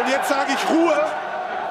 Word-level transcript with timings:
Und 0.00 0.08
jetzt 0.08 0.30
sage 0.30 0.52
ich 0.54 0.70
Ruhe 0.70 0.96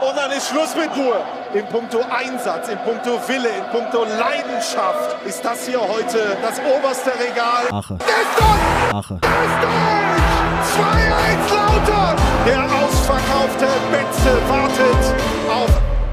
und 0.08 0.16
dann 0.16 0.32
ist 0.32 0.50
Schluss 0.50 0.76
mit 0.76 0.96
Ruhe. 0.96 1.20
In 1.54 1.66
puncto 1.66 2.00
Einsatz, 2.16 2.68
in 2.68 2.78
puncto 2.80 3.20
Wille, 3.28 3.50
in 3.50 3.64
puncto 3.72 4.04
Leidenschaft 4.04 5.18
ist 5.26 5.44
das 5.44 5.66
hier 5.66 5.82
heute 5.82 6.38
das 6.40 6.60
oberste 6.60 7.12
Regal. 7.20 7.66
Ache. 7.72 7.96
Ist 7.96 8.94
Ache. 8.94 9.16
Ist 9.16 9.60
durch! 9.64 10.30
2-1 10.78 11.56
Lautern! 11.56 12.16
Der 12.46 12.64
ausverkaufte 12.66 13.68
Betze 13.92 14.38
wartet 14.48 15.16
auf 15.52 15.70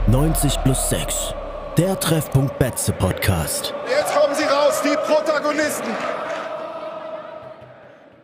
90 0.06 0.62
plus 0.64 0.88
6. 0.88 1.34
Der 1.76 2.00
Treffpunkt 2.00 2.58
Betze 2.58 2.92
Podcast. 2.92 3.74
Jetzt 3.86 4.16
kommen 4.16 4.34
sie 4.34 4.44
raus, 4.44 4.80
die 4.82 4.96
Protagonisten. 5.12 5.90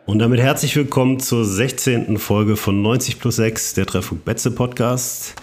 Und 0.05 0.19
damit 0.19 0.41
herzlich 0.41 0.75
willkommen 0.75 1.21
zur 1.21 1.45
16. 1.45 2.17
Folge 2.17 2.57
von 2.57 2.81
90 2.81 3.19
plus 3.19 3.37
6, 3.37 3.75
der 3.75 3.85
Treffpunkt 3.85 4.25
Betze 4.25 4.51
Podcast. 4.51 5.35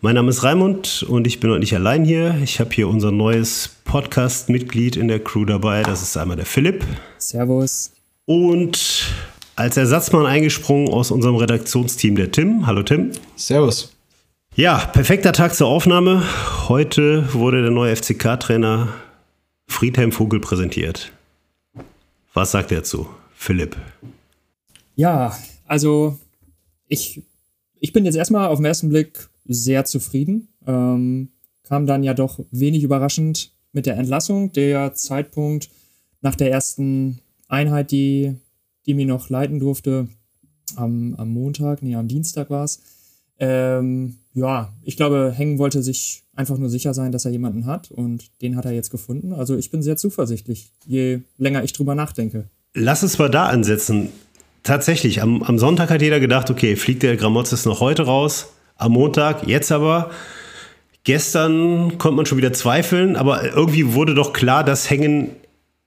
Mein 0.00 0.14
Name 0.14 0.30
ist 0.30 0.42
Raimund 0.42 1.02
und 1.02 1.26
ich 1.26 1.38
bin 1.38 1.50
heute 1.50 1.60
nicht 1.60 1.74
allein 1.74 2.06
hier. 2.06 2.34
Ich 2.42 2.60
habe 2.60 2.70
hier 2.72 2.88
unser 2.88 3.12
neues 3.12 3.68
Podcast-Mitglied 3.84 4.96
in 4.96 5.08
der 5.08 5.22
Crew 5.22 5.44
dabei. 5.44 5.82
Das 5.82 6.00
ist 6.00 6.16
einmal 6.16 6.38
der 6.38 6.46
Philipp. 6.46 6.82
Servus. 7.18 7.92
Und 8.24 9.12
als 9.54 9.76
Ersatzmann 9.76 10.24
eingesprungen 10.24 10.88
aus 10.88 11.10
unserem 11.10 11.36
Redaktionsteam 11.36 12.16
der 12.16 12.32
Tim. 12.32 12.66
Hallo 12.66 12.82
Tim. 12.82 13.10
Servus. 13.36 13.94
Ja, 14.54 14.78
perfekter 14.78 15.34
Tag 15.34 15.54
zur 15.54 15.68
Aufnahme. 15.68 16.22
Heute 16.68 17.34
wurde 17.34 17.60
der 17.60 17.70
neue 17.70 17.94
FCK-Trainer 17.94 18.88
Friedhelm 19.68 20.10
Vogel 20.10 20.40
präsentiert. 20.40 21.12
Was 22.32 22.52
sagt 22.52 22.72
er 22.72 22.78
dazu? 22.78 23.06
Philipp. 23.40 23.74
Ja, 24.96 25.34
also 25.64 26.18
ich, 26.88 27.22
ich 27.80 27.94
bin 27.94 28.04
jetzt 28.04 28.16
erstmal 28.16 28.48
auf 28.48 28.58
den 28.58 28.66
ersten 28.66 28.90
Blick 28.90 29.30
sehr 29.46 29.86
zufrieden. 29.86 30.48
Ähm, 30.66 31.30
kam 31.62 31.86
dann 31.86 32.02
ja 32.02 32.12
doch 32.12 32.40
wenig 32.50 32.82
überraschend 32.82 33.54
mit 33.72 33.86
der 33.86 33.96
Entlassung. 33.96 34.52
Der 34.52 34.92
Zeitpunkt 34.92 35.70
nach 36.20 36.34
der 36.34 36.50
ersten 36.50 37.20
Einheit, 37.48 37.92
die, 37.92 38.34
die 38.84 38.92
mir 38.92 39.06
noch 39.06 39.30
leiten 39.30 39.58
durfte, 39.58 40.08
am, 40.76 41.14
am 41.14 41.30
Montag, 41.30 41.82
nee, 41.82 41.96
am 41.96 42.08
Dienstag 42.08 42.50
war 42.50 42.64
es. 42.64 42.82
Ähm, 43.38 44.18
ja, 44.34 44.74
ich 44.82 44.98
glaube, 44.98 45.32
Hängen 45.34 45.58
wollte 45.58 45.82
sich 45.82 46.24
einfach 46.34 46.58
nur 46.58 46.68
sicher 46.68 46.92
sein, 46.92 47.10
dass 47.10 47.24
er 47.24 47.32
jemanden 47.32 47.64
hat 47.64 47.90
und 47.90 48.42
den 48.42 48.54
hat 48.56 48.66
er 48.66 48.72
jetzt 48.72 48.90
gefunden. 48.90 49.32
Also 49.32 49.56
ich 49.56 49.70
bin 49.70 49.80
sehr 49.80 49.96
zuversichtlich, 49.96 50.74
je 50.84 51.20
länger 51.38 51.64
ich 51.64 51.72
drüber 51.72 51.94
nachdenke. 51.94 52.50
Lass 52.74 53.02
uns 53.02 53.18
mal 53.18 53.28
da 53.28 53.46
ansetzen. 53.46 54.10
Tatsächlich, 54.62 55.22
am, 55.22 55.42
am 55.42 55.58
Sonntag 55.58 55.90
hat 55.90 56.02
jeder 56.02 56.20
gedacht, 56.20 56.50
okay, 56.50 56.76
fliegt 56.76 57.02
der 57.02 57.16
Gramotzes 57.16 57.64
noch 57.64 57.80
heute 57.80 58.04
raus, 58.04 58.52
am 58.76 58.92
Montag, 58.92 59.46
jetzt 59.46 59.72
aber. 59.72 60.10
Gestern 61.02 61.98
konnte 61.98 62.16
man 62.16 62.26
schon 62.26 62.38
wieder 62.38 62.52
zweifeln, 62.52 63.16
aber 63.16 63.42
irgendwie 63.54 63.94
wurde 63.94 64.14
doch 64.14 64.32
klar, 64.32 64.62
dass 64.64 64.90
Hängen 64.90 65.30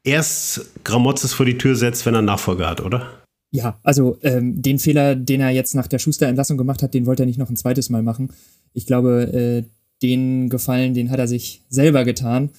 erst 0.03 0.71
Gramotzes 0.83 1.33
vor 1.33 1.45
die 1.45 1.57
Tür 1.57 1.75
setzt, 1.75 2.05
wenn 2.05 2.15
er 2.15 2.21
Nachfolger 2.21 2.67
hat, 2.67 2.81
oder? 2.81 3.07
Ja, 3.51 3.79
also 3.83 4.17
ähm, 4.23 4.61
den 4.61 4.79
Fehler, 4.79 5.15
den 5.15 5.39
er 5.39 5.51
jetzt 5.51 5.75
nach 5.75 5.87
der 5.87 5.99
Schuster-Entlassung 5.99 6.57
gemacht 6.57 6.81
hat, 6.81 6.93
den 6.95 7.05
wollte 7.05 7.23
er 7.23 7.27
nicht 7.27 7.37
noch 7.37 7.49
ein 7.49 7.55
zweites 7.55 7.91
Mal 7.91 8.01
machen. 8.01 8.33
Ich 8.73 8.87
glaube, 8.87 9.31
äh, 9.31 9.63
den 10.01 10.49
Gefallen, 10.49 10.95
den 10.95 11.11
hat 11.11 11.19
er 11.19 11.27
sich 11.27 11.61
selber 11.69 12.03
getan. 12.03 12.49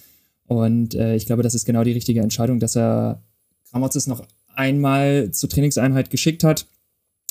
Und 0.47 0.95
äh, 0.95 1.17
ich 1.17 1.27
glaube, 1.27 1.43
das 1.43 1.55
ist 1.57 1.65
genau 1.65 1.83
die 1.83 1.93
richtige 1.93 2.21
Entscheidung, 2.21 2.61
dass 2.61 2.77
er 2.77 3.21
Gramotzes 3.75 4.07
noch 4.07 4.25
einmal 4.55 5.33
zur 5.33 5.49
Trainingseinheit 5.49 6.09
geschickt 6.09 6.45
hat. 6.45 6.69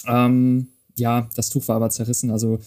Ähm, 0.05 0.67
ja, 0.97 1.29
das 1.37 1.49
Tuch 1.49 1.69
war 1.69 1.77
aber 1.77 1.89
zerrissen. 1.89 2.31
Also 2.31 2.59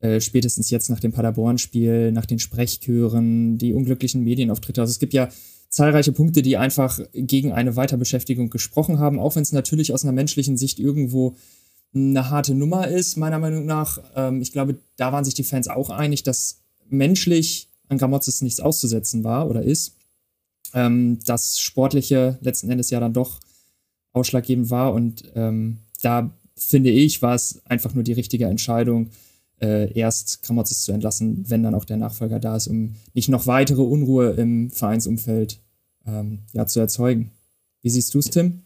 äh, 0.00 0.20
spätestens 0.20 0.68
jetzt 0.68 0.90
nach 0.90 1.00
dem 1.00 1.12
Paderborn-Spiel, 1.12 2.12
nach 2.12 2.26
den 2.26 2.38
Sprechchören, 2.38 3.56
die 3.56 3.72
unglücklichen 3.72 4.22
Medienauftritte. 4.22 4.82
Also 4.82 4.90
es 4.90 4.98
gibt 4.98 5.14
ja 5.14 5.30
zahlreiche 5.70 6.12
Punkte, 6.12 6.42
die 6.42 6.58
einfach 6.58 7.00
gegen 7.14 7.52
eine 7.52 7.74
Weiterbeschäftigung 7.74 8.50
gesprochen 8.50 8.98
haben, 8.98 9.18
auch 9.18 9.34
wenn 9.34 9.42
es 9.42 9.52
natürlich 9.52 9.94
aus 9.94 10.04
einer 10.04 10.12
menschlichen 10.12 10.58
Sicht 10.58 10.78
irgendwo 10.78 11.36
eine 11.94 12.28
harte 12.28 12.54
Nummer 12.54 12.86
ist, 12.86 13.16
meiner 13.16 13.38
Meinung 13.38 13.64
nach. 13.64 13.98
Ähm, 14.14 14.42
ich 14.42 14.52
glaube, 14.52 14.76
da 14.96 15.10
waren 15.12 15.24
sich 15.24 15.32
die 15.32 15.44
Fans 15.44 15.68
auch 15.68 15.88
einig, 15.88 16.22
dass 16.22 16.60
menschlich 16.90 17.70
an 17.88 17.96
Gramotzes 17.96 18.42
nichts 18.42 18.60
auszusetzen 18.60 19.24
war 19.24 19.48
oder 19.48 19.62
ist. 19.62 19.95
Ähm, 20.74 21.18
das 21.24 21.58
Sportliche 21.58 22.38
letzten 22.40 22.70
Endes 22.70 22.90
ja 22.90 23.00
dann 23.00 23.12
doch 23.12 23.40
ausschlaggebend 24.12 24.70
war 24.70 24.92
und 24.92 25.24
ähm, 25.34 25.78
da 26.02 26.30
finde 26.56 26.90
ich, 26.90 27.22
war 27.22 27.34
es 27.34 27.60
einfach 27.66 27.94
nur 27.94 28.04
die 28.04 28.14
richtige 28.14 28.46
Entscheidung, 28.46 29.10
äh, 29.60 29.92
erst 29.92 30.42
Gramotzes 30.42 30.82
zu 30.82 30.92
entlassen, 30.92 31.48
wenn 31.48 31.62
dann 31.62 31.74
auch 31.74 31.84
der 31.84 31.96
Nachfolger 31.96 32.40
da 32.40 32.56
ist, 32.56 32.68
um 32.68 32.94
nicht 33.14 33.28
noch 33.28 33.46
weitere 33.46 33.82
Unruhe 33.82 34.30
im 34.32 34.70
Vereinsumfeld 34.70 35.60
ähm, 36.06 36.40
ja, 36.52 36.66
zu 36.66 36.80
erzeugen. 36.80 37.30
Wie 37.82 37.90
siehst 37.90 38.12
du 38.14 38.18
es, 38.18 38.30
Tim? 38.30 38.65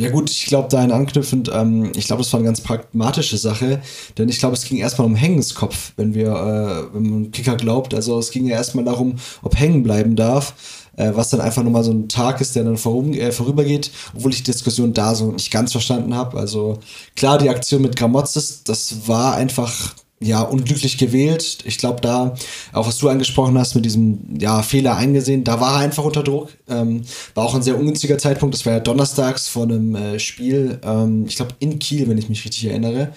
Ja 0.00 0.10
gut, 0.10 0.30
ich 0.30 0.46
glaube, 0.46 0.68
dahin 0.68 0.92
anknüpfend, 0.92 1.50
ähm, 1.52 1.90
ich 1.96 2.06
glaube, 2.06 2.22
das 2.22 2.32
war 2.32 2.38
eine 2.38 2.46
ganz 2.46 2.60
pragmatische 2.60 3.36
Sache, 3.36 3.82
denn 4.16 4.28
ich 4.28 4.38
glaube, 4.38 4.54
es 4.54 4.64
ging 4.64 4.78
erstmal 4.78 5.08
um 5.08 5.16
Hängenskopf, 5.16 5.92
wenn 5.96 6.14
wir, 6.14 6.28
äh, 6.28 6.94
wenn 6.94 7.10
man 7.10 7.32
Kicker 7.32 7.56
glaubt. 7.56 7.92
Also 7.94 8.16
es 8.20 8.30
ging 8.30 8.46
ja 8.46 8.54
erstmal 8.54 8.84
darum, 8.84 9.16
ob 9.42 9.58
hängen 9.58 9.82
bleiben 9.82 10.14
darf, 10.14 10.54
äh, 10.96 11.10
was 11.14 11.30
dann 11.30 11.40
einfach 11.40 11.64
nur 11.64 11.72
mal 11.72 11.82
so 11.82 11.90
ein 11.90 12.08
Tag 12.08 12.40
ist, 12.40 12.54
der 12.54 12.62
dann 12.62 12.76
vorum, 12.76 13.12
äh, 13.12 13.32
vorübergeht, 13.32 13.90
obwohl 14.14 14.30
ich 14.30 14.44
die 14.44 14.52
Diskussion 14.52 14.92
da 14.92 15.16
so 15.16 15.32
nicht 15.32 15.50
ganz 15.50 15.72
verstanden 15.72 16.14
habe. 16.14 16.38
Also 16.38 16.78
klar, 17.16 17.38
die 17.38 17.50
Aktion 17.50 17.82
mit 17.82 17.96
Gramotzes, 17.96 18.62
das 18.62 19.08
war 19.08 19.34
einfach 19.34 19.94
ja, 20.20 20.42
unglücklich 20.42 20.98
gewählt. 20.98 21.58
Ich 21.64 21.78
glaube, 21.78 22.00
da, 22.00 22.34
auch 22.72 22.88
was 22.88 22.98
du 22.98 23.08
angesprochen 23.08 23.56
hast, 23.56 23.74
mit 23.74 23.84
diesem 23.84 24.38
ja, 24.38 24.62
Fehler 24.62 24.96
eingesehen, 24.96 25.44
da 25.44 25.60
war 25.60 25.74
er 25.74 25.84
einfach 25.84 26.04
unter 26.04 26.24
Druck. 26.24 26.50
Ähm, 26.68 27.02
war 27.34 27.44
auch 27.44 27.54
ein 27.54 27.62
sehr 27.62 27.78
ungünstiger 27.78 28.18
Zeitpunkt. 28.18 28.54
Das 28.54 28.66
war 28.66 28.74
ja 28.74 28.80
donnerstags 28.80 29.46
vor 29.46 29.64
einem 29.64 29.94
äh, 29.94 30.18
Spiel, 30.18 30.80
ähm, 30.82 31.26
ich 31.28 31.36
glaube, 31.36 31.54
in 31.60 31.78
Kiel, 31.78 32.08
wenn 32.08 32.18
ich 32.18 32.28
mich 32.28 32.44
richtig 32.44 32.64
erinnere. 32.64 33.12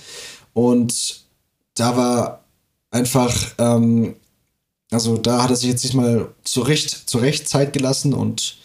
Und 0.53 1.25
da 1.75 1.97
war 1.97 2.43
einfach, 2.91 3.35
ähm, 3.57 4.15
also 4.91 5.17
da 5.17 5.41
hat 5.43 5.49
er 5.49 5.55
sich 5.55 5.69
jetzt 5.69 5.83
diesmal 5.83 6.27
zurecht, 6.43 7.09
zurecht 7.09 7.49
Zeit 7.49 7.73
gelassen 7.73 8.13
und 8.13 8.57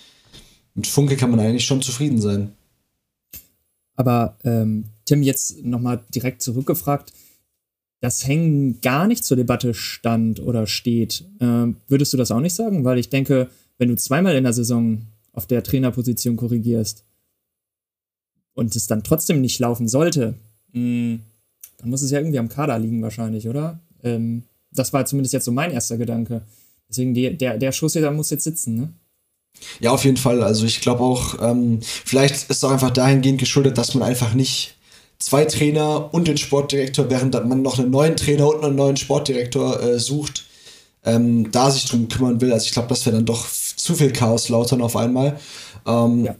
mit 0.75 0.87
Funke 0.87 1.17
kann 1.17 1.31
man 1.31 1.41
eigentlich 1.41 1.65
schon 1.65 1.81
zufrieden 1.81 2.21
sein. 2.21 2.53
Aber 3.95 4.37
ähm, 4.45 4.91
Tim, 5.07 5.23
jetzt 5.23 5.65
nochmal 5.65 6.05
direkt 6.15 6.43
zurückgefragt 6.43 7.13
das 8.01 8.27
Hängen 8.27 8.81
gar 8.81 9.07
nicht 9.07 9.25
zur 9.25 9.37
Debatte 9.37 9.75
stand 9.75 10.41
oder 10.41 10.67
steht, 10.67 11.25
äh, 11.41 11.67
würdest 11.89 12.13
du 12.13 12.17
das 12.17 12.31
auch 12.31 12.41
nicht 12.41 12.55
sagen? 12.55 12.85
Weil 12.85 12.99
ich 12.99 13.09
denke, 13.09 13.51
wenn 13.79 13.89
du 13.89 13.97
zweimal 13.97 14.37
in 14.37 14.45
der 14.45 14.53
Saison 14.53 15.03
auf 15.33 15.47
der 15.47 15.63
Trainerposition 15.63 16.37
korrigierst 16.37 17.05
und 18.55 18.75
es 18.75 18.87
dann 18.87 19.05
trotzdem 19.05 19.41
nicht 19.41 19.59
laufen 19.59 19.89
sollte, 19.89 20.35
mh, 20.73 20.81
hm, 20.81 21.21
dann 21.79 21.91
muss 21.91 22.03
es 22.03 22.11
ja 22.11 22.19
irgendwie 22.19 22.39
am 22.39 22.49
Kader 22.49 22.79
liegen 22.79 23.03
wahrscheinlich, 23.03 23.49
oder? 23.49 23.81
Ähm, 24.03 24.45
das 24.73 24.93
war 24.93 25.05
zumindest 25.05 25.35
jetzt 25.35 25.45
so 25.45 25.53
mein 25.53 25.71
erster 25.71 25.99
Gedanke. 25.99 26.43
Deswegen, 26.89 27.15
die, 27.15 27.37
der, 27.37 27.59
der 27.59 27.73
Schuss 27.73 27.95
hier, 27.95 28.11
muss 28.11 28.31
jetzt 28.31 28.45
sitzen, 28.45 28.75
ne? 28.75 28.93
Ja, 29.81 29.91
auf 29.91 30.05
jeden 30.05 30.17
Fall. 30.17 30.43
Also 30.43 30.67
ich 30.67 30.81
glaube 30.81 31.03
auch, 31.03 31.37
ähm, 31.41 31.81
vielleicht 31.81 32.35
ist 32.35 32.51
es 32.51 32.65
auch 32.65 32.71
einfach 32.71 32.91
dahingehend 32.91 33.39
geschuldet, 33.39 33.79
dass 33.79 33.95
man 33.95 34.03
einfach 34.03 34.35
nicht 34.35 34.76
zwei 35.19 35.45
Trainer 35.45 36.13
und 36.13 36.29
den 36.29 36.37
Sportdirektor, 36.37 37.11
während 37.11 37.35
man 37.49 37.63
noch 37.63 37.79
einen 37.79 37.91
neuen 37.91 38.17
Trainer 38.17 38.49
und 38.49 38.65
einen 38.65 38.77
neuen 38.77 38.97
Sportdirektor 38.97 39.83
äh, 39.83 39.99
sucht, 39.99 40.45
ähm, 41.05 41.51
da 41.53 41.71
sich 41.71 41.87
drum 41.87 42.09
kümmern 42.09 42.41
will. 42.41 42.53
Also 42.53 42.67
ich 42.67 42.73
glaube, 42.73 42.89
das 42.89 43.07
wäre 43.07 43.17
dann 43.17 43.27
doch 43.27 43.47
zu 43.51 43.95
viel 43.95 44.13
Chaos 44.13 44.49
lautern 44.49 44.83
auf 44.83 44.97
einmal. 44.97 45.39
Ähm, 45.87 46.27
ja. 46.27 46.37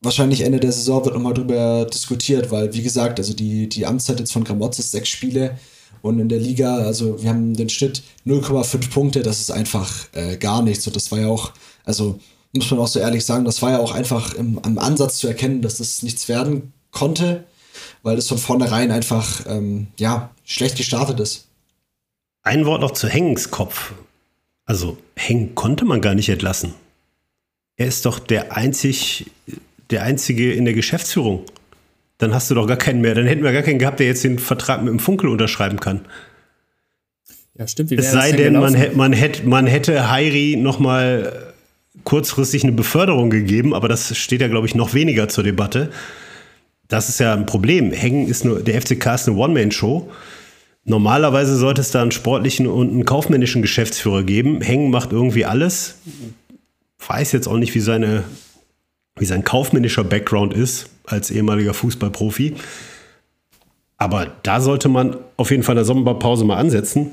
Wahrscheinlich 0.00 0.42
Ende 0.42 0.60
der 0.60 0.72
Saison 0.72 1.04
wird 1.04 1.14
nochmal 1.14 1.34
drüber 1.34 1.84
diskutiert, 1.92 2.50
weil, 2.50 2.72
wie 2.72 2.82
gesagt, 2.82 3.18
also 3.18 3.34
die, 3.34 3.68
die 3.68 3.84
Amtszeit 3.84 4.20
jetzt 4.20 4.32
von 4.32 4.44
Gramotz 4.44 4.78
ist 4.78 4.92
sechs 4.92 5.08
Spiele 5.08 5.58
und 6.02 6.20
in 6.20 6.28
der 6.28 6.38
Liga, 6.38 6.76
also 6.76 7.20
wir 7.20 7.30
haben 7.30 7.54
den 7.54 7.68
Schnitt 7.68 8.02
0,5 8.24 8.90
Punkte, 8.90 9.22
das 9.22 9.40
ist 9.40 9.50
einfach 9.50 10.06
äh, 10.12 10.36
gar 10.36 10.62
nichts. 10.62 10.86
Und 10.86 10.94
das 10.94 11.10
war 11.10 11.18
ja 11.18 11.26
auch, 11.26 11.52
also 11.84 12.20
muss 12.52 12.70
man 12.70 12.80
auch 12.80 12.86
so 12.86 13.00
ehrlich 13.00 13.24
sagen, 13.24 13.44
das 13.44 13.60
war 13.60 13.72
ja 13.72 13.78
auch 13.80 13.92
einfach 13.92 14.34
im, 14.34 14.60
am 14.62 14.78
Ansatz 14.78 15.18
zu 15.18 15.26
erkennen, 15.26 15.62
dass 15.62 15.78
das 15.78 16.02
nichts 16.02 16.28
werden 16.28 16.72
konnte 16.92 17.44
weil 18.02 18.18
es 18.18 18.28
von 18.28 18.38
vornherein 18.38 18.90
einfach 18.90 19.46
ähm, 19.46 19.88
ja, 19.98 20.30
schlecht 20.44 20.76
gestartet 20.76 21.20
ist. 21.20 21.48
Ein 22.42 22.64
Wort 22.66 22.80
noch 22.80 22.92
zu 22.92 23.08
Hengengskopf. 23.08 23.92
Also 24.64 24.98
Hängen 25.16 25.54
konnte 25.54 25.84
man 25.84 26.00
gar 26.00 26.14
nicht 26.14 26.28
entlassen. 26.28 26.74
Er 27.76 27.86
ist 27.86 28.06
doch 28.06 28.18
der 28.18 28.56
einzig, 28.56 29.30
der 29.90 30.02
einzige 30.02 30.52
in 30.52 30.64
der 30.64 30.74
Geschäftsführung. 30.74 31.44
Dann 32.18 32.34
hast 32.34 32.50
du 32.50 32.54
doch 32.54 32.66
gar 32.66 32.76
keinen 32.76 33.00
mehr. 33.00 33.14
Dann 33.14 33.26
hätten 33.26 33.44
wir 33.44 33.52
gar 33.52 33.62
keinen 33.62 33.78
gehabt, 33.78 34.00
der 34.00 34.06
jetzt 34.06 34.24
den 34.24 34.38
Vertrag 34.38 34.82
mit 34.82 34.90
dem 34.90 34.98
Funkel 34.98 35.28
unterschreiben 35.28 35.78
kann. 35.78 36.06
Ja, 37.56 37.66
stimmt. 37.66 37.90
Wie 37.90 37.96
es 37.96 38.10
sei 38.10 38.32
denn, 38.32 38.54
man, 38.54 38.74
man, 38.96 39.12
hätte, 39.12 39.46
man 39.46 39.66
hätte 39.66 40.10
Heiri 40.10 40.56
noch 40.58 40.78
mal 40.78 41.54
kurzfristig 42.04 42.62
eine 42.62 42.72
Beförderung 42.72 43.30
gegeben, 43.30 43.74
aber 43.74 43.88
das 43.88 44.16
steht 44.16 44.40
ja, 44.40 44.48
glaube 44.48 44.66
ich, 44.66 44.74
noch 44.74 44.94
weniger 44.94 45.28
zur 45.28 45.44
Debatte 45.44 45.90
das 46.88 47.10
ist 47.10 47.20
ja 47.20 47.34
ein 47.34 47.46
Problem. 47.46 47.92
Hängen 47.92 48.26
ist 48.26 48.44
nur, 48.44 48.60
der 48.60 48.80
FCK 48.80 49.14
ist 49.14 49.28
eine 49.28 49.36
One-Man-Show. 49.36 50.10
Normalerweise 50.84 51.56
sollte 51.56 51.82
es 51.82 51.90
da 51.90 52.00
einen 52.00 52.12
sportlichen 52.12 52.66
und 52.66 52.88
einen 52.90 53.04
kaufmännischen 53.04 53.60
Geschäftsführer 53.60 54.22
geben. 54.22 54.62
Hängen 54.62 54.90
macht 54.90 55.12
irgendwie 55.12 55.44
alles. 55.44 55.96
Weiß 57.06 57.32
jetzt 57.32 57.46
auch 57.46 57.58
nicht, 57.58 57.74
wie, 57.74 57.80
seine, 57.80 58.24
wie 59.16 59.26
sein 59.26 59.44
kaufmännischer 59.44 60.02
Background 60.02 60.54
ist 60.54 60.88
als 61.04 61.30
ehemaliger 61.30 61.74
Fußballprofi. 61.74 62.54
Aber 63.98 64.32
da 64.42 64.62
sollte 64.62 64.88
man 64.88 65.16
auf 65.36 65.50
jeden 65.50 65.62
Fall 65.62 65.74
in 65.74 65.78
der 65.78 65.84
Sommerpause 65.84 66.44
mal 66.44 66.56
ansetzen, 66.56 67.12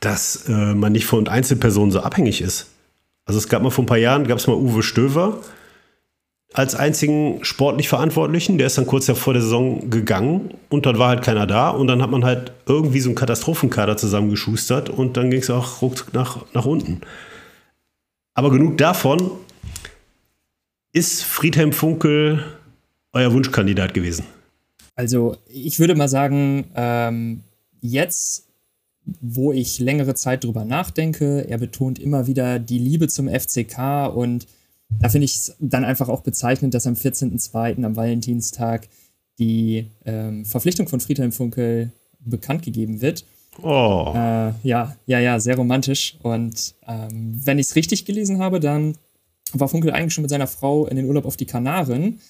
dass 0.00 0.48
äh, 0.48 0.74
man 0.74 0.92
nicht 0.92 1.06
von 1.06 1.28
Einzelpersonen 1.28 1.92
so 1.92 2.00
abhängig 2.00 2.42
ist. 2.42 2.66
Also 3.24 3.38
es 3.38 3.48
gab 3.48 3.62
mal 3.62 3.70
vor 3.70 3.84
ein 3.84 3.88
paar 3.88 3.96
Jahren, 3.96 4.26
gab 4.26 4.38
es 4.38 4.46
mal 4.46 4.54
Uwe 4.56 4.82
Stöver 4.82 5.40
als 6.52 6.74
einzigen 6.74 7.44
sportlich 7.44 7.88
Verantwortlichen. 7.88 8.58
Der 8.58 8.66
ist 8.66 8.78
dann 8.78 8.86
kurz 8.86 9.10
vor 9.10 9.32
der 9.32 9.42
Saison 9.42 9.90
gegangen 9.90 10.54
und 10.68 10.86
dann 10.86 10.98
war 10.98 11.08
halt 11.08 11.22
keiner 11.22 11.46
da 11.46 11.70
und 11.70 11.86
dann 11.86 12.02
hat 12.02 12.10
man 12.10 12.24
halt 12.24 12.52
irgendwie 12.66 13.00
so 13.00 13.08
einen 13.08 13.16
Katastrophenkader 13.16 13.96
zusammengeschustert 13.96 14.88
und 14.88 15.16
dann 15.16 15.30
ging 15.30 15.40
es 15.40 15.50
auch 15.50 15.82
ruck 15.82 16.12
nach, 16.12 16.44
nach 16.54 16.64
unten. 16.64 17.00
Aber 18.34 18.50
genug 18.50 18.78
davon. 18.78 19.30
Ist 20.92 21.24
Friedhelm 21.24 21.74
Funkel 21.74 22.42
euer 23.12 23.30
Wunschkandidat 23.32 23.92
gewesen? 23.92 24.24
Also 24.94 25.36
ich 25.46 25.78
würde 25.78 25.94
mal 25.94 26.08
sagen, 26.08 26.70
ähm, 26.74 27.42
jetzt, 27.82 28.46
wo 29.20 29.52
ich 29.52 29.78
längere 29.78 30.14
Zeit 30.14 30.44
drüber 30.44 30.64
nachdenke, 30.64 31.46
er 31.48 31.58
betont 31.58 31.98
immer 31.98 32.26
wieder 32.26 32.58
die 32.58 32.78
Liebe 32.78 33.08
zum 33.08 33.28
FCK 33.28 34.06
und 34.06 34.46
da 34.88 35.08
finde 35.08 35.24
ich 35.24 35.36
es 35.36 35.56
dann 35.58 35.84
einfach 35.84 36.08
auch 36.08 36.20
bezeichnend, 36.20 36.74
dass 36.74 36.86
am 36.86 36.94
14.02. 36.94 37.84
am 37.84 37.96
Valentinstag 37.96 38.88
die 39.38 39.90
ähm, 40.04 40.44
Verpflichtung 40.44 40.88
von 40.88 41.00
Friedhelm 41.00 41.32
Funkel 41.32 41.92
bekannt 42.20 42.62
gegeben 42.62 43.00
wird. 43.00 43.24
Oh. 43.62 44.12
Äh, 44.14 44.52
ja, 44.62 44.96
ja, 45.06 45.18
ja, 45.18 45.40
sehr 45.40 45.56
romantisch. 45.56 46.16
Und 46.22 46.74
ähm, 46.86 47.40
wenn 47.44 47.58
ich 47.58 47.68
es 47.68 47.76
richtig 47.76 48.04
gelesen 48.04 48.38
habe, 48.38 48.60
dann 48.60 48.96
war 49.52 49.68
Funkel 49.68 49.92
eigentlich 49.92 50.14
schon 50.14 50.22
mit 50.22 50.30
seiner 50.30 50.46
Frau 50.46 50.86
in 50.86 50.96
den 50.96 51.06
Urlaub 51.06 51.26
auf 51.26 51.36
die 51.36 51.46
Kanaren. 51.46 52.20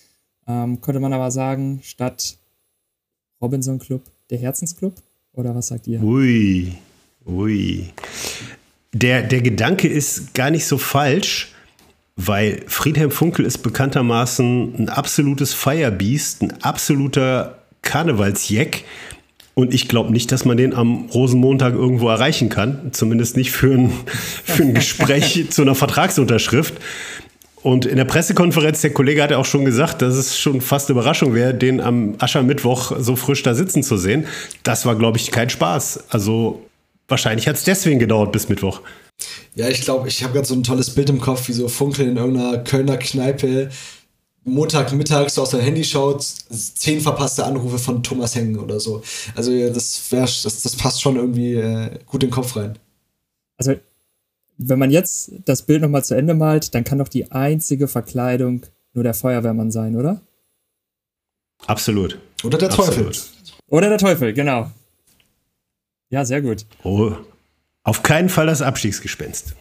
Ähm, 0.47 0.81
könnte 0.81 1.01
man 1.01 1.13
aber 1.13 1.31
sagen, 1.31 1.81
statt 1.83 2.37
Robinson 3.41 3.79
Club 3.79 4.03
der 4.31 4.39
Herzensclub? 4.39 4.95
Oder 5.33 5.55
was 5.55 5.69
sagt 5.69 5.87
ihr? 5.87 6.03
Ui, 6.03 6.73
ui. 7.27 7.89
Der, 8.93 9.23
der 9.23 9.43
Gedanke 9.43 9.89
ist 9.89 10.33
gar 10.33 10.51
nicht 10.51 10.65
so 10.65 10.79
falsch, 10.79 11.53
weil 12.17 12.63
Friedhelm 12.67 13.11
Funkel 13.11 13.45
ist 13.45 13.59
bekanntermaßen 13.59 14.75
ein 14.79 14.89
absolutes 14.89 15.53
Firebeast, 15.53 16.43
ein 16.43 16.63
absoluter 16.63 17.59
Karnevalsjeck. 17.83 18.85
Und 19.55 19.73
ich 19.73 19.89
glaube 19.89 20.13
nicht, 20.13 20.33
dass 20.33 20.45
man 20.45 20.57
den 20.57 20.75
am 20.75 21.07
Rosenmontag 21.07 21.75
irgendwo 21.75 22.09
erreichen 22.09 22.49
kann. 22.49 22.91
Zumindest 22.93 23.37
nicht 23.37 23.53
für 23.53 23.73
ein, 23.73 23.93
für 24.45 24.63
ein 24.63 24.75
Gespräch 24.75 25.47
zu 25.51 25.63
einer 25.63 25.75
Vertragsunterschrift. 25.75 26.75
Und 27.63 27.85
in 27.85 27.97
der 27.97 28.05
Pressekonferenz, 28.05 28.81
der 28.81 28.93
Kollege 28.93 29.23
hat 29.23 29.31
ja 29.31 29.39
auch 29.39 29.45
schon 29.45 29.65
gesagt, 29.65 30.01
dass 30.01 30.15
es 30.15 30.39
schon 30.39 30.61
fast 30.61 30.89
eine 30.89 30.99
Überraschung 30.99 31.35
wäre, 31.35 31.53
den 31.53 31.81
am 31.81 32.15
Aschermittwoch 32.19 32.93
so 32.99 33.17
frisch 33.17 33.43
da 33.43 33.55
sitzen 33.55 33.83
zu 33.83 33.97
sehen. 33.97 34.27
Das 34.63 34.87
war, 34.87 34.95
glaube 34.95 35.19
ich, 35.19 35.33
kein 35.33 35.51
Spaß. 35.51 36.05
Also 36.11 36.65
wahrscheinlich 37.09 37.49
hat 37.49 37.57
es 37.57 37.65
deswegen 37.65 37.99
gedauert 37.99 38.33
bis 38.33 38.49
Mittwoch. 38.49 38.83
Ja, 39.55 39.69
ich 39.69 39.81
glaube, 39.81 40.09
ich 40.09 40.23
habe 40.23 40.35
gerade 40.35 40.47
so 40.47 40.55
ein 40.55 40.63
tolles 40.63 40.91
Bild 40.91 41.09
im 41.09 41.21
Kopf, 41.21 41.49
wie 41.49 41.53
so 41.53 41.69
Funkeln 41.69 42.11
in 42.11 42.17
irgendeiner 42.17 42.59
Kölner 42.59 42.99
Kneipe 42.99 43.71
Montagmittag 44.45 45.29
so 45.29 45.43
aus 45.43 45.51
dem 45.51 45.61
Handy 45.61 45.83
schaut, 45.83 46.23
zehn 46.23 47.01
verpasste 47.01 47.45
Anrufe 47.45 47.79
von 47.79 48.03
Thomas 48.03 48.35
Hengen 48.37 48.59
oder 48.59 48.79
so. 48.79 49.03
Also 49.35 49.51
das, 49.71 50.13
wär, 50.13 50.21
das, 50.21 50.43
das 50.43 50.77
passt 50.77 51.03
schon 51.03 51.17
irgendwie 51.17 51.55
äh, 51.55 51.99
gut 52.07 52.23
in 52.23 52.29
den 52.29 52.35
Kopf 52.35 52.55
rein. 52.55 52.79
Also 53.57 53.75
wenn 54.59 54.79
man 54.79 54.91
jetzt 54.91 55.33
das 55.45 55.63
Bild 55.63 55.83
nochmal 55.83 56.05
zu 56.05 56.15
Ende 56.15 56.35
malt, 56.35 56.75
dann 56.75 56.85
kann 56.85 56.99
doch 56.99 57.09
die 57.09 57.31
einzige 57.33 57.89
Verkleidung 57.89 58.65
nur 58.95 59.05
der 59.05 59.15
Feuerwehrmann 59.15 59.71
sein, 59.71 59.97
oder? 59.97 60.21
Absolut. 61.67 62.19
Oder 62.45 62.59
der 62.59 62.71
Teufel. 62.71 63.11
Oder 63.67 63.89
der 63.89 63.99
Teufel, 63.99 64.33
genau. 64.33 64.71
Ja, 66.09 66.25
sehr 66.25 66.41
gut. 66.41 66.65
Oh, 66.85 67.13
auf 67.87 68.03
keinen 68.03 68.29
Fall 68.29 68.47
das 68.47 68.63
Abstiegsgespenst. 68.63 69.55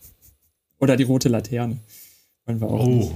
Oder 0.80 0.98
die 0.98 1.04
rote 1.04 1.30
Laterne. 1.30 1.78
Wollen 2.46 2.60
wir 2.60 2.68
auch 2.68 2.88
oh. 2.88 3.12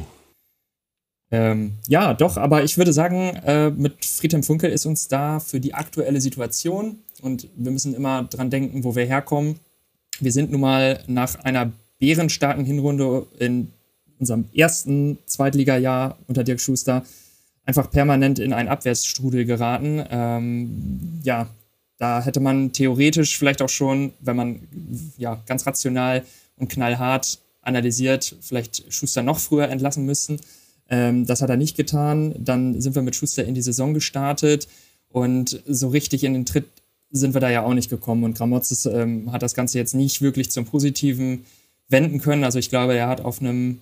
Ähm, 1.31 1.73
ja, 1.88 2.15
doch, 2.15 2.38
aber 2.38 2.63
ich 2.63 2.77
würde 2.77 2.91
sagen, 2.91 3.35
äh, 3.45 3.69
mit 3.69 4.03
Friedhelm 4.03 4.41
Funkel 4.41 4.71
ist 4.71 4.88
uns 4.88 5.07
da 5.09 5.39
für 5.39 5.59
die 5.59 5.75
aktuelle 5.75 6.21
Situation 6.21 7.00
und 7.21 7.47
wir 7.56 7.71
müssen 7.71 7.94
immer 7.94 8.23
dran 8.23 8.50
denken, 8.50 8.83
wo 8.83 8.95
wir 8.95 9.06
herkommen 9.06 9.59
wir 10.19 10.31
sind 10.31 10.51
nun 10.51 10.61
mal 10.61 11.00
nach 11.07 11.35
einer 11.44 11.71
bärenstarken 12.00 12.65
Hinrunde 12.65 13.25
in 13.39 13.71
unserem 14.19 14.45
ersten 14.53 15.17
Zweitliga-Jahr 15.25 16.17
unter 16.27 16.44
Dirk 16.44 16.59
Schuster 16.59 17.03
einfach 17.65 17.89
permanent 17.89 18.39
in 18.39 18.53
einen 18.53 18.69
Abwärtsstrudel 18.69 19.45
geraten. 19.45 20.03
Ähm, 20.09 21.19
ja, 21.23 21.47
da 21.99 22.23
hätte 22.23 22.39
man 22.39 22.71
theoretisch 22.71 23.37
vielleicht 23.37 23.61
auch 23.61 23.69
schon, 23.69 24.13
wenn 24.21 24.35
man 24.35 24.61
ja 25.17 25.43
ganz 25.45 25.67
rational 25.67 26.23
und 26.57 26.69
knallhart 26.69 27.39
analysiert, 27.61 28.35
vielleicht 28.41 28.91
Schuster 28.91 29.21
noch 29.21 29.37
früher 29.37 29.69
entlassen 29.69 30.05
müssen. 30.05 30.39
Ähm, 30.89 31.25
das 31.25 31.41
hat 31.41 31.49
er 31.49 31.57
nicht 31.57 31.77
getan. 31.77 32.33
Dann 32.39 32.81
sind 32.81 32.95
wir 32.95 33.01
mit 33.01 33.15
Schuster 33.15 33.43
in 33.43 33.53
die 33.53 33.61
Saison 33.61 33.93
gestartet 33.93 34.67
und 35.09 35.61
so 35.67 35.89
richtig 35.89 36.23
in 36.23 36.33
den 36.33 36.45
Tritt 36.45 36.65
sind 37.11 37.33
wir 37.33 37.41
da 37.41 37.49
ja 37.49 37.63
auch 37.63 37.73
nicht 37.73 37.89
gekommen. 37.89 38.23
Und 38.23 38.37
Gramozis 38.37 38.85
ähm, 38.85 39.31
hat 39.31 39.41
das 39.41 39.53
Ganze 39.53 39.77
jetzt 39.77 39.93
nicht 39.93 40.21
wirklich 40.21 40.51
zum 40.51 40.65
Positiven 40.65 41.45
wenden 41.89 42.21
können. 42.21 42.43
Also 42.43 42.59
ich 42.59 42.69
glaube, 42.69 42.95
er 42.95 43.07
hat 43.07 43.21
auf 43.21 43.41
einem 43.41 43.79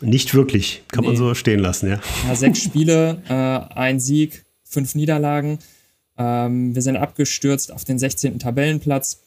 nicht 0.00 0.34
wirklich, 0.34 0.82
kann 0.88 1.02
nee. 1.02 1.08
man 1.08 1.16
so 1.16 1.34
stehen 1.34 1.60
lassen, 1.60 1.88
ja. 1.88 2.00
ja 2.26 2.34
sechs 2.34 2.58
Spiele, 2.62 3.22
äh, 3.28 3.74
ein 3.74 4.00
Sieg, 4.00 4.44
fünf 4.64 4.94
Niederlagen. 4.94 5.58
Ähm, 6.18 6.74
wir 6.74 6.82
sind 6.82 6.96
abgestürzt 6.96 7.72
auf 7.72 7.84
den 7.84 7.98
16. 7.98 8.38
Tabellenplatz. 8.38 9.20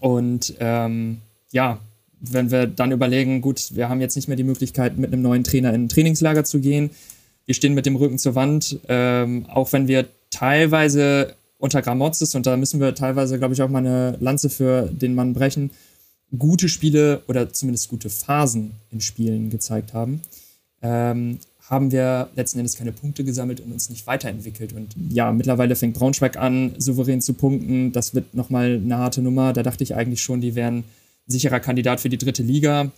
Und 0.00 0.54
ähm, 0.60 1.18
ja, 1.52 1.78
wenn 2.20 2.50
wir 2.50 2.66
dann 2.66 2.92
überlegen, 2.92 3.40
gut, 3.40 3.74
wir 3.74 3.88
haben 3.88 4.00
jetzt 4.00 4.16
nicht 4.16 4.28
mehr 4.28 4.36
die 4.36 4.44
Möglichkeit, 4.44 4.98
mit 4.98 5.12
einem 5.12 5.22
neuen 5.22 5.44
Trainer 5.44 5.72
in 5.74 5.84
ein 5.84 5.88
Trainingslager 5.88 6.44
zu 6.44 6.60
gehen. 6.60 6.90
Wir 7.46 7.54
stehen 7.54 7.74
mit 7.74 7.86
dem 7.86 7.96
Rücken 7.96 8.18
zur 8.18 8.34
Wand, 8.34 8.80
ähm, 8.88 9.46
auch 9.48 9.72
wenn 9.72 9.86
wir 9.86 10.08
teilweise 10.30 11.34
unter 11.58 11.82
Gramozis, 11.82 12.34
und 12.34 12.46
da 12.46 12.56
müssen 12.56 12.80
wir 12.80 12.94
teilweise, 12.94 13.38
glaube 13.38 13.54
ich, 13.54 13.62
auch 13.62 13.68
mal 13.68 13.78
eine 13.78 14.16
Lanze 14.20 14.50
für 14.50 14.82
den 14.90 15.14
Mann 15.14 15.34
brechen, 15.34 15.70
gute 16.38 16.68
Spiele 16.68 17.22
oder 17.28 17.52
zumindest 17.52 17.88
gute 17.88 18.10
Phasen 18.10 18.72
in 18.90 19.00
Spielen 19.00 19.50
gezeigt 19.50 19.94
haben, 19.94 20.20
ähm, 20.82 21.38
haben 21.70 21.92
wir 21.92 22.28
letzten 22.36 22.58
Endes 22.58 22.76
keine 22.76 22.92
Punkte 22.92 23.24
gesammelt 23.24 23.60
und 23.60 23.72
uns 23.72 23.88
nicht 23.88 24.06
weiterentwickelt. 24.06 24.74
Und 24.74 24.94
ja, 25.10 25.32
mittlerweile 25.32 25.76
fängt 25.76 25.94
Braunschweig 25.94 26.36
an, 26.36 26.74
souverän 26.78 27.22
zu 27.22 27.32
punkten. 27.32 27.92
Das 27.92 28.14
wird 28.14 28.34
nochmal 28.34 28.80
eine 28.84 28.98
harte 28.98 29.22
Nummer. 29.22 29.52
Da 29.52 29.62
dachte 29.62 29.82
ich 29.82 29.94
eigentlich 29.94 30.22
schon, 30.22 30.40
die 30.42 30.54
wären 30.54 30.84
sicherer 31.26 31.60
Kandidat 31.60 32.00
für 32.00 32.10
die 32.10 32.18
dritte 32.18 32.42
Liga. 32.42 32.90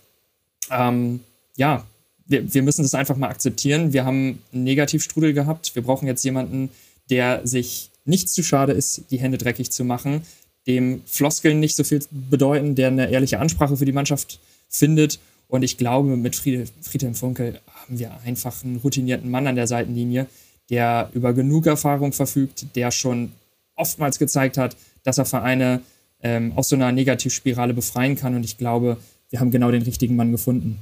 Ähm, 0.69 1.21
ja, 1.55 1.85
wir, 2.25 2.53
wir 2.53 2.61
müssen 2.61 2.83
das 2.83 2.93
einfach 2.93 3.15
mal 3.15 3.29
akzeptieren. 3.29 3.93
Wir 3.93 4.03
haben 4.03 4.39
einen 4.51 4.65
Negativstrudel 4.65 5.33
gehabt. 5.33 5.73
Wir 5.73 5.81
brauchen 5.81 6.07
jetzt 6.07 6.23
jemanden, 6.23 6.69
der 7.09 7.47
sich 7.47 7.89
nicht 8.03 8.29
zu 8.29 8.43
schade 8.43 8.73
ist, 8.73 9.03
die 9.11 9.19
Hände 9.19 9.37
dreckig 9.37 9.71
zu 9.71 9.85
machen, 9.85 10.21
dem 10.65 11.01
Floskeln 11.05 11.59
nicht 11.61 11.75
so 11.75 11.85
viel 11.85 12.01
bedeuten, 12.11 12.75
der 12.75 12.87
eine 12.87 13.09
ehrliche 13.09 13.39
Ansprache 13.39 13.77
für 13.77 13.85
die 13.85 13.93
Mannschaft 13.93 14.39
findet. 14.69 15.19
Und 15.47 15.63
ich 15.63 15.77
glaube, 15.77 16.17
mit 16.17 16.35
Fried 16.35 16.71
Friedhelm 16.81 17.15
Funkel 17.15 17.59
haben 17.67 17.99
wir 17.99 18.19
einfach 18.25 18.63
einen 18.63 18.77
routinierten 18.77 19.31
Mann 19.31 19.47
an 19.47 19.55
der 19.55 19.67
Seitenlinie, 19.67 20.27
der 20.69 21.09
über 21.13 21.33
genug 21.33 21.65
Erfahrung 21.67 22.11
verfügt, 22.11 22.75
der 22.75 22.91
schon 22.91 23.31
oftmals 23.75 24.19
gezeigt 24.19 24.57
hat, 24.57 24.75
dass 25.03 25.17
er 25.17 25.25
Vereine 25.25 25.81
ähm, 26.21 26.51
aus 26.55 26.69
so 26.69 26.75
einer 26.75 26.91
Negativspirale 26.91 27.73
befreien 27.73 28.15
kann. 28.15 28.35
Und 28.35 28.43
ich 28.43 28.57
glaube, 28.57 28.97
wir 29.29 29.39
haben 29.39 29.51
genau 29.51 29.71
den 29.71 29.83
richtigen 29.83 30.15
Mann 30.15 30.31
gefunden. 30.31 30.79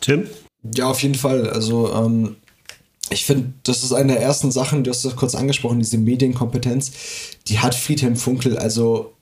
Tim? 0.00 0.28
Ja, 0.74 0.88
auf 0.88 1.02
jeden 1.02 1.14
Fall. 1.14 1.48
Also 1.48 1.92
ähm, 1.92 2.36
ich 3.10 3.24
finde, 3.24 3.52
das 3.62 3.84
ist 3.84 3.92
eine 3.92 4.14
der 4.14 4.22
ersten 4.22 4.50
Sachen, 4.50 4.82
du 4.82 4.90
hast 4.90 5.04
das 5.04 5.16
kurz 5.16 5.34
angesprochen, 5.34 5.78
diese 5.78 5.98
Medienkompetenz, 5.98 6.92
die 7.46 7.58
hat 7.58 7.74
Friedhelm 7.74 8.16
Funkel 8.16 8.58
also 8.58 9.13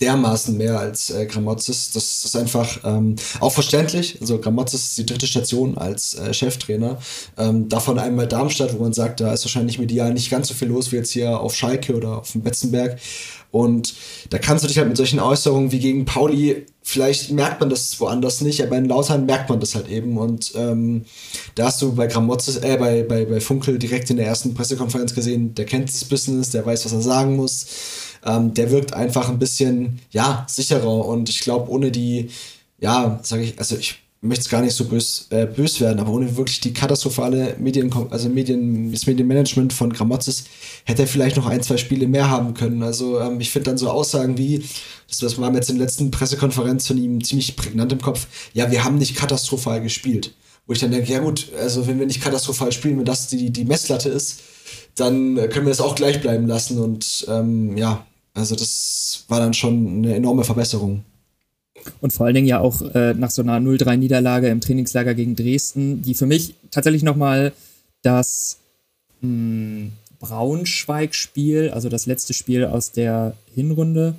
dermaßen 0.00 0.56
mehr 0.56 0.78
als 0.78 1.08
äh, 1.10 1.24
Gramozis. 1.24 1.90
Das 1.92 2.24
ist 2.24 2.36
einfach 2.36 2.80
ähm, 2.84 3.16
auch 3.40 3.52
verständlich. 3.52 4.18
Also 4.20 4.38
Gramozis 4.38 4.88
ist 4.88 4.98
die 4.98 5.06
dritte 5.06 5.26
Station 5.26 5.78
als 5.78 6.14
äh, 6.14 6.34
Cheftrainer. 6.34 6.98
Ähm, 7.38 7.68
davon 7.68 7.98
einmal 7.98 8.26
Darmstadt, 8.26 8.74
wo 8.74 8.82
man 8.82 8.92
sagt, 8.92 9.20
da 9.20 9.32
ist 9.32 9.44
wahrscheinlich 9.44 9.78
medial 9.78 10.12
nicht 10.12 10.30
ganz 10.30 10.48
so 10.48 10.54
viel 10.54 10.68
los 10.68 10.92
wie 10.92 10.96
jetzt 10.96 11.12
hier 11.12 11.40
auf 11.40 11.54
Schalke 11.54 11.96
oder 11.96 12.18
auf 12.18 12.32
dem 12.32 12.42
Betzenberg. 12.42 12.98
Und 13.50 13.94
da 14.28 14.36
kannst 14.36 14.64
du 14.64 14.68
dich 14.68 14.76
halt 14.76 14.88
mit 14.88 14.98
solchen 14.98 15.18
Äußerungen 15.18 15.72
wie 15.72 15.78
gegen 15.78 16.04
Pauli, 16.04 16.66
vielleicht 16.82 17.30
merkt 17.30 17.60
man 17.60 17.70
das 17.70 17.98
woanders 17.98 18.42
nicht, 18.42 18.62
aber 18.62 18.76
in 18.76 18.84
Lautern 18.84 19.24
merkt 19.24 19.48
man 19.48 19.60
das 19.60 19.74
halt 19.74 19.88
eben. 19.88 20.18
Und 20.18 20.52
ähm, 20.56 21.06
da 21.54 21.66
hast 21.66 21.80
du 21.80 21.94
bei 21.94 22.06
Gramozis, 22.06 22.56
äh, 22.58 22.76
bei, 22.78 23.02
bei, 23.02 23.24
bei 23.24 23.40
Funkel 23.40 23.78
direkt 23.78 24.10
in 24.10 24.18
der 24.18 24.26
ersten 24.26 24.52
Pressekonferenz 24.52 25.14
gesehen, 25.14 25.54
der 25.54 25.64
kennt 25.64 25.88
das 25.88 26.04
Business, 26.04 26.50
der 26.50 26.66
weiß, 26.66 26.84
was 26.84 26.92
er 26.92 27.00
sagen 27.00 27.36
muss 27.36 27.66
ähm, 28.26 28.54
der 28.54 28.70
wirkt 28.70 28.92
einfach 28.92 29.28
ein 29.28 29.38
bisschen, 29.38 30.00
ja, 30.10 30.44
sicherer 30.48 31.06
und 31.06 31.28
ich 31.28 31.40
glaube, 31.40 31.70
ohne 31.70 31.90
die, 31.90 32.28
ja, 32.78 33.20
sage 33.22 33.44
ich, 33.44 33.58
also 33.58 33.76
ich 33.76 33.96
möchte 34.20 34.42
es 34.42 34.48
gar 34.48 34.62
nicht 34.62 34.74
so 34.74 34.86
bös, 34.86 35.26
äh, 35.30 35.46
bös 35.46 35.80
werden, 35.80 36.00
aber 36.00 36.10
ohne 36.10 36.36
wirklich 36.36 36.60
die 36.60 36.72
katastrophale 36.72 37.56
Medien, 37.58 37.92
also 38.10 38.28
Medien, 38.28 38.90
das 38.90 39.06
Medienmanagement 39.06 39.72
von 39.72 39.92
Gramozis 39.92 40.44
hätte 40.84 41.02
er 41.02 41.08
vielleicht 41.08 41.36
noch 41.36 41.46
ein, 41.46 41.62
zwei 41.62 41.76
Spiele 41.76 42.08
mehr 42.08 42.28
haben 42.30 42.54
können. 42.54 42.82
Also 42.82 43.20
ähm, 43.20 43.40
ich 43.40 43.50
finde 43.50 43.70
dann 43.70 43.78
so 43.78 43.90
Aussagen 43.90 44.38
wie, 44.38 44.64
das, 45.08 45.18
das 45.18 45.38
war 45.38 45.54
jetzt 45.54 45.70
in 45.70 45.76
der 45.76 45.86
letzten 45.86 46.10
Pressekonferenz 46.10 46.86
von 46.86 46.98
ihm 46.98 47.22
ziemlich 47.22 47.56
prägnant 47.56 47.92
im 47.92 48.00
Kopf, 48.00 48.26
ja, 48.52 48.70
wir 48.70 48.84
haben 48.84 48.98
nicht 48.98 49.16
katastrophal 49.16 49.80
gespielt. 49.80 50.34
Wo 50.66 50.72
ich 50.72 50.80
dann 50.80 50.90
denke, 50.90 51.12
ja 51.12 51.20
gut, 51.20 51.52
also 51.60 51.86
wenn 51.86 52.00
wir 52.00 52.06
nicht 52.06 52.20
katastrophal 52.20 52.72
spielen, 52.72 52.98
wenn 52.98 53.04
das 53.04 53.28
die, 53.28 53.50
die 53.50 53.64
Messlatte 53.64 54.08
ist, 54.08 54.40
dann 54.96 55.36
können 55.50 55.66
wir 55.66 55.72
es 55.72 55.80
auch 55.80 55.94
gleich 55.94 56.20
bleiben 56.20 56.48
lassen 56.48 56.80
und 56.80 57.26
ähm, 57.28 57.76
ja, 57.76 58.04
also 58.36 58.54
das 58.54 59.24
war 59.28 59.40
dann 59.40 59.54
schon 59.54 60.04
eine 60.04 60.14
enorme 60.14 60.44
Verbesserung. 60.44 61.04
Und 62.00 62.12
vor 62.12 62.26
allen 62.26 62.34
Dingen 62.34 62.46
ja 62.46 62.60
auch 62.60 62.82
äh, 62.94 63.14
nach 63.14 63.30
so 63.30 63.42
einer 63.42 63.58
0-3-Niederlage 63.58 64.48
im 64.48 64.60
Trainingslager 64.60 65.14
gegen 65.14 65.36
Dresden, 65.36 66.02
die 66.02 66.14
für 66.14 66.26
mich 66.26 66.54
tatsächlich 66.70 67.02
nochmal 67.02 67.52
das 68.02 68.58
hm, 69.20 69.92
Braunschweig-Spiel, 70.20 71.70
also 71.70 71.88
das 71.88 72.06
letzte 72.06 72.34
Spiel 72.34 72.66
aus 72.66 72.92
der 72.92 73.34
Hinrunde, 73.54 74.16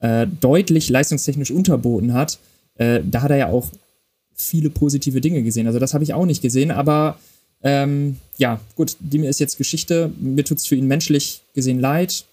äh, 0.00 0.26
deutlich 0.40 0.88
leistungstechnisch 0.88 1.50
unterboten 1.50 2.12
hat. 2.12 2.38
Äh, 2.76 3.00
da 3.04 3.22
hat 3.22 3.30
er 3.30 3.36
ja 3.36 3.48
auch 3.48 3.70
viele 4.34 4.70
positive 4.70 5.20
Dinge 5.20 5.42
gesehen. 5.42 5.66
Also 5.66 5.78
das 5.78 5.94
habe 5.94 6.04
ich 6.04 6.14
auch 6.14 6.26
nicht 6.26 6.42
gesehen, 6.42 6.70
aber 6.70 7.18
ähm, 7.62 8.18
ja, 8.36 8.60
gut, 8.76 8.96
die 9.00 9.18
mir 9.18 9.30
ist 9.30 9.40
jetzt 9.40 9.56
Geschichte. 9.56 10.12
Mir 10.20 10.44
tut 10.44 10.58
es 10.58 10.66
für 10.66 10.76
ihn 10.76 10.86
menschlich 10.86 11.42
gesehen 11.54 11.80
leid. 11.80 12.26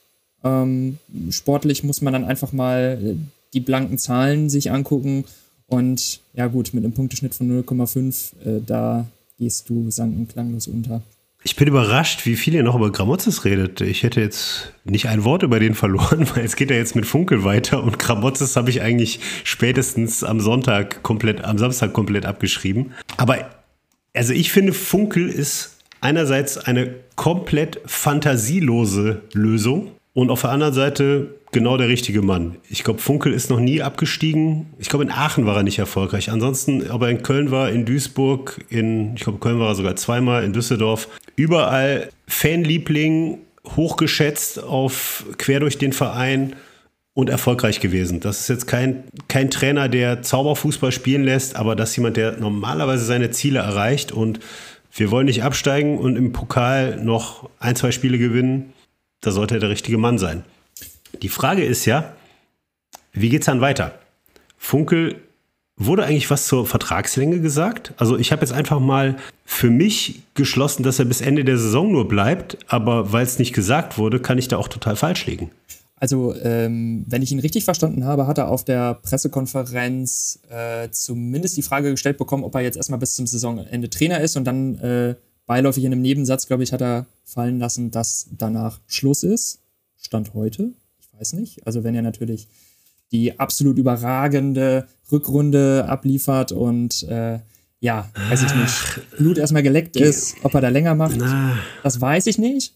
Ähm, 0.44 0.98
sportlich 1.30 1.84
muss 1.84 2.02
man 2.02 2.14
dann 2.14 2.26
einfach 2.26 2.52
mal 2.52 3.00
äh, 3.04 3.16
die 3.54 3.60
blanken 3.60 3.98
Zahlen 3.98 4.50
sich 4.50 4.72
angucken. 4.72 5.26
Und 5.68 6.20
ja 6.34 6.48
gut, 6.48 6.74
mit 6.74 6.84
einem 6.84 6.94
Punkteschnitt 6.94 7.34
von 7.34 7.64
0,5, 7.64 8.34
äh, 8.46 8.62
da 8.66 9.08
gehst 9.40 9.70
du 9.70 9.90
sang- 9.90 10.16
und 10.16 10.30
klanglos 10.30 10.68
unter. 10.68 11.02
Ich 11.46 11.58
bin 11.58 11.68
überrascht, 11.68 12.26
wie 12.26 12.38
viel 12.38 12.54
ihr 12.54 12.64
noch 12.64 12.76
über 12.76 12.90
Gramozis 12.90 13.44
redet. 13.44 13.82
Ich 13.82 14.04
hätte 14.04 14.22
jetzt 14.22 14.72
nicht 14.86 15.10
ein 15.10 15.26
Wort 15.26 15.44
über 15.44 15.60
den 15.60 15.76
verloren, 15.76 16.26
weil 16.36 16.46
es 16.46 16.56
geht 16.56 16.70
ja 16.70 16.78
jetzt 16.78 16.96
mit 16.96 17.06
Funkel 17.06 17.44
weiter 17.44 17.84
und 17.84 18.00
Gramozis 18.00 18.56
habe 18.56 18.70
ich 18.70 18.82
eigentlich 18.82 19.20
spätestens 19.44 20.24
am 20.24 20.40
Sonntag 20.40 21.04
komplett, 21.04 21.44
am 21.44 21.58
Samstag 21.58 21.92
komplett 21.92 22.26
abgeschrieben. 22.26 22.94
Aber 23.18 23.50
also 24.14 24.32
ich 24.32 24.52
finde, 24.52 24.72
Funkel 24.74 25.28
ist 25.28 25.78
einerseits 26.00 26.58
eine 26.58 26.96
komplett 27.16 27.82
fantasielose 27.86 29.22
Lösung. 29.34 29.92
Und 30.14 30.30
auf 30.30 30.42
der 30.42 30.52
anderen 30.52 30.74
Seite 30.74 31.36
genau 31.52 31.78
der 31.78 31.88
richtige 31.88 32.22
Mann. 32.22 32.58
Ich 32.70 32.84
glaube, 32.84 33.00
Funkel 33.00 33.34
ist 33.34 33.50
noch 33.50 33.60
nie 33.60 33.82
abgestiegen. 33.82 34.68
Ich 34.78 34.90
glaube, 34.90 35.06
in 35.06 35.12
Aachen 35.12 35.46
war 35.46 35.56
er 35.58 35.64
nicht 35.64 35.80
erfolgreich. 35.80 36.30
Ansonsten, 36.30 36.90
ob 36.92 37.02
er 37.02 37.10
in 37.10 37.24
Köln 37.24 37.50
war, 37.50 37.70
in 37.70 37.86
Duisburg, 37.86 38.64
in, 38.70 39.16
ich 39.16 39.22
glaube, 39.22 39.40
Köln 39.40 39.60
war 39.60 39.70
er 39.70 39.76
sogar 39.76 39.96
zweimal, 39.96 40.44
in 40.44 40.54
Düsseldorf. 40.54 41.08
Überall 41.36 42.10
Fanliebling, 42.28 43.40
hochgeschätzt 43.76 44.62
auf 44.64 45.26
quer 45.38 45.60
durch 45.60 45.78
den 45.78 45.94
Verein 45.94 46.56
und 47.16 47.30
erfolgreich 47.30 47.80
gewesen. 47.80 48.20
Das 48.20 48.42
ist 48.42 48.50
jetzt 48.50 48.68
kein, 48.68 49.04
kein 49.28 49.50
Trainer, 49.50 49.88
der 49.88 50.22
Zauberfußball 50.22 50.92
spielen 50.92 51.24
lässt, 51.24 51.56
aber 51.56 51.76
das 51.76 51.92
ist 51.92 51.98
jemand, 51.98 52.18
der 52.18 52.38
normalerweise 52.38 53.06
seine 53.06 53.32
Ziele 53.32 53.60
erreicht 53.60 54.12
und 54.12 54.40
wir 54.96 55.12
wollen 55.12 55.26
nicht 55.26 55.44
absteigen 55.44 55.98
und 55.98 56.18
im 56.18 56.34
Pokal 56.34 57.04
noch 57.04 57.50
ein, 57.60 57.76
zwei 57.76 57.92
Spiele 57.92 58.18
gewinnen 58.18 58.74
da 59.24 59.32
sollte 59.32 59.56
er 59.56 59.60
der 59.60 59.70
richtige 59.70 59.98
Mann 59.98 60.18
sein. 60.18 60.44
Die 61.22 61.30
Frage 61.30 61.64
ist 61.64 61.86
ja, 61.86 62.14
wie 63.12 63.30
geht 63.30 63.42
es 63.42 63.46
dann 63.46 63.62
weiter? 63.62 63.98
Funkel, 64.58 65.22
wurde 65.76 66.06
eigentlich 66.06 66.30
was 66.30 66.48
zur 66.48 66.66
Vertragslänge 66.66 67.40
gesagt? 67.40 67.94
Also 67.98 68.18
ich 68.18 68.32
habe 68.32 68.42
jetzt 68.42 68.54
einfach 68.54 68.80
mal 68.80 69.18
für 69.46 69.70
mich 69.70 70.22
geschlossen, 70.36 70.84
dass 70.84 71.00
er 71.00 71.06
bis 71.06 71.22
Ende 71.22 71.44
der 71.44 71.58
Saison 71.58 71.92
nur 71.92 72.08
bleibt, 72.08 72.58
aber 72.68 73.12
weil 73.12 73.24
es 73.24 73.40
nicht 73.40 73.54
gesagt 73.54 73.98
wurde, 73.98 74.20
kann 74.20 74.38
ich 74.38 74.48
da 74.48 74.58
auch 74.58 74.68
total 74.68 74.96
falsch 74.96 75.26
liegen. 75.26 75.52
Also, 75.96 76.36
ähm, 76.36 77.06
wenn 77.08 77.22
ich 77.22 77.32
ihn 77.32 77.40
richtig 77.40 77.64
verstanden 77.64 78.04
habe, 78.04 78.28
hat 78.28 78.38
er 78.38 78.50
auf 78.50 78.66
der 78.66 78.96
Pressekonferenz 78.96 80.42
äh, 80.50 80.90
zumindest 80.92 81.56
die 81.56 81.62
Frage 81.62 81.92
gestellt 81.92 82.18
bekommen, 82.18 82.44
ob 82.44 82.54
er 82.56 82.62
jetzt 82.62 82.76
erstmal 82.76 83.00
bis 83.00 83.16
zum 83.16 83.26
Saisonende 83.26 83.90
Trainer 83.90 84.20
ist 84.20 84.36
und 84.36 84.44
dann 84.44 84.76
äh, 84.80 85.16
beiläufig 85.46 85.84
in 85.84 85.92
einem 85.92 86.02
Nebensatz, 86.02 86.48
glaube 86.48 86.64
ich, 86.64 86.74
hat 86.74 86.82
er 86.82 87.06
fallen 87.24 87.60
lassen, 87.60 87.92
dass 87.92 88.28
danach 88.32 88.80
Schluss 88.88 89.24
ist. 89.24 89.60
Stand 89.98 90.34
heute. 90.34 90.74
Ich 91.00 91.20
weiß 91.20 91.34
nicht. 91.34 91.66
Also 91.66 91.84
wenn 91.84 91.96
er 91.96 92.02
natürlich 92.02 92.48
die 93.12 93.40
absolut 93.40 93.78
überragende 93.78 94.88
Rückrunde 95.12 95.86
abliefert 95.88 96.52
und 96.52 97.04
äh, 97.04 97.40
ja, 97.80 98.10
weiß 98.30 98.44
ich 98.44 98.56
nicht, 98.56 99.18
Blut 99.18 99.38
erstmal 99.38 99.62
geleckt 99.62 99.98
ist, 99.98 100.38
ob 100.44 100.54
er 100.54 100.62
da 100.62 100.70
länger 100.70 100.96
macht, 100.96 101.18
Na. 101.20 101.58
das 101.84 102.00
weiß 102.00 102.28
ich 102.28 102.38
nicht. 102.38 102.76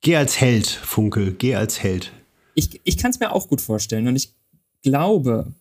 Geh 0.00 0.16
als 0.16 0.40
Held, 0.40 0.66
Funkel, 0.66 1.32
geh 1.34 1.54
als 1.54 1.82
Held. 1.82 2.12
Ich, 2.54 2.80
ich 2.82 2.96
kann 2.96 3.10
es 3.10 3.20
mir 3.20 3.32
auch 3.32 3.46
gut 3.46 3.60
vorstellen 3.60 4.08
und 4.08 4.16
ich 4.16 4.34
glaube, 4.82 5.52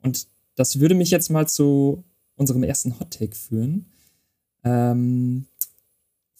und 0.00 0.26
das 0.54 0.80
würde 0.80 0.94
mich 0.94 1.10
jetzt 1.10 1.28
mal 1.28 1.48
zu 1.48 2.04
unserem 2.36 2.62
ersten 2.62 2.98
Hot 2.98 3.10
Take 3.10 3.34
führen. 3.34 3.86
Ähm, 4.64 5.46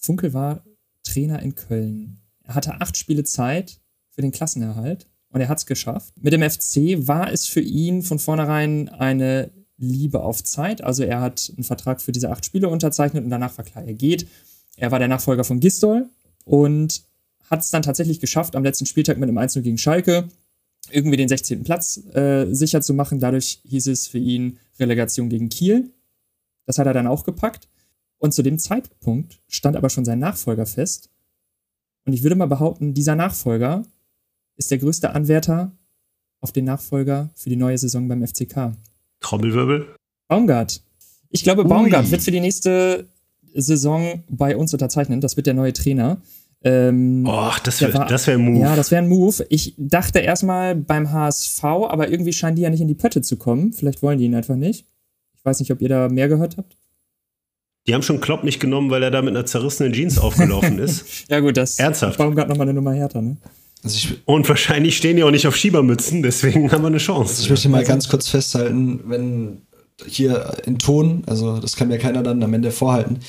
Funkel 0.00 0.32
war 0.32 0.64
Trainer 1.04 1.40
in 1.40 1.54
Köln. 1.54 2.20
Er 2.42 2.54
hatte 2.54 2.80
acht 2.80 2.96
Spiele 2.96 3.24
Zeit 3.24 3.80
für 4.10 4.22
den 4.22 4.32
Klassenerhalt 4.32 5.06
und 5.28 5.40
er 5.40 5.48
hat 5.48 5.58
es 5.58 5.66
geschafft. 5.66 6.14
Mit 6.20 6.32
dem 6.32 6.42
FC 6.42 7.06
war 7.06 7.32
es 7.32 7.46
für 7.46 7.60
ihn 7.60 8.02
von 8.02 8.18
vornherein 8.18 8.88
eine 8.88 9.50
Liebe 9.76 10.20
auf 10.22 10.42
Zeit. 10.42 10.82
Also 10.82 11.04
er 11.04 11.20
hat 11.20 11.52
einen 11.56 11.64
Vertrag 11.64 12.00
für 12.00 12.12
diese 12.12 12.30
acht 12.30 12.44
Spiele 12.44 12.68
unterzeichnet 12.68 13.24
und 13.24 13.30
danach 13.30 13.56
war 13.56 13.64
klar, 13.64 13.84
er 13.84 13.94
geht. 13.94 14.26
Er 14.76 14.90
war 14.90 14.98
der 14.98 15.08
Nachfolger 15.08 15.44
von 15.44 15.60
Gistol 15.60 16.08
und 16.44 17.02
hat 17.48 17.60
es 17.60 17.70
dann 17.70 17.82
tatsächlich 17.82 18.20
geschafft, 18.20 18.56
am 18.56 18.64
letzten 18.64 18.86
Spieltag 18.86 19.18
mit 19.18 19.28
einem 19.28 19.38
1 19.38 19.54
gegen 19.54 19.78
Schalke 19.78 20.28
irgendwie 20.90 21.16
den 21.16 21.28
16. 21.28 21.62
Platz 21.62 22.00
äh, 22.14 22.52
sicher 22.52 22.80
zu 22.80 22.94
machen. 22.94 23.20
Dadurch 23.20 23.60
hieß 23.64 23.86
es 23.88 24.06
für 24.06 24.18
ihn 24.18 24.58
Relegation 24.78 25.28
gegen 25.28 25.48
Kiel. 25.48 25.90
Das 26.66 26.78
hat 26.78 26.86
er 26.86 26.94
dann 26.94 27.06
auch 27.06 27.24
gepackt. 27.24 27.68
Und 28.20 28.32
zu 28.32 28.42
dem 28.42 28.58
Zeitpunkt 28.58 29.40
stand 29.48 29.76
aber 29.76 29.90
schon 29.90 30.04
sein 30.04 30.18
Nachfolger 30.18 30.66
fest. 30.66 31.10
Und 32.04 32.12
ich 32.12 32.22
würde 32.22 32.36
mal 32.36 32.46
behaupten, 32.46 32.94
dieser 32.94 33.16
Nachfolger 33.16 33.82
ist 34.56 34.70
der 34.70 34.78
größte 34.78 35.10
Anwärter 35.10 35.72
auf 36.40 36.52
den 36.52 36.66
Nachfolger 36.66 37.30
für 37.34 37.48
die 37.48 37.56
neue 37.56 37.78
Saison 37.78 38.06
beim 38.08 38.24
FCK. 38.26 38.72
Trommelwirbel? 39.20 39.96
Baumgart. 40.28 40.82
Ich 41.30 41.42
glaube, 41.42 41.64
Baumgart 41.64 42.06
Ui. 42.06 42.10
wird 42.10 42.22
für 42.22 42.30
die 42.30 42.40
nächste 42.40 43.08
Saison 43.54 44.22
bei 44.28 44.56
uns 44.56 44.72
unterzeichnen. 44.72 45.20
Das 45.20 45.36
wird 45.36 45.46
der 45.46 45.54
neue 45.54 45.72
Trainer. 45.72 46.20
Ähm, 46.62 47.24
Och, 47.26 47.58
das 47.60 47.80
wäre 47.80 47.94
wär 47.94 48.34
ein 48.34 48.44
Move. 48.44 48.60
Ja, 48.60 48.76
das 48.76 48.90
wäre 48.90 49.02
ein 49.02 49.08
Move. 49.08 49.46
Ich 49.48 49.74
dachte 49.78 50.18
erstmal 50.18 50.74
beim 50.74 51.10
HSV, 51.10 51.64
aber 51.64 52.10
irgendwie 52.10 52.34
scheinen 52.34 52.56
die 52.56 52.62
ja 52.62 52.70
nicht 52.70 52.82
in 52.82 52.88
die 52.88 52.94
Pötte 52.94 53.22
zu 53.22 53.36
kommen. 53.36 53.72
Vielleicht 53.72 54.02
wollen 54.02 54.18
die 54.18 54.26
ihn 54.26 54.34
einfach 54.34 54.56
nicht. 54.56 54.86
Ich 55.34 55.44
weiß 55.44 55.60
nicht, 55.60 55.72
ob 55.72 55.80
ihr 55.80 55.88
da 55.88 56.08
mehr 56.10 56.28
gehört 56.28 56.58
habt. 56.58 56.76
Die 57.86 57.94
haben 57.94 58.02
schon 58.02 58.20
Klopp 58.20 58.44
nicht 58.44 58.60
genommen, 58.60 58.90
weil 58.90 59.02
er 59.02 59.10
da 59.10 59.22
mit 59.22 59.34
einer 59.34 59.46
zerrissenen 59.46 59.92
Jeans 59.92 60.18
aufgelaufen 60.18 60.78
ist. 60.78 61.04
ja, 61.28 61.40
gut, 61.40 61.56
das 61.56 61.78
Ernsthaft. 61.78 62.18
Baumgart 62.18 62.48
nochmal 62.48 62.66
eine 62.66 62.74
Nummer 62.74 62.94
härter, 62.94 63.22
ne? 63.22 63.36
Also 63.82 64.08
und 64.26 64.46
wahrscheinlich 64.48 64.98
stehen 64.98 65.16
die 65.16 65.22
auch 65.22 65.30
nicht 65.30 65.46
auf 65.46 65.56
Schiebermützen, 65.56 66.22
deswegen 66.22 66.70
haben 66.70 66.82
wir 66.82 66.88
eine 66.88 66.98
Chance. 66.98 67.30
Also 67.30 67.44
ich 67.44 67.50
möchte 67.50 67.68
mal 67.70 67.84
ganz 67.84 68.08
kurz 68.10 68.28
festhalten, 68.28 69.00
wenn 69.06 69.62
hier 70.06 70.52
in 70.66 70.78
Ton, 70.78 71.22
also 71.26 71.58
das 71.58 71.76
kann 71.76 71.88
mir 71.88 71.98
keiner 71.98 72.22
dann 72.22 72.42
am 72.42 72.52
Ende 72.52 72.72
vorhalten, 72.72 73.20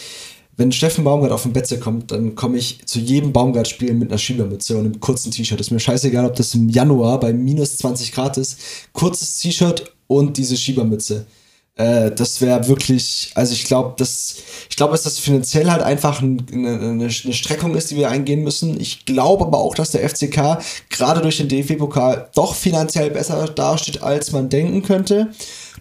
wenn 0.57 0.71
Steffen 0.71 1.03
Baumgart 1.03 1.31
auf 1.31 1.43
den 1.43 1.53
Betze 1.53 1.79
kommt, 1.79 2.11
dann 2.11 2.35
komme 2.35 2.57
ich 2.57 2.85
zu 2.85 2.99
jedem 2.99 3.31
Baumgart-Spiel 3.31 3.93
mit 3.93 4.09
einer 4.09 4.17
Schiebermütze 4.17 4.77
und 4.77 4.85
einem 4.85 4.99
kurzen 4.99 5.31
T-Shirt. 5.31 5.59
Ist 5.59 5.71
mir 5.71 5.79
scheißegal, 5.79 6.25
ob 6.25 6.35
das 6.35 6.53
im 6.53 6.69
Januar 6.69 7.19
bei 7.19 7.33
minus 7.33 7.77
20 7.77 8.11
Grad 8.11 8.37
ist. 8.37 8.59
Kurzes 8.91 9.39
T-Shirt 9.39 9.91
und 10.07 10.37
diese 10.37 10.57
Schiebermütze. 10.57 11.25
Äh, 11.75 12.11
das 12.11 12.41
wäre 12.41 12.67
wirklich, 12.67 13.31
also 13.35 13.53
ich 13.53 13.63
glaube, 13.63 13.93
das, 13.97 14.35
ich 14.69 14.75
glaube, 14.75 14.91
dass 14.91 15.03
das 15.03 15.19
finanziell 15.19 15.71
halt 15.71 15.81
einfach 15.81 16.21
ein, 16.21 16.45
eine, 16.51 16.79
eine, 16.79 17.09
Streckung 17.09 17.75
ist, 17.75 17.91
die 17.91 17.95
wir 17.95 18.09
eingehen 18.09 18.43
müssen. 18.43 18.79
Ich 18.79 19.05
glaube 19.05 19.45
aber 19.45 19.59
auch, 19.59 19.75
dass 19.75 19.91
der 19.91 20.07
FCK 20.07 20.59
gerade 20.89 21.21
durch 21.21 21.37
den 21.37 21.47
DFB-Pokal 21.47 22.29
doch 22.35 22.55
finanziell 22.55 23.09
besser 23.09 23.47
dasteht, 23.47 24.03
als 24.03 24.31
man 24.31 24.49
denken 24.49 24.83
könnte. 24.83 25.29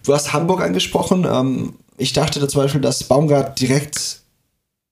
Du 0.03 0.13
hast 0.13 0.33
Hamburg 0.33 0.61
angesprochen. 0.61 1.27
Ähm, 1.29 1.73
ich 1.97 2.13
dachte 2.13 2.39
da 2.39 2.47
zum 2.47 2.61
Beispiel, 2.61 2.81
dass 2.81 3.03
Baumgart 3.03 3.59
direkt 3.59 4.21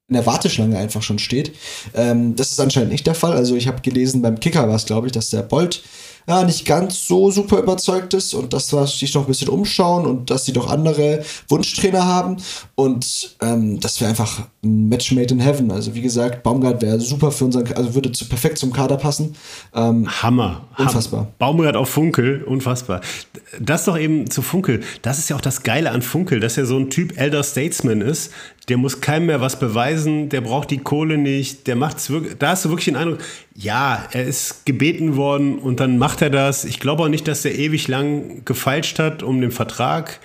in 0.09 0.15
der 0.15 0.25
Warteschlange 0.25 0.77
einfach 0.77 1.03
schon 1.03 1.19
steht. 1.19 1.55
Ähm, 1.93 2.35
das 2.35 2.51
ist 2.51 2.59
anscheinend 2.59 2.91
nicht 2.91 3.07
der 3.07 3.15
Fall. 3.15 3.33
Also 3.33 3.55
ich 3.55 3.67
habe 3.67 3.81
gelesen, 3.81 4.21
beim 4.21 4.39
Kicker 4.39 4.67
war 4.67 4.75
es, 4.75 4.85
glaube 4.85 5.07
ich, 5.07 5.13
dass 5.13 5.29
der 5.29 5.43
Bolt 5.43 5.83
ja, 6.27 6.43
nicht 6.43 6.65
ganz 6.65 7.07
so 7.07 7.31
super 7.31 7.59
überzeugt 7.59 8.13
ist 8.13 8.33
und 8.33 8.53
dass 8.53 8.71
wir 8.73 8.85
sich 8.87 9.13
noch 9.13 9.23
ein 9.23 9.27
bisschen 9.27 9.49
umschauen 9.49 10.05
und 10.05 10.29
dass 10.29 10.45
sie 10.45 10.53
doch 10.53 10.69
andere 10.69 11.23
Wunschtrainer 11.47 12.05
haben. 12.05 12.37
Und 12.75 13.35
ähm, 13.41 13.79
das 13.79 13.99
wäre 13.99 14.09
einfach 14.09 14.41
ein 14.63 14.89
Match 14.89 15.11
made 15.11 15.33
in 15.33 15.39
heaven. 15.39 15.71
Also 15.71 15.95
wie 15.95 16.01
gesagt, 16.01 16.43
Baumgart 16.43 16.81
wäre 16.81 16.99
super 16.99 17.31
für 17.31 17.45
unseren, 17.45 17.71
also 17.73 17.95
würde 17.95 18.11
zu, 18.11 18.27
perfekt 18.27 18.57
zum 18.57 18.71
Kader 18.71 18.97
passen. 18.97 19.35
Ähm, 19.73 20.07
Hammer. 20.21 20.67
Unfassbar. 20.77 21.21
Hammer. 21.21 21.31
Baumgart 21.39 21.75
auf 21.75 21.89
Funkel, 21.89 22.43
unfassbar. 22.43 23.01
Das 23.59 23.85
doch 23.85 23.97
eben 23.97 24.29
zu 24.29 24.41
Funkel. 24.41 24.81
Das 25.01 25.19
ist 25.19 25.29
ja 25.29 25.35
auch 25.35 25.41
das 25.41 25.63
Geile 25.63 25.91
an 25.91 26.01
Funkel, 26.01 26.39
dass 26.39 26.57
er 26.57 26.65
so 26.65 26.77
ein 26.77 26.89
Typ 26.89 27.17
Elder 27.17 27.43
Statesman 27.43 28.01
ist, 28.01 28.31
der 28.67 28.77
muss 28.77 29.01
keinem 29.01 29.27
mehr 29.27 29.41
was 29.41 29.57
beweisen, 29.57 30.29
der 30.29 30.41
braucht 30.41 30.69
die 30.71 30.77
Kohle 30.77 31.17
nicht, 31.17 31.67
der 31.67 31.75
macht's 31.75 32.09
wirklich, 32.09 32.37
da 32.37 32.49
hast 32.49 32.65
du 32.65 32.69
wirklich 32.69 32.85
den 32.85 32.95
Eindruck, 32.95 33.19
ja, 33.55 34.07
er 34.11 34.25
ist 34.25 34.65
gebeten 34.65 35.15
worden 35.15 35.57
und 35.57 35.79
dann 35.79 35.97
macht 35.97 36.21
er 36.21 36.29
das. 36.29 36.65
Ich 36.65 36.79
glaube 36.79 37.03
auch 37.03 37.07
nicht, 37.07 37.27
dass 37.27 37.45
er 37.45 37.55
ewig 37.57 37.87
lang 37.87 38.43
gefeilscht 38.45 38.99
hat 38.99 39.23
um 39.23 39.41
den 39.41 39.51
Vertrag 39.51 40.19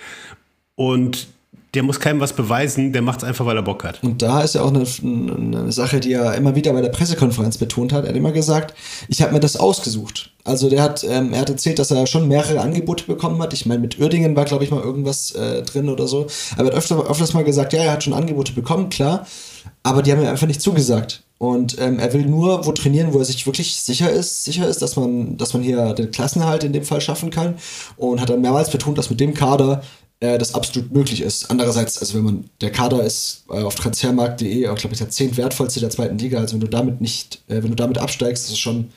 und 0.75 1.27
der 1.75 1.83
muss 1.83 1.99
keinem 1.99 2.21
was 2.21 2.33
beweisen, 2.33 2.93
der 2.93 3.01
macht 3.01 3.19
es 3.19 3.23
einfach, 3.25 3.45
weil 3.45 3.57
er 3.57 3.63
Bock 3.63 3.83
hat. 3.83 4.01
Und 4.03 4.21
da 4.21 4.41
ist 4.41 4.55
ja 4.55 4.61
auch 4.61 4.73
eine, 4.73 4.85
eine, 5.03 5.71
Sache, 5.71 5.99
die 5.99 6.13
er 6.13 6.35
immer 6.35 6.55
wieder 6.55 6.71
bei 6.73 6.81
der 6.81 6.89
Pressekonferenz 6.89 7.57
betont 7.57 7.91
hat. 7.91 8.05
Er 8.05 8.09
hat 8.09 8.15
immer 8.15 8.31
gesagt, 8.31 8.73
ich 9.09 9.21
habe 9.21 9.33
mir 9.33 9.39
das 9.41 9.57
ausgesucht. 9.57 10.31
Also 10.45 10.69
der 10.69 10.81
hat, 10.81 11.03
ähm, 11.03 11.33
er 11.33 11.41
hat 11.41 11.49
erzählt, 11.49 11.79
dass 11.79 11.91
er 11.91 12.07
schon 12.07 12.27
mehrere 12.27 12.61
Angebote 12.61 13.03
bekommen 13.05 13.41
hat. 13.41 13.53
Ich 13.53 13.65
meine, 13.65 13.81
mit 13.81 13.99
Uerdingen 13.99 14.35
war, 14.35 14.45
glaube 14.45 14.63
ich, 14.63 14.71
mal 14.71 14.81
irgendwas 14.81 15.31
äh, 15.31 15.63
drin 15.63 15.89
oder 15.89 16.07
so. 16.07 16.27
Aber 16.53 16.69
er 16.69 16.71
hat 16.71 16.75
öfter, 16.75 17.09
öfters 17.09 17.33
mal 17.33 17.43
gesagt, 17.43 17.73
ja, 17.73 17.83
er 17.83 17.91
hat 17.91 18.03
schon 18.03 18.13
Angebote 18.13 18.53
bekommen, 18.53 18.89
klar. 18.89 19.27
Aber 19.83 20.01
die 20.01 20.11
haben 20.11 20.21
ihm 20.21 20.27
einfach 20.27 20.47
nicht 20.47 20.61
zugesagt. 20.61 21.23
Und 21.37 21.77
ähm, 21.79 21.99
er 21.99 22.13
will 22.13 22.25
nur 22.25 22.65
wo 22.65 22.71
trainieren, 22.71 23.13
wo 23.13 23.19
er 23.19 23.25
sich 23.25 23.45
wirklich 23.45 23.75
sicher 23.75 24.09
ist, 24.09 24.45
sicher 24.45 24.67
ist, 24.67 24.81
dass 24.81 24.95
man, 24.95 25.35
dass 25.37 25.53
man 25.53 25.63
hier 25.63 25.93
den 25.93 26.11
Klassenerhalt 26.11 26.63
in 26.63 26.71
dem 26.71 26.83
Fall 26.83 27.01
schaffen 27.01 27.29
kann. 27.29 27.55
Und 27.97 28.21
hat 28.21 28.29
dann 28.29 28.41
mehrmals 28.41 28.69
betont, 28.69 28.97
dass 28.97 29.09
mit 29.09 29.19
dem 29.19 29.33
Kader 29.33 29.81
äh, 30.19 30.37
das 30.37 30.53
absolut 30.53 30.91
möglich 30.93 31.21
ist. 31.21 31.49
Andererseits, 31.51 31.99
also 31.99 32.15
wenn 32.15 32.23
man, 32.23 32.49
der 32.61 32.71
Kader 32.71 33.03
ist 33.03 33.43
äh, 33.49 33.61
auf 33.61 33.75
transfermarkt.de, 33.75 34.61
glaube 34.61 34.89
ich, 34.91 34.97
der 34.97 35.09
zehnt 35.09 35.37
wertvollste 35.37 35.79
der 35.79 35.89
zweiten 35.89 36.17
Liga. 36.17 36.39
Also 36.39 36.53
wenn 36.53 36.61
du 36.61 36.67
damit 36.67 37.01
nicht, 37.01 37.43
äh, 37.47 37.61
wenn 37.61 37.69
du 37.69 37.75
damit 37.75 37.97
absteigst, 37.97 38.45
ist 38.45 38.51
es 38.51 38.59
schon, 38.59 38.91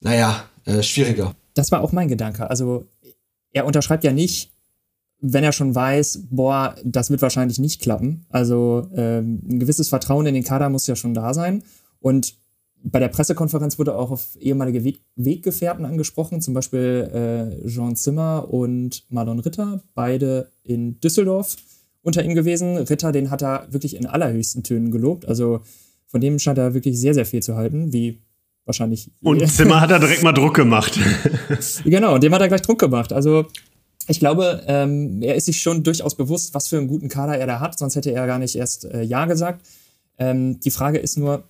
naja, 0.00 0.44
äh, 0.64 0.82
schwieriger. 0.82 1.34
Das 1.54 1.72
war 1.72 1.80
auch 1.80 1.92
mein 1.92 2.08
Gedanke. 2.08 2.50
Also 2.50 2.86
er 3.52 3.64
unterschreibt 3.64 4.04
ja 4.04 4.12
nicht, 4.12 4.50
wenn 5.20 5.44
er 5.44 5.52
schon 5.52 5.74
weiß, 5.74 6.24
boah, 6.30 6.74
das 6.84 7.10
wird 7.10 7.22
wahrscheinlich 7.22 7.58
nicht 7.58 7.80
klappen. 7.80 8.26
Also 8.28 8.88
ähm, 8.94 9.40
ein 9.48 9.60
gewisses 9.60 9.88
Vertrauen 9.88 10.26
in 10.26 10.34
den 10.34 10.44
Kader 10.44 10.68
muss 10.68 10.86
ja 10.86 10.94
schon 10.94 11.14
da 11.14 11.32
sein. 11.32 11.62
Und 12.00 12.34
bei 12.88 13.00
der 13.00 13.08
Pressekonferenz 13.08 13.78
wurde 13.78 13.96
auch 13.96 14.12
auf 14.12 14.36
ehemalige 14.40 14.84
Weg 14.84 15.00
Weggefährten 15.16 15.84
angesprochen, 15.84 16.40
zum 16.40 16.54
Beispiel 16.54 17.58
äh, 17.64 17.68
Jean 17.68 17.96
Zimmer 17.96 18.46
und 18.48 19.04
Marlon 19.08 19.40
Ritter, 19.40 19.82
beide 19.94 20.52
in 20.62 21.00
Düsseldorf 21.00 21.56
unter 22.02 22.24
ihm 22.24 22.34
gewesen. 22.34 22.76
Ritter, 22.76 23.10
den 23.10 23.30
hat 23.30 23.42
er 23.42 23.66
wirklich 23.70 23.96
in 23.96 24.06
allerhöchsten 24.06 24.62
Tönen 24.62 24.92
gelobt. 24.92 25.26
Also 25.26 25.62
von 26.06 26.20
dem 26.20 26.38
scheint 26.38 26.58
er 26.58 26.74
wirklich 26.74 26.98
sehr, 26.98 27.14
sehr 27.14 27.26
viel 27.26 27.42
zu 27.42 27.56
halten, 27.56 27.92
wie 27.92 28.20
wahrscheinlich. 28.64 29.10
Und 29.20 29.44
Zimmer 29.50 29.80
hat 29.80 29.90
er 29.90 29.98
direkt 29.98 30.22
mal 30.22 30.32
Druck 30.32 30.54
gemacht. 30.54 30.96
genau, 31.84 32.18
dem 32.18 32.32
hat 32.32 32.40
er 32.40 32.48
gleich 32.48 32.62
Druck 32.62 32.78
gemacht. 32.78 33.12
Also 33.12 33.46
ich 34.06 34.20
glaube, 34.20 34.62
ähm, 34.68 35.22
er 35.22 35.34
ist 35.34 35.46
sich 35.46 35.60
schon 35.60 35.82
durchaus 35.82 36.14
bewusst, 36.14 36.54
was 36.54 36.68
für 36.68 36.78
einen 36.78 36.86
guten 36.86 37.08
Kader 37.08 37.36
er 37.36 37.48
da 37.48 37.58
hat, 37.58 37.76
sonst 37.76 37.96
hätte 37.96 38.12
er 38.12 38.28
gar 38.28 38.38
nicht 38.38 38.54
erst 38.54 38.84
äh, 38.84 39.02
Ja 39.02 39.24
gesagt. 39.24 39.66
Ähm, 40.18 40.60
die 40.60 40.70
Frage 40.70 40.98
ist 40.98 41.18
nur, 41.18 41.42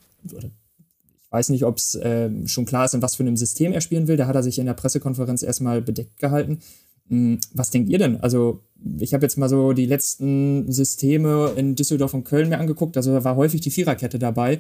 weiß 1.30 1.48
nicht, 1.50 1.64
ob 1.64 1.76
es 1.76 1.94
äh, 1.96 2.30
schon 2.46 2.66
klar 2.66 2.84
ist, 2.84 2.94
in 2.94 3.02
was 3.02 3.16
für 3.16 3.22
einem 3.22 3.36
System 3.36 3.72
er 3.72 3.80
spielen 3.80 4.08
will. 4.08 4.16
Da 4.16 4.26
hat 4.26 4.36
er 4.36 4.42
sich 4.42 4.58
in 4.58 4.66
der 4.66 4.74
Pressekonferenz 4.74 5.42
erstmal 5.42 5.82
bedeckt 5.82 6.18
gehalten. 6.18 6.60
Hm, 7.08 7.38
was 7.52 7.70
denkt 7.70 7.88
ihr 7.88 7.98
denn? 7.98 8.20
Also, 8.20 8.62
ich 8.98 9.14
habe 9.14 9.24
jetzt 9.24 9.36
mal 9.36 9.48
so 9.48 9.72
die 9.72 9.86
letzten 9.86 10.70
Systeme 10.70 11.52
in 11.56 11.74
Düsseldorf 11.74 12.14
und 12.14 12.24
Köln 12.24 12.48
mir 12.48 12.58
angeguckt. 12.58 12.96
Also, 12.96 13.12
da 13.12 13.24
war 13.24 13.36
häufig 13.36 13.60
die 13.60 13.70
Viererkette 13.70 14.18
dabei. 14.18 14.58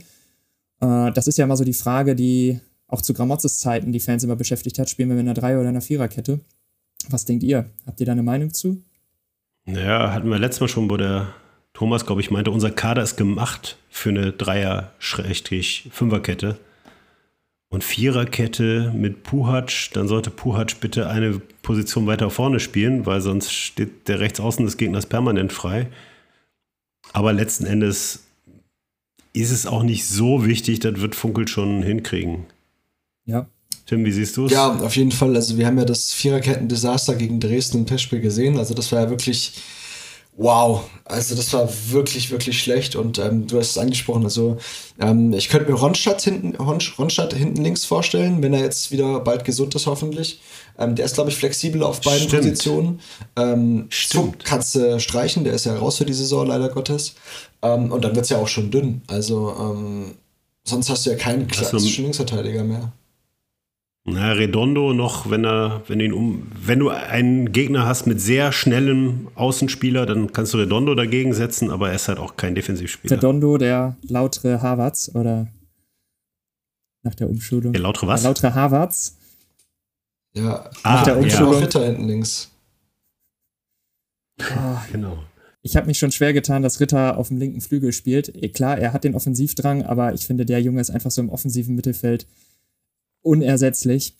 Äh, 0.80 1.12
das 1.12 1.26
ist 1.26 1.38
ja 1.38 1.46
mal 1.46 1.56
so 1.56 1.64
die 1.64 1.72
Frage, 1.72 2.14
die 2.14 2.60
auch 2.88 3.02
zu 3.02 3.14
Gramotzes 3.14 3.58
Zeiten 3.58 3.92
die 3.92 4.00
Fans 4.00 4.24
immer 4.24 4.36
beschäftigt 4.36 4.78
hat. 4.78 4.90
Spielen 4.90 5.08
wir 5.08 5.16
mit 5.16 5.24
einer 5.24 5.34
Dreier- 5.34 5.60
oder 5.60 5.68
einer 5.68 5.80
Viererkette? 5.80 6.40
Was 7.08 7.24
denkt 7.24 7.44
ihr? 7.44 7.70
Habt 7.84 8.00
ihr 8.00 8.06
da 8.06 8.12
eine 8.12 8.22
Meinung 8.22 8.52
zu? 8.52 8.82
Ja, 9.66 10.12
hatten 10.12 10.30
wir 10.30 10.38
letztes 10.38 10.60
Mal 10.60 10.68
schon, 10.68 10.90
wo 10.90 10.96
der 10.96 11.34
Thomas, 11.76 12.06
glaube 12.06 12.22
ich, 12.22 12.30
meinte, 12.30 12.50
unser 12.50 12.70
Kader 12.70 13.02
ist 13.02 13.18
gemacht 13.18 13.76
für 13.90 14.08
eine 14.08 14.32
Dreier-Fünferkette. 14.32 16.56
Und 17.68 17.84
Viererkette 17.84 18.94
mit 18.96 19.24
Puhac, 19.24 19.90
dann 19.92 20.08
sollte 20.08 20.30
Puhac 20.30 20.80
bitte 20.80 21.10
eine 21.10 21.38
Position 21.60 22.06
weiter 22.06 22.30
vorne 22.30 22.60
spielen, 22.60 23.04
weil 23.04 23.20
sonst 23.20 23.52
steht 23.52 24.08
der 24.08 24.20
Rechtsaußen 24.20 24.64
des 24.64 24.78
Gegners 24.78 25.04
permanent 25.04 25.52
frei. 25.52 25.88
Aber 27.12 27.34
letzten 27.34 27.66
Endes 27.66 28.20
ist 29.34 29.50
es 29.50 29.66
auch 29.66 29.82
nicht 29.82 30.06
so 30.06 30.46
wichtig, 30.46 30.80
das 30.80 31.02
wird 31.02 31.14
Funkel 31.14 31.46
schon 31.46 31.82
hinkriegen. 31.82 32.46
Ja. 33.26 33.48
Tim, 33.84 34.02
wie 34.06 34.12
siehst 34.12 34.38
du 34.38 34.46
es? 34.46 34.52
Ja, 34.52 34.78
auf 34.78 34.96
jeden 34.96 35.12
Fall. 35.12 35.36
Also 35.36 35.58
wir 35.58 35.66
haben 35.66 35.76
ja 35.76 35.84
das 35.84 36.14
Viererketten-Desaster 36.14 37.16
gegen 37.16 37.38
Dresden 37.38 37.80
im 37.80 37.86
Testspiel 37.86 38.22
gesehen. 38.22 38.56
Also 38.56 38.72
das 38.72 38.90
war 38.92 39.02
ja 39.02 39.10
wirklich 39.10 39.60
Wow, 40.38 40.82
also 41.06 41.34
das 41.34 41.50
war 41.54 41.66
wirklich, 41.88 42.30
wirklich 42.30 42.60
schlecht 42.60 42.94
und 42.94 43.18
ähm, 43.18 43.46
du 43.46 43.58
hast 43.58 43.70
es 43.70 43.78
angesprochen, 43.78 44.24
also 44.24 44.58
ähm, 45.00 45.32
ich 45.32 45.48
könnte 45.48 45.70
mir 45.70 45.78
Ronstadt 45.78 46.20
hinten, 46.20 46.54
Ronstadt 46.56 47.32
hinten 47.32 47.64
links 47.64 47.86
vorstellen, 47.86 48.42
wenn 48.42 48.52
er 48.52 48.60
jetzt 48.60 48.90
wieder 48.90 49.20
bald 49.20 49.44
gesund 49.46 49.74
ist, 49.74 49.86
hoffentlich. 49.86 50.40
Ähm, 50.78 50.94
der 50.94 51.06
ist, 51.06 51.14
glaube 51.14 51.30
ich, 51.30 51.36
flexibel 51.36 51.82
auf 51.82 52.02
beiden 52.02 52.28
Stimmt. 52.28 52.42
Positionen. 52.42 53.00
Ähm, 53.34 53.86
Stimmt. 53.88 54.44
kannst 54.44 54.74
du 54.74 55.00
streichen, 55.00 55.44
der 55.44 55.54
ist 55.54 55.64
ja 55.64 55.74
raus 55.74 55.96
für 55.96 56.04
die 56.04 56.12
Saison, 56.12 56.46
leider 56.46 56.68
Gottes. 56.68 57.14
Ähm, 57.62 57.90
und 57.90 58.04
dann 58.04 58.14
wird 58.14 58.24
es 58.24 58.30
ja 58.30 58.36
auch 58.36 58.48
schon 58.48 58.70
dünn. 58.70 59.00
Also 59.06 59.54
ähm, 59.58 60.16
sonst 60.64 60.90
hast 60.90 61.06
du 61.06 61.10
ja 61.10 61.16
keinen 61.16 61.46
klassischen 61.46 62.04
Linksverteidiger 62.04 62.62
mehr. 62.62 62.92
Na, 64.08 64.30
Redondo 64.32 64.92
noch, 64.92 65.30
wenn 65.30 65.44
er, 65.44 65.82
wenn 65.88 65.98
du 65.98 66.04
ihn 66.04 66.12
um, 66.12 66.46
wenn 66.64 66.78
du 66.78 66.90
einen 66.90 67.50
Gegner 67.50 67.86
hast 67.86 68.06
mit 68.06 68.20
sehr 68.20 68.52
schnellem 68.52 69.26
Außenspieler, 69.34 70.06
dann 70.06 70.32
kannst 70.32 70.54
du 70.54 70.58
Redondo 70.58 70.94
dagegen 70.94 71.34
setzen, 71.34 71.70
aber 71.70 71.88
er 71.88 71.96
ist 71.96 72.06
halt 72.06 72.18
auch 72.18 72.36
kein 72.36 72.54
Defensivspieler. 72.54 73.16
Redondo, 73.16 73.58
der 73.58 73.96
lautere 74.02 74.62
Harvards 74.62 75.12
oder 75.16 75.48
nach 77.02 77.16
der 77.16 77.28
Umschulung. 77.28 77.72
Der 77.72 77.82
lautere 77.82 78.06
was? 78.06 78.22
Der 78.22 78.30
lautere 78.30 78.54
Harvards. 78.54 79.16
Ja, 80.34 80.70
ah, 80.84 80.94
nach 80.94 81.02
der 81.02 81.18
Umschulung. 81.18 81.54
Ja. 81.54 81.58
Ritter 81.58 81.84
hinten 81.86 82.06
links. 82.06 82.52
Oh, 84.40 84.78
genau. 84.92 85.18
Ich 85.62 85.76
habe 85.76 85.88
mich 85.88 85.98
schon 85.98 86.12
schwer 86.12 86.32
getan, 86.32 86.62
dass 86.62 86.78
Ritter 86.78 87.18
auf 87.18 87.26
dem 87.28 87.38
linken 87.38 87.60
Flügel 87.60 87.92
spielt. 87.92 88.54
Klar, 88.54 88.78
er 88.78 88.92
hat 88.92 89.02
den 89.02 89.16
Offensivdrang, 89.16 89.82
aber 89.82 90.14
ich 90.14 90.26
finde, 90.26 90.46
der 90.46 90.62
Junge 90.62 90.80
ist 90.80 90.90
einfach 90.90 91.10
so 91.10 91.20
im 91.20 91.28
offensiven 91.28 91.74
Mittelfeld 91.74 92.26
unersetzlich. 93.26 94.14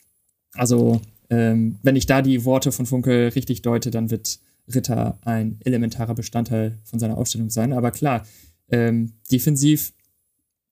Also, 0.53 1.01
ähm, 1.29 1.77
wenn 1.83 1.95
ich 1.95 2.05
da 2.05 2.21
die 2.21 2.45
Worte 2.45 2.71
von 2.71 2.85
Funkel 2.85 3.29
richtig 3.29 3.61
deute, 3.61 3.91
dann 3.91 4.09
wird 4.11 4.39
Ritter 4.73 5.17
ein 5.23 5.59
elementarer 5.63 6.13
Bestandteil 6.13 6.77
von 6.83 6.99
seiner 6.99 7.17
Aufstellung 7.17 7.49
sein. 7.49 7.73
Aber 7.73 7.91
klar, 7.91 8.25
ähm, 8.69 9.13
defensiv 9.31 9.93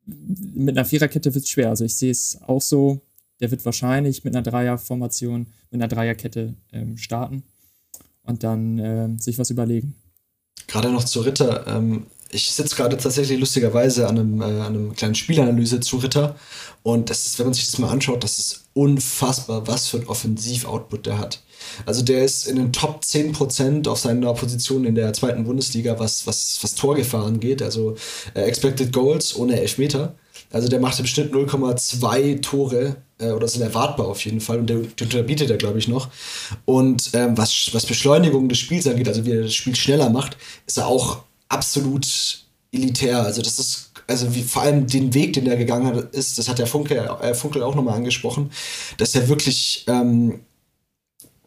mit 0.06 0.78
einer 0.78 0.86
Viererkette 0.86 1.34
wird 1.34 1.45
es 1.45 1.50
schwer. 1.50 1.69
Also 1.69 1.86
ich 1.86 1.95
sehe 1.95 2.12
es 2.12 2.39
auch 2.41 2.62
so, 2.62 3.02
der 3.39 3.52
wird 3.52 3.65
wahrscheinlich 3.65 4.24
mit 4.24 4.36
einer 4.36 4.43
Dreierformation, 4.43 5.48
mit 5.71 5.82
einer 5.82 5.88
Dreierkette 5.88 6.54
ähm, 6.71 6.98
starten 6.98 7.43
und 8.24 8.43
dann 8.43 8.80
ähm, 8.80 9.19
sich 9.19 9.39
was 9.39 9.50
überlegen. 9.50 9.95
Gerade 10.67 10.91
noch 10.91 11.04
zu 11.04 11.21
Ritter. 11.21 11.65
Ich 12.36 12.52
sitze 12.52 12.76
gerade 12.76 12.98
tatsächlich 12.98 13.39
lustigerweise 13.39 14.08
an 14.08 14.19
einem, 14.19 14.41
äh, 14.41 14.43
an 14.43 14.65
einem 14.65 14.95
kleinen 14.95 15.15
Spielanalyse 15.15 15.80
zu 15.80 15.98
Ritter. 15.98 16.36
Und 16.84 17.10
das 17.10 17.26
ist, 17.26 17.39
wenn 17.39 17.48
man 17.48 17.54
sich 17.54 17.65
das 17.65 17.80
mal 17.80 17.89
anschaut, 17.89 18.24
das 18.24 18.38
ist 18.38 18.65
unfassbar, 18.74 19.65
was 19.67 19.88
für 19.88 19.98
ein 19.98 20.08
Offensiv-Output 20.08 21.06
der 21.06 21.17
hat. 21.17 21.41
Also 21.86 22.04
der 22.04 22.24
ist 22.26 22.45
in 22.48 22.58
den 22.58 22.74
Top 22.74 23.02
10% 23.04 23.88
auf 23.88 24.00
seiner 24.00 24.34
Position 24.34 24.86
in 24.86 24.95
der 24.95 25.13
zweiten 25.13 25.45
Bundesliga, 25.45 25.98
was, 25.98 26.28
was, 26.28 26.60
was 26.62 26.76
Torgefahr 26.76 27.26
angeht. 27.26 27.62
Also 27.62 27.95
äh, 28.34 28.41
Expected 28.41 28.91
Goals 28.91 29.36
ohne 29.36 29.60
Elfmeter. 29.60 30.15
Also 30.52 30.67
der 30.67 30.80
macht 30.80 31.00
im 31.00 31.08
Schnitt 31.08 31.34
0,2 31.34 32.41
Tore 32.41 32.98
äh, 33.17 33.32
oder 33.32 33.48
sind 33.48 33.62
erwartbar 33.62 34.08
auf 34.08 34.24
jeden 34.26 34.41
Fall 34.41 34.60
und 34.60 34.69
der, 34.69 34.80
der 34.80 35.08
unterbietet 35.08 35.50
er, 35.50 35.58
glaube 35.58 35.80
ich, 35.80 35.88
noch. 35.88 36.10
Und 36.65 37.12
ähm, 37.13 37.38
was, 37.38 37.69
was 37.74 37.86
Beschleunigung 37.86 38.50
des 38.50 38.60
Spiels 38.60 38.88
angeht, 38.88 39.08
also 39.08 39.26
wie 39.26 39.32
er 39.32 39.43
das 39.43 39.54
Spiel 39.54 39.76
schneller 39.76 40.10
macht, 40.10 40.38
ist 40.67 40.78
er 40.78 40.88
auch 40.88 41.24
absolut 41.49 42.45
elitär. 42.71 43.21
Also 43.23 43.41
das 43.41 43.60
ist, 43.60 43.91
also 44.08 44.34
wie, 44.36 44.43
vor 44.43 44.63
allem 44.63 44.88
den 44.88 45.13
Weg, 45.13 45.34
den 45.34 45.47
er 45.47 45.58
gegangen 45.58 45.88
hat, 45.88 46.13
ist, 46.13 46.38
das 46.38 46.49
hat 46.49 46.60
der 46.60 46.67
Funke, 46.67 46.95
äh, 46.95 47.34
Funkel 47.34 47.63
auch 47.63 47.75
nochmal 47.75 47.95
angesprochen, 47.95 48.51
dass 48.97 49.15
er 49.15 49.27
wirklich 49.29 49.86
ähm, 49.88 50.41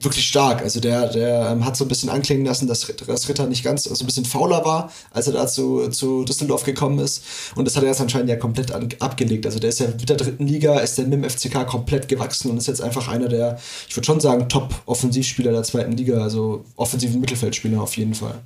wirklich 0.01 0.27
stark. 0.27 0.63
Also 0.63 0.81
der, 0.81 1.09
der 1.09 1.51
ähm, 1.51 1.65
hat 1.65 1.77
so 1.77 1.85
ein 1.85 1.89
bisschen 1.89 2.09
anklingen 2.09 2.47
lassen, 2.47 2.69
dass, 2.69 2.87
dass 3.07 3.29
Ritter 3.29 3.47
nicht 3.47 3.65
ganz, 3.65 3.87
also 3.87 4.05
ein 4.05 4.07
bisschen 4.07 4.25
fauler 4.25 4.65
war, 4.65 4.93
als 5.11 5.27
er 5.27 5.33
da 5.35 5.47
zu, 5.47 5.89
zu 5.89 6.25
Düsseldorf 6.25 6.65
gekommen 6.65 6.99
ist. 6.99 7.23
Und 7.57 7.65
das 7.65 7.77
hat 7.77 7.83
er 7.83 7.91
jetzt 7.91 8.01
anscheinend 8.01 8.31
ja 8.31 8.37
komplett 8.37 8.73
an, 8.73 8.89
abgelegt. 9.01 9.47
Also 9.47 9.59
der 9.59 9.71
ist 9.71 9.81
ja 9.81 9.89
mit 9.89 10.09
der 10.09 10.17
dritten 10.17 10.47
Liga, 10.47 10.79
ist 10.79 10.99
der 10.99 11.07
mit 11.07 11.15
dem 11.15 11.29
FCK 11.29 11.67
komplett 11.67 12.09
gewachsen 12.09 12.51
und 12.51 12.59
ist 12.59 12.67
jetzt 12.67 12.83
einfach 12.83 13.09
einer 13.09 13.29
der, 13.29 13.59
ich 13.89 13.97
würde 13.97 14.07
schon 14.07 14.21
sagen, 14.21 14.49
Top-Offensivspieler 14.49 15.53
der 15.53 15.63
zweiten 15.63 15.93
Liga, 15.93 16.23
also 16.23 16.65
offensiven 16.77 17.21
Mittelfeldspieler 17.21 17.81
auf 17.81 17.97
jeden 17.97 18.15
Fall. 18.15 18.41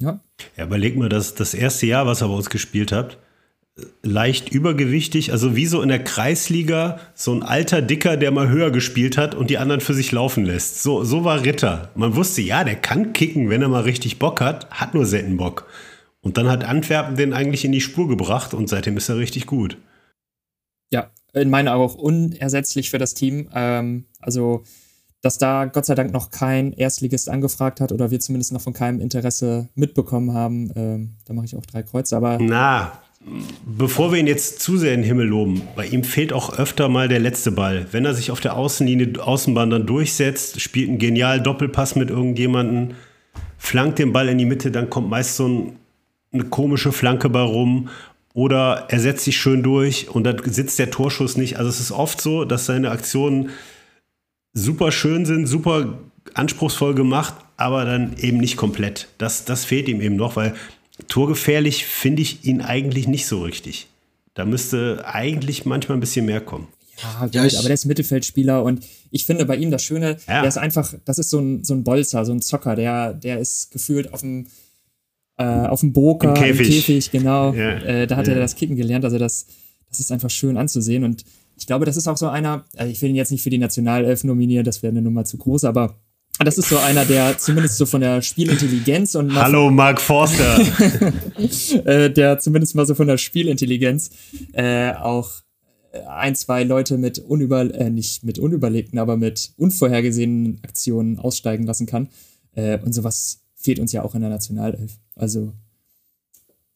Ja. 0.00 0.20
Ja, 0.56 0.64
überleg 0.64 0.96
mal, 0.96 1.08
das, 1.08 1.34
das 1.34 1.54
erste 1.54 1.86
Jahr, 1.86 2.06
was 2.06 2.20
er 2.20 2.28
bei 2.28 2.34
uns 2.34 2.50
gespielt 2.50 2.92
hat, 2.92 3.18
leicht 4.02 4.48
übergewichtig, 4.48 5.32
also 5.32 5.56
wie 5.56 5.66
so 5.66 5.82
in 5.82 5.88
der 5.88 6.02
Kreisliga, 6.02 6.98
so 7.14 7.32
ein 7.32 7.42
alter 7.42 7.82
Dicker, 7.82 8.16
der 8.16 8.30
mal 8.30 8.48
höher 8.48 8.70
gespielt 8.70 9.16
hat 9.16 9.34
und 9.34 9.50
die 9.50 9.58
anderen 9.58 9.80
für 9.80 9.94
sich 9.94 10.10
laufen 10.12 10.44
lässt. 10.44 10.82
So, 10.82 11.04
so 11.04 11.24
war 11.24 11.44
Ritter. 11.44 11.90
Man 11.94 12.16
wusste, 12.16 12.42
ja, 12.42 12.64
der 12.64 12.76
kann 12.76 13.12
kicken, 13.12 13.50
wenn 13.50 13.62
er 13.62 13.68
mal 13.68 13.82
richtig 13.82 14.18
Bock 14.18 14.40
hat, 14.40 14.70
hat 14.70 14.94
nur 14.94 15.06
selten 15.06 15.36
Bock. 15.36 15.66
Und 16.20 16.36
dann 16.36 16.48
hat 16.48 16.64
Antwerpen 16.64 17.16
den 17.16 17.32
eigentlich 17.32 17.64
in 17.64 17.72
die 17.72 17.80
Spur 17.80 18.08
gebracht 18.08 18.54
und 18.54 18.68
seitdem 18.68 18.96
ist 18.96 19.08
er 19.08 19.18
richtig 19.18 19.46
gut. 19.46 19.78
Ja, 20.92 21.10
in 21.32 21.50
meinen 21.50 21.68
Augen 21.68 21.84
auch 21.84 21.94
unersetzlich 21.94 22.90
für 22.90 22.98
das 22.98 23.14
Team. 23.14 23.48
Ähm, 23.54 24.06
also, 24.20 24.64
dass 25.20 25.38
da 25.38 25.64
Gott 25.64 25.86
sei 25.86 25.94
Dank 25.94 26.12
noch 26.12 26.30
kein 26.30 26.72
Erstligist 26.72 27.28
angefragt 27.28 27.80
hat 27.80 27.92
oder 27.92 28.10
wir 28.10 28.20
zumindest 28.20 28.52
noch 28.52 28.60
von 28.60 28.72
keinem 28.72 29.00
Interesse 29.00 29.68
mitbekommen 29.74 30.32
haben, 30.32 30.70
ähm, 30.76 31.16
da 31.26 31.34
mache 31.34 31.46
ich 31.46 31.56
auch 31.56 31.66
drei 31.66 31.82
Kreuze. 31.82 32.16
Aber 32.16 32.38
na, 32.40 32.92
Bevor 33.66 34.12
wir 34.12 34.18
ihn 34.18 34.26
jetzt 34.26 34.60
zu 34.60 34.78
sehr 34.78 34.94
in 34.94 35.00
den 35.00 35.06
Himmel 35.06 35.26
loben, 35.26 35.62
bei 35.76 35.86
ihm 35.86 36.04
fehlt 36.04 36.32
auch 36.32 36.56
öfter 36.58 36.88
mal 36.88 37.08
der 37.08 37.18
letzte 37.18 37.50
Ball. 37.50 37.86
Wenn 37.90 38.04
er 38.04 38.14
sich 38.14 38.30
auf 38.30 38.40
der 38.40 38.56
Außenlinie, 38.56 39.20
Außenbahn 39.20 39.70
dann 39.70 39.86
durchsetzt, 39.86 40.60
spielt 40.60 40.88
einen 40.88 40.98
genialen 40.98 41.42
Doppelpass 41.42 41.96
mit 41.96 42.10
irgendjemandem, 42.10 42.94
flankt 43.58 43.98
den 43.98 44.12
Ball 44.12 44.28
in 44.28 44.38
die 44.38 44.46
Mitte, 44.46 44.70
dann 44.70 44.88
kommt 44.88 45.10
meist 45.10 45.36
so 45.36 45.48
ein, 45.48 45.76
eine 46.32 46.44
komische 46.44 46.92
Flanke 46.92 47.28
bei 47.28 47.40
rum 47.40 47.88
oder 48.34 48.86
er 48.88 49.00
setzt 49.00 49.24
sich 49.24 49.36
schön 49.36 49.62
durch 49.62 50.08
und 50.08 50.24
dann 50.24 50.40
sitzt 50.44 50.78
der 50.78 50.90
Torschuss 50.90 51.36
nicht. 51.36 51.58
Also 51.58 51.68
es 51.68 51.80
ist 51.80 51.92
oft 51.92 52.20
so, 52.20 52.44
dass 52.44 52.66
seine 52.66 52.90
Aktionen 52.90 53.50
super 54.58 54.92
schön 54.92 55.24
sind, 55.24 55.46
super 55.46 55.98
anspruchsvoll 56.34 56.94
gemacht, 56.94 57.34
aber 57.56 57.84
dann 57.84 58.16
eben 58.18 58.38
nicht 58.38 58.56
komplett. 58.56 59.08
Das, 59.18 59.44
das 59.44 59.64
fehlt 59.64 59.88
ihm 59.88 60.00
eben 60.00 60.16
noch, 60.16 60.36
weil 60.36 60.54
torgefährlich 61.08 61.86
finde 61.86 62.22
ich 62.22 62.44
ihn 62.44 62.60
eigentlich 62.60 63.06
nicht 63.08 63.26
so 63.26 63.42
richtig. 63.42 63.86
Da 64.34 64.44
müsste 64.44 65.04
eigentlich 65.06 65.64
manchmal 65.64 65.96
ein 65.96 66.00
bisschen 66.00 66.26
mehr 66.26 66.40
kommen. 66.40 66.68
Ja, 67.02 67.26
gut, 67.26 67.34
ja, 67.52 67.58
aber 67.58 67.68
der 67.68 67.74
ist 67.74 67.86
Mittelfeldspieler 67.86 68.62
und 68.62 68.84
ich 69.10 69.24
finde 69.24 69.44
bei 69.46 69.56
ihm 69.56 69.70
das 69.70 69.84
Schöne, 69.84 70.16
ja. 70.26 70.40
der 70.40 70.48
ist 70.48 70.58
einfach, 70.58 70.94
das 71.04 71.18
ist 71.18 71.30
so 71.30 71.38
ein, 71.38 71.62
so 71.62 71.74
ein 71.74 71.84
Bolzer, 71.84 72.24
so 72.24 72.32
ein 72.32 72.42
Zocker, 72.42 72.74
der, 72.74 73.14
der 73.14 73.38
ist 73.38 73.70
gefühlt 73.70 74.12
auf 74.12 74.20
dem, 74.20 74.46
äh, 75.36 75.44
auf 75.44 75.80
dem 75.80 75.92
Boker, 75.92 76.30
im 76.30 76.34
Käfig, 76.34 76.66
im 76.66 76.74
Käfig 76.74 77.10
genau. 77.12 77.52
Ja. 77.52 77.78
Äh, 77.78 78.06
da 78.08 78.16
hat 78.16 78.26
er 78.26 78.34
das 78.34 78.56
Kicken 78.56 78.74
gelernt, 78.74 79.04
also 79.04 79.18
das, 79.18 79.46
das 79.88 80.00
ist 80.00 80.10
einfach 80.10 80.30
schön 80.30 80.56
anzusehen 80.56 81.04
und 81.04 81.24
ich 81.58 81.66
glaube, 81.66 81.84
das 81.84 81.96
ist 81.96 82.08
auch 82.08 82.16
so 82.16 82.28
einer, 82.28 82.64
also 82.76 82.90
ich 82.90 83.02
will 83.02 83.10
ihn 83.10 83.16
jetzt 83.16 83.32
nicht 83.32 83.42
für 83.42 83.50
die 83.50 83.58
Nationalelf 83.58 84.24
nominieren, 84.24 84.64
das 84.64 84.82
wäre 84.82 84.92
eine 84.92 85.02
Nummer 85.02 85.24
zu 85.24 85.38
groß, 85.38 85.64
aber 85.64 85.96
das 86.38 86.56
ist 86.56 86.68
so 86.68 86.78
einer, 86.78 87.04
der 87.04 87.36
zumindest 87.36 87.78
so 87.78 87.86
von 87.86 88.00
der 88.00 88.22
Spielintelligenz 88.22 89.16
und 89.16 89.34
Hallo 89.34 89.70
Mark 89.70 90.00
Forster, 90.00 90.58
äh, 91.84 92.10
der 92.10 92.38
zumindest 92.38 92.76
mal 92.76 92.86
so 92.86 92.94
von 92.94 93.08
der 93.08 93.18
Spielintelligenz 93.18 94.10
äh, 94.52 94.92
auch 94.92 95.42
ein, 96.06 96.36
zwei 96.36 96.62
Leute 96.62 96.96
mit 96.96 97.18
unüber, 97.18 97.62
äh, 97.74 97.90
nicht 97.90 98.22
mit 98.22 98.38
unüberlegten, 98.38 99.00
aber 99.00 99.16
mit 99.16 99.52
unvorhergesehenen 99.56 100.60
Aktionen 100.62 101.18
aussteigen 101.18 101.64
lassen 101.64 101.86
kann. 101.86 102.08
Äh, 102.54 102.78
und 102.84 102.92
sowas 102.92 103.40
fehlt 103.56 103.80
uns 103.80 103.92
ja 103.92 104.04
auch 104.04 104.14
in 104.14 104.20
der 104.20 104.30
Nationalelf. 104.30 104.98
Also 105.16 105.52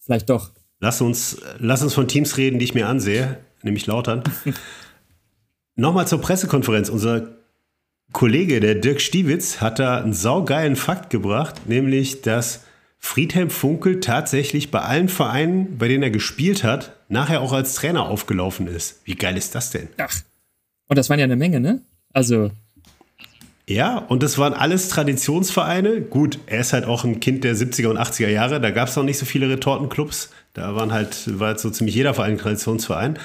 vielleicht 0.01 0.29
doch. 0.29 0.51
Lass 0.81 1.01
uns, 1.01 1.37
lass 1.59 1.83
uns 1.83 1.95
von 1.95 2.09
Teams 2.09 2.37
reden, 2.37 2.59
die 2.59 2.65
ich 2.65 2.75
mir 2.75 2.89
ansehe, 2.89 3.39
nämlich 3.65 3.87
Lautern. 3.87 4.23
Nochmal 5.75 6.07
zur 6.07 6.21
Pressekonferenz. 6.21 6.89
Unser 6.89 7.29
Kollege, 8.13 8.61
der 8.61 8.75
Dirk 8.75 9.01
Stiewitz, 9.01 9.61
hat 9.61 9.79
da 9.79 9.99
einen 10.03 10.13
saugeilen 10.13 10.77
Fakt 10.77 11.11
gebracht, 11.11 11.67
nämlich, 11.67 12.23
dass 12.23 12.65
Friedhelm 12.99 13.51
Funkel 13.51 14.01
tatsächlich 14.01 14.71
bei 14.71 14.81
allen 14.81 15.09
Vereinen, 15.09 15.77
bei 15.79 15.89
denen 15.89 16.05
er 16.05 16.11
gespielt 16.11 16.63
hat, 16.63 16.93
nachher 17.09 17.41
auch 17.41 17.53
als 17.53 17.75
Trainer 17.75 18.07
aufgelaufen 18.07 18.69
ist. 18.69 19.01
Wie 19.05 19.17
geil 19.17 19.37
ist 19.37 19.55
das 19.55 19.71
denn? 19.71 19.89
Ach. 19.99 20.15
Und 20.89 20.99
das 20.99 21.11
waren 21.11 21.19
ja 21.19 21.25
eine 21.25 21.37
Menge, 21.37 21.59
ne? 21.59 21.81
Also. 22.13 22.51
Ja, 23.67 23.99
und 23.99 24.23
das 24.23 24.39
waren 24.39 24.53
alles 24.53 24.89
Traditionsvereine. 24.89 26.03
Gut, 26.03 26.39
er 26.47 26.61
ist 26.61 26.73
halt 26.73 26.85
auch 26.85 27.05
ein 27.05 27.19
Kind 27.21 27.45
der 27.45 27.57
70er 27.57 27.89
und 27.89 27.99
80er 27.99 28.29
Jahre. 28.29 28.61
Da 28.61 28.71
gab 28.71 28.89
es 28.89 28.97
noch 28.97 29.05
nicht 29.05 29.19
so 29.19 29.25
viele 29.25 29.49
Retortenclubs. 29.49 30.31
Da 30.53 30.75
waren 30.75 30.93
halt, 30.93 31.39
war 31.39 31.49
halt 31.49 31.61
so 31.61 31.71
ziemlich 31.71 31.95
jeder 31.95 32.15
Verein 32.15 32.33
ein 32.33 32.39
Traditionsverein 32.39 33.19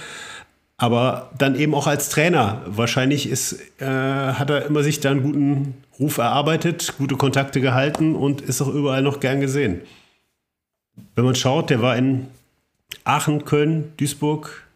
aber 0.77 1.31
dann 1.37 1.55
eben 1.55 1.73
auch 1.73 1.87
als 1.87 2.09
Trainer. 2.09 2.61
Wahrscheinlich 2.67 3.27
ist, 3.27 3.59
äh, 3.81 3.85
hat 3.85 4.49
er 4.51 4.65
immer 4.67 4.83
sich 4.83 4.99
da 4.99 5.11
einen 5.11 5.23
guten 5.23 5.73
Ruf 5.99 6.19
erarbeitet, 6.19 6.93
gute 6.99 7.15
Kontakte 7.15 7.59
gehalten 7.59 8.15
und 8.15 8.41
ist 8.41 8.61
auch 8.61 8.67
überall 8.67 9.01
noch 9.01 9.19
gern 9.19 9.41
gesehen. 9.41 9.81
Wenn 11.15 11.25
man 11.25 11.35
schaut, 11.35 11.71
der 11.71 11.81
war 11.81 11.97
in 11.97 12.27
Aachen, 13.03 13.43
Köln, 13.45 13.91
Duisburg. 13.97 14.67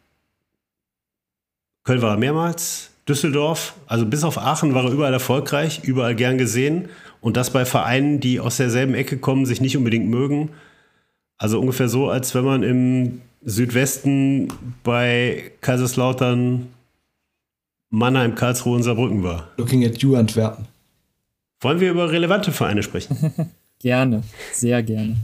Köln 1.84 2.02
war 2.02 2.16
er 2.16 2.18
mehrmals, 2.18 2.90
Düsseldorf. 3.08 3.76
Also 3.86 4.08
bis 4.08 4.24
auf 4.24 4.40
Aachen 4.40 4.74
war 4.74 4.86
er 4.86 4.92
überall 4.92 5.14
erfolgreich, 5.14 5.84
überall 5.84 6.16
gern 6.16 6.40
gesehen. 6.40 6.90
Und 7.22 7.38
das 7.38 7.52
bei 7.52 7.66
Vereinen, 7.66 8.20
die 8.20 8.40
aus 8.40 8.58
derselben 8.58 8.96
Ecke 8.96 9.18
kommen, 9.18 9.46
sich 9.46 9.62
nicht 9.62 9.78
unbedingt 9.78 10.10
mögen. 10.10 10.50
Also 11.38 11.60
ungefähr 11.60 11.90
so, 11.90 12.10
als 12.10 12.34
wenn 12.34 12.46
man 12.46 12.64
im 12.64 13.22
Südwesten 13.43 14.47
bei 14.84 15.51
Kaiserslautern, 15.62 16.67
Mannheim, 17.89 18.36
Karlsruhe 18.36 18.75
und 18.75 18.84
Saarbrücken 18.84 19.23
war. 19.23 19.49
Looking 19.58 19.86
at 19.86 19.97
you, 19.99 20.15
Antwerpen. 20.15 20.65
Wollen 21.60 21.80
wir 21.80 21.91
über 21.91 22.12
relevante 22.12 22.51
Vereine 22.51 22.84
sprechen? 22.84 23.34
gerne, 23.80 24.23
sehr 24.54 24.82
gerne. 24.84 25.17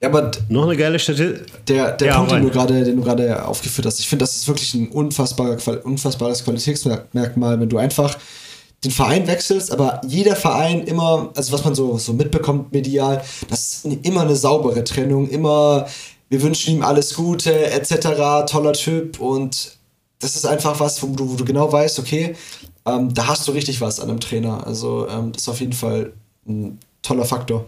Ja, 0.00 0.08
aber 0.08 0.30
noch 0.48 0.64
eine 0.64 0.76
geile 0.76 0.98
Statistik. 0.98 1.64
Der, 1.66 1.92
der 1.92 2.08
ja, 2.08 2.16
Punkt, 2.16 2.32
den 2.32 2.42
du, 2.42 2.50
gerade, 2.50 2.84
den 2.84 2.96
du 2.96 3.02
gerade 3.02 3.44
aufgeführt 3.44 3.86
hast, 3.86 3.98
ich 3.98 4.08
finde, 4.08 4.22
das 4.22 4.36
ist 4.36 4.46
wirklich 4.46 4.72
ein 4.74 4.88
unfassbarer, 4.88 5.84
unfassbares 5.84 6.44
Qualitätsmerkmal, 6.44 7.58
wenn 7.58 7.68
du 7.68 7.78
einfach 7.78 8.16
den 8.84 8.90
Verein 8.92 9.26
wechselst, 9.26 9.72
aber 9.72 10.00
jeder 10.06 10.36
Verein 10.36 10.84
immer, 10.84 11.30
also 11.34 11.52
was 11.52 11.64
man 11.64 11.74
so, 11.74 11.98
so 11.98 12.12
mitbekommt 12.12 12.72
medial, 12.72 13.22
das 13.48 13.84
ist 13.84 13.84
immer 14.02 14.22
eine 14.22 14.36
saubere 14.36 14.84
Trennung, 14.84 15.28
immer 15.28 15.86
wir 16.28 16.42
wünschen 16.42 16.76
ihm 16.76 16.82
alles 16.82 17.14
Gute, 17.14 17.70
etc., 17.70 18.44
toller 18.46 18.74
Typ 18.74 19.18
und 19.18 19.78
das 20.20 20.36
ist 20.36 20.46
einfach 20.46 20.78
was, 20.80 21.02
wo 21.02 21.08
du, 21.08 21.30
wo 21.30 21.34
du 21.36 21.44
genau 21.44 21.72
weißt, 21.72 21.98
okay, 21.98 22.36
ähm, 22.86 23.12
da 23.14 23.28
hast 23.28 23.46
du 23.46 23.52
richtig 23.52 23.80
was 23.80 24.00
an 24.00 24.10
einem 24.10 24.20
Trainer. 24.20 24.66
Also 24.66 25.08
ähm, 25.08 25.32
das 25.32 25.42
ist 25.42 25.48
auf 25.48 25.60
jeden 25.60 25.72
Fall 25.72 26.12
ein 26.46 26.78
toller 27.02 27.24
Faktor. 27.24 27.66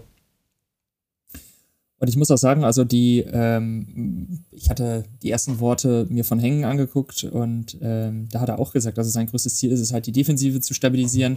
Und 2.00 2.08
ich 2.08 2.16
muss 2.16 2.30
auch 2.30 2.38
sagen, 2.38 2.64
also 2.64 2.82
die, 2.82 3.20
ähm, 3.30 4.40
ich 4.50 4.70
hatte 4.70 5.04
die 5.22 5.30
ersten 5.30 5.60
Worte 5.60 6.06
mir 6.08 6.24
von 6.24 6.38
Hängen 6.38 6.64
angeguckt 6.64 7.24
und 7.24 7.76
ähm, 7.82 8.26
da 8.32 8.40
hat 8.40 8.48
er 8.48 8.58
auch 8.58 8.72
gesagt, 8.72 8.96
es 8.96 9.12
sein 9.12 9.26
größtes 9.26 9.56
Ziel 9.58 9.70
ist, 9.70 9.80
es 9.80 9.92
halt 9.92 10.06
die 10.06 10.12
Defensive 10.12 10.60
zu 10.60 10.72
stabilisieren. 10.72 11.36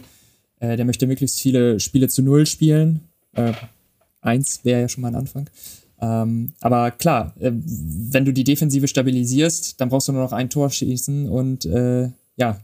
Äh, 0.60 0.78
der 0.78 0.86
möchte 0.86 1.06
möglichst 1.06 1.42
viele 1.42 1.82
Spiele 1.82 2.08
zu 2.08 2.22
Null 2.22 2.46
spielen. 2.46 3.02
Äh, 3.34 3.52
eins 4.22 4.64
wäre 4.64 4.80
ja 4.80 4.88
schon 4.88 5.02
mal 5.02 5.10
ein 5.10 5.16
Anfang. 5.16 5.50
Ähm, 6.00 6.54
aber 6.62 6.92
klar, 6.92 7.34
äh, 7.42 7.52
wenn 7.54 8.24
du 8.24 8.32
die 8.32 8.46
Defensive 8.46 8.88
stabilisierst, 8.88 9.82
dann 9.82 9.90
brauchst 9.90 10.08
du 10.08 10.14
nur 10.14 10.24
noch 10.24 10.32
ein 10.32 10.50
Tor 10.50 10.70
schießen 10.70 11.28
und 11.28 11.66
äh, 11.66 12.10
ja, 12.38 12.58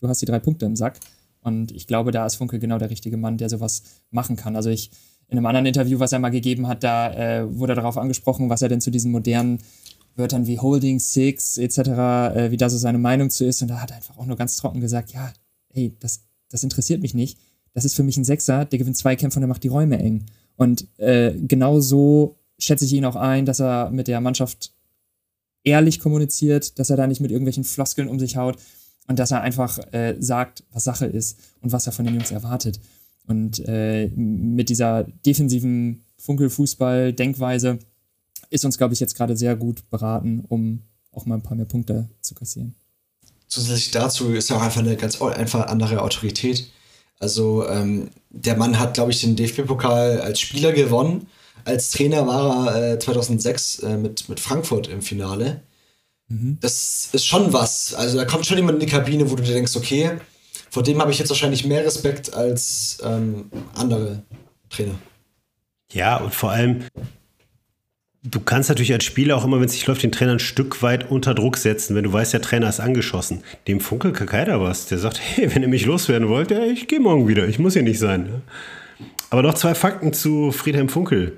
du 0.00 0.08
hast 0.08 0.22
die 0.22 0.26
drei 0.26 0.38
Punkte 0.38 0.66
im 0.66 0.76
Sack. 0.76 1.00
Und 1.40 1.72
ich 1.72 1.88
glaube, 1.88 2.12
da 2.12 2.24
ist 2.24 2.36
Funke 2.36 2.60
genau 2.60 2.78
der 2.78 2.90
richtige 2.90 3.16
Mann, 3.16 3.36
der 3.36 3.48
sowas 3.48 3.82
machen 4.12 4.36
kann. 4.36 4.54
Also 4.54 4.70
ich 4.70 4.92
in 5.32 5.38
einem 5.38 5.46
anderen 5.46 5.66
Interview, 5.66 5.98
was 5.98 6.12
er 6.12 6.18
mal 6.18 6.28
gegeben 6.28 6.68
hat, 6.68 6.84
da 6.84 7.12
äh, 7.14 7.58
wurde 7.58 7.74
darauf 7.74 7.96
angesprochen, 7.96 8.50
was 8.50 8.60
er 8.60 8.68
denn 8.68 8.82
zu 8.82 8.90
diesen 8.90 9.10
modernen 9.10 9.58
Wörtern 10.14 10.46
wie 10.46 10.58
Holding 10.58 11.00
Six 11.00 11.56
etc., 11.56 11.78
äh, 11.78 12.50
wie 12.50 12.58
da 12.58 12.68
so 12.68 12.76
seine 12.76 12.98
Meinung 12.98 13.30
zu 13.30 13.46
ist. 13.46 13.62
Und 13.62 13.68
da 13.68 13.80
hat 13.80 13.90
er 13.90 13.96
einfach 13.96 14.18
auch 14.18 14.26
nur 14.26 14.36
ganz 14.36 14.56
trocken 14.56 14.80
gesagt, 14.80 15.12
ja, 15.12 15.32
hey, 15.72 15.96
das, 16.00 16.20
das 16.50 16.62
interessiert 16.62 17.00
mich 17.00 17.14
nicht. 17.14 17.38
Das 17.72 17.86
ist 17.86 17.94
für 17.94 18.02
mich 18.02 18.18
ein 18.18 18.24
Sechser, 18.24 18.66
der 18.66 18.78
gewinnt 18.78 18.98
zwei 18.98 19.16
Kämpfe 19.16 19.38
und 19.38 19.40
der 19.40 19.48
macht 19.48 19.62
die 19.62 19.68
Räume 19.68 19.98
eng. 19.98 20.26
Und 20.56 20.86
äh, 20.98 21.32
genau 21.32 21.80
so 21.80 22.36
schätze 22.58 22.84
ich 22.84 22.92
ihn 22.92 23.06
auch 23.06 23.16
ein, 23.16 23.46
dass 23.46 23.58
er 23.58 23.90
mit 23.90 24.08
der 24.08 24.20
Mannschaft 24.20 24.74
ehrlich 25.64 25.98
kommuniziert, 25.98 26.78
dass 26.78 26.90
er 26.90 26.98
da 26.98 27.06
nicht 27.06 27.22
mit 27.22 27.30
irgendwelchen 27.30 27.64
Floskeln 27.64 28.08
um 28.08 28.18
sich 28.18 28.36
haut 28.36 28.58
und 29.08 29.18
dass 29.18 29.30
er 29.30 29.40
einfach 29.40 29.78
äh, 29.94 30.16
sagt, 30.20 30.64
was 30.72 30.84
Sache 30.84 31.06
ist 31.06 31.38
und 31.62 31.72
was 31.72 31.86
er 31.86 31.92
von 31.92 32.04
den 32.04 32.14
Jungs 32.14 32.32
erwartet. 32.32 32.80
Und 33.26 33.62
äh, 33.66 34.08
mit 34.08 34.68
dieser 34.68 35.04
defensiven 35.24 36.04
Funkelfußball-Denkweise 36.18 37.78
ist 38.50 38.64
uns, 38.64 38.78
glaube 38.78 38.94
ich, 38.94 39.00
jetzt 39.00 39.16
gerade 39.16 39.36
sehr 39.36 39.56
gut 39.56 39.88
beraten, 39.90 40.44
um 40.48 40.82
auch 41.12 41.26
mal 41.26 41.36
ein 41.36 41.42
paar 41.42 41.56
mehr 41.56 41.66
Punkte 41.66 42.08
zu 42.20 42.34
kassieren. 42.34 42.74
Zusätzlich 43.48 43.90
dazu 43.90 44.32
ist 44.32 44.50
auch 44.50 44.62
einfach 44.62 44.80
eine 44.80 44.96
ganz 44.96 45.20
einfach 45.20 45.66
andere 45.66 46.00
Autorität. 46.00 46.70
Also 47.18 47.68
ähm, 47.68 48.10
der 48.30 48.56
Mann 48.56 48.78
hat, 48.78 48.94
glaube 48.94 49.12
ich, 49.12 49.20
den 49.20 49.36
DFB-Pokal 49.36 50.20
als 50.20 50.40
Spieler 50.40 50.72
gewonnen. 50.72 51.26
Als 51.64 51.90
Trainer 51.90 52.26
war 52.26 52.74
er 52.74 52.94
äh, 52.94 52.98
2006 52.98 53.78
äh, 53.80 53.96
mit, 53.96 54.28
mit 54.28 54.40
Frankfurt 54.40 54.88
im 54.88 55.02
Finale. 55.02 55.62
Mhm. 56.28 56.58
Das 56.60 57.10
ist 57.12 57.26
schon 57.26 57.52
was. 57.52 57.94
Also 57.94 58.16
da 58.16 58.24
kommt 58.24 58.46
schon 58.46 58.56
jemand 58.56 58.80
in 58.80 58.86
die 58.86 58.92
Kabine, 58.92 59.30
wo 59.30 59.36
du 59.36 59.42
dir 59.42 59.52
denkst, 59.52 59.76
okay, 59.76 60.18
vor 60.72 60.82
dem 60.82 61.02
habe 61.02 61.10
ich 61.10 61.18
jetzt 61.18 61.28
wahrscheinlich 61.28 61.66
mehr 61.66 61.84
Respekt 61.84 62.32
als 62.32 62.96
ähm, 63.04 63.50
andere 63.74 64.22
Trainer. 64.70 64.94
Ja, 65.92 66.16
und 66.16 66.34
vor 66.34 66.50
allem, 66.50 66.84
du 68.22 68.40
kannst 68.40 68.70
natürlich 68.70 68.94
als 68.94 69.04
Spieler 69.04 69.36
auch 69.36 69.44
immer, 69.44 69.58
wenn 69.58 69.66
es 69.66 69.74
nicht 69.74 69.86
läuft, 69.86 70.02
den 70.02 70.12
Trainer 70.12 70.32
ein 70.32 70.38
Stück 70.38 70.82
weit 70.82 71.10
unter 71.10 71.34
Druck 71.34 71.58
setzen, 71.58 71.94
wenn 71.94 72.04
du 72.04 72.12
weißt, 72.14 72.32
der 72.32 72.40
Trainer 72.40 72.70
ist 72.70 72.80
angeschossen. 72.80 73.44
Dem 73.68 73.80
funkelt 73.80 74.14
keiner 74.26 74.62
was. 74.62 74.86
Der 74.86 74.96
sagt, 74.96 75.20
hey, 75.22 75.54
wenn 75.54 75.60
ihr 75.60 75.68
mich 75.68 75.84
loswerden 75.84 76.30
wollt, 76.30 76.50
ja, 76.50 76.64
ich 76.64 76.88
gehe 76.88 77.00
morgen 77.00 77.28
wieder. 77.28 77.46
Ich 77.46 77.58
muss 77.58 77.74
hier 77.74 77.82
nicht 77.82 77.98
sein. 77.98 78.40
Aber 79.28 79.42
noch 79.42 79.52
zwei 79.52 79.74
Fakten 79.74 80.14
zu 80.14 80.52
Friedhelm 80.52 80.88
Funkel. 80.88 81.36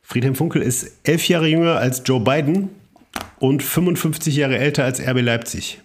Friedhelm 0.00 0.34
Funkel 0.34 0.62
ist 0.62 0.92
elf 1.02 1.28
Jahre 1.28 1.46
jünger 1.46 1.76
als 1.76 2.00
Joe 2.06 2.20
Biden 2.20 2.70
und 3.38 3.62
55 3.62 4.34
Jahre 4.34 4.56
älter 4.56 4.84
als 4.84 4.98
RB 4.98 5.20
Leipzig. 5.20 5.82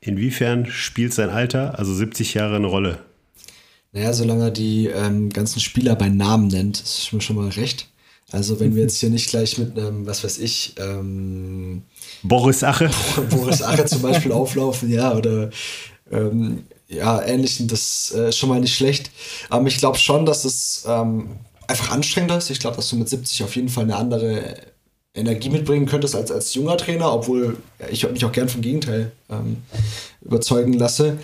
Inwiefern 0.00 0.66
spielt 0.66 1.12
sein 1.12 1.30
Alter, 1.30 1.78
also 1.78 1.94
70 1.94 2.34
Jahre, 2.34 2.56
eine 2.56 2.66
Rolle? 2.66 2.98
Naja, 3.92 4.12
solange 4.12 4.44
er 4.44 4.50
die 4.50 4.86
ähm, 4.86 5.30
ganzen 5.30 5.60
Spieler 5.60 5.94
bei 5.96 6.08
Namen 6.08 6.48
nennt, 6.48 6.80
ist 6.80 7.12
mir 7.12 7.20
schon 7.20 7.36
mal 7.36 7.48
recht. 7.48 7.88
Also 8.32 8.60
wenn 8.60 8.76
wir 8.76 8.82
jetzt 8.82 8.98
hier 8.98 9.10
nicht 9.10 9.28
gleich 9.28 9.58
mit 9.58 9.76
einem, 9.76 10.06
was 10.06 10.22
weiß 10.22 10.38
ich, 10.38 10.74
ähm, 10.78 11.82
Boris 12.22 12.62
Ache. 12.62 12.88
Boris 13.28 13.62
Ache 13.62 13.84
zum 13.86 14.02
Beispiel 14.02 14.32
auflaufen, 14.32 14.90
ja, 14.90 15.12
oder 15.14 15.50
ähm, 16.10 16.64
ja, 16.88 17.22
ähnlichen, 17.22 17.66
das 17.66 18.14
äh, 18.16 18.28
ist 18.28 18.38
schon 18.38 18.48
mal 18.48 18.60
nicht 18.60 18.74
schlecht. 18.74 19.10
Aber 19.48 19.66
ich 19.66 19.78
glaube 19.78 19.98
schon, 19.98 20.26
dass 20.26 20.44
es 20.44 20.84
ähm, 20.86 21.28
einfach 21.66 21.90
anstrengender 21.90 22.38
ist. 22.38 22.50
Ich 22.50 22.60
glaube, 22.60 22.76
dass 22.76 22.88
du 22.88 22.96
mit 22.96 23.08
70 23.08 23.42
auf 23.42 23.56
jeden 23.56 23.68
Fall 23.68 23.84
eine 23.84 23.96
andere 23.96 24.56
Energie 25.20 25.50
mitbringen 25.50 25.86
könntest 25.86 26.14
als, 26.14 26.30
als 26.30 26.54
junger 26.54 26.76
Trainer, 26.76 27.12
obwohl 27.12 27.56
ich 27.90 28.08
mich 28.10 28.24
auch 28.24 28.32
gern 28.32 28.48
vom 28.48 28.60
Gegenteil 28.60 29.12
ähm, 29.30 29.58
überzeugen 30.22 30.72
lasse. 30.74 31.18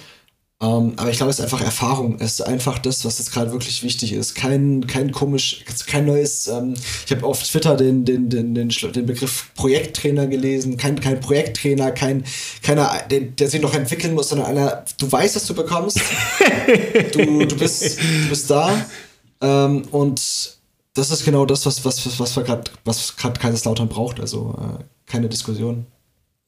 Ähm, 0.59 0.95
aber 0.97 1.11
ich 1.11 1.19
glaube, 1.19 1.29
es 1.29 1.39
ist 1.39 1.45
einfach 1.45 1.61
Erfahrung. 1.61 2.17
Es 2.19 2.35
ist 2.35 2.41
einfach 2.41 2.79
das, 2.79 3.05
was 3.05 3.19
jetzt 3.19 3.31
gerade 3.31 3.53
wirklich 3.53 3.83
wichtig 3.83 4.15
ist. 4.15 4.35
Kein, 4.35 4.87
kein 4.87 5.13
komisch, 5.13 5.63
kein 5.87 6.07
neues. 6.07 6.49
Ähm, 6.49 6.73
ich 7.05 7.13
habe 7.13 7.27
auf 7.27 7.43
Twitter 7.43 7.77
den, 7.77 8.07
den, 8.07 8.31
den, 8.31 8.55
den, 8.55 8.71
den 8.71 9.07
Begriff 9.07 9.51
Projekttrainer 9.55 10.27
gelesen. 10.27 10.79
Kein, 10.79 10.99
kein 10.99 11.21
Projekttrainer, 11.21 11.93
kein, 11.93 12.25
keiner, 12.63 12.91
der, 13.11 13.21
der 13.21 13.51
sich 13.51 13.61
noch 13.61 13.75
entwickeln 13.75 14.15
muss, 14.15 14.31
sondern 14.31 14.47
einer, 14.47 14.85
du 14.99 15.13
weißt, 15.13 15.37
was 15.37 15.47
du 15.47 15.55
bekommst. 15.55 16.01
du, 17.13 17.45
du, 17.45 17.57
bist, 17.57 17.99
du 18.01 18.29
bist 18.31 18.49
da. 18.49 18.87
Ähm, 19.43 19.83
und 19.91 20.56
das 20.97 21.11
ist 21.11 21.25
genau 21.25 21.47
das, 21.47 21.67
was, 21.67 21.85
was, 21.85 22.19
was, 22.19 22.35
gerade 22.35 22.71
was 22.85 23.17
gerade 23.17 23.39
Kaiserslautern 23.39 23.89
braucht. 23.89 24.19
Also 24.19 24.57
äh, 24.59 24.85
keine 25.05 25.29
Diskussion. 25.29 25.87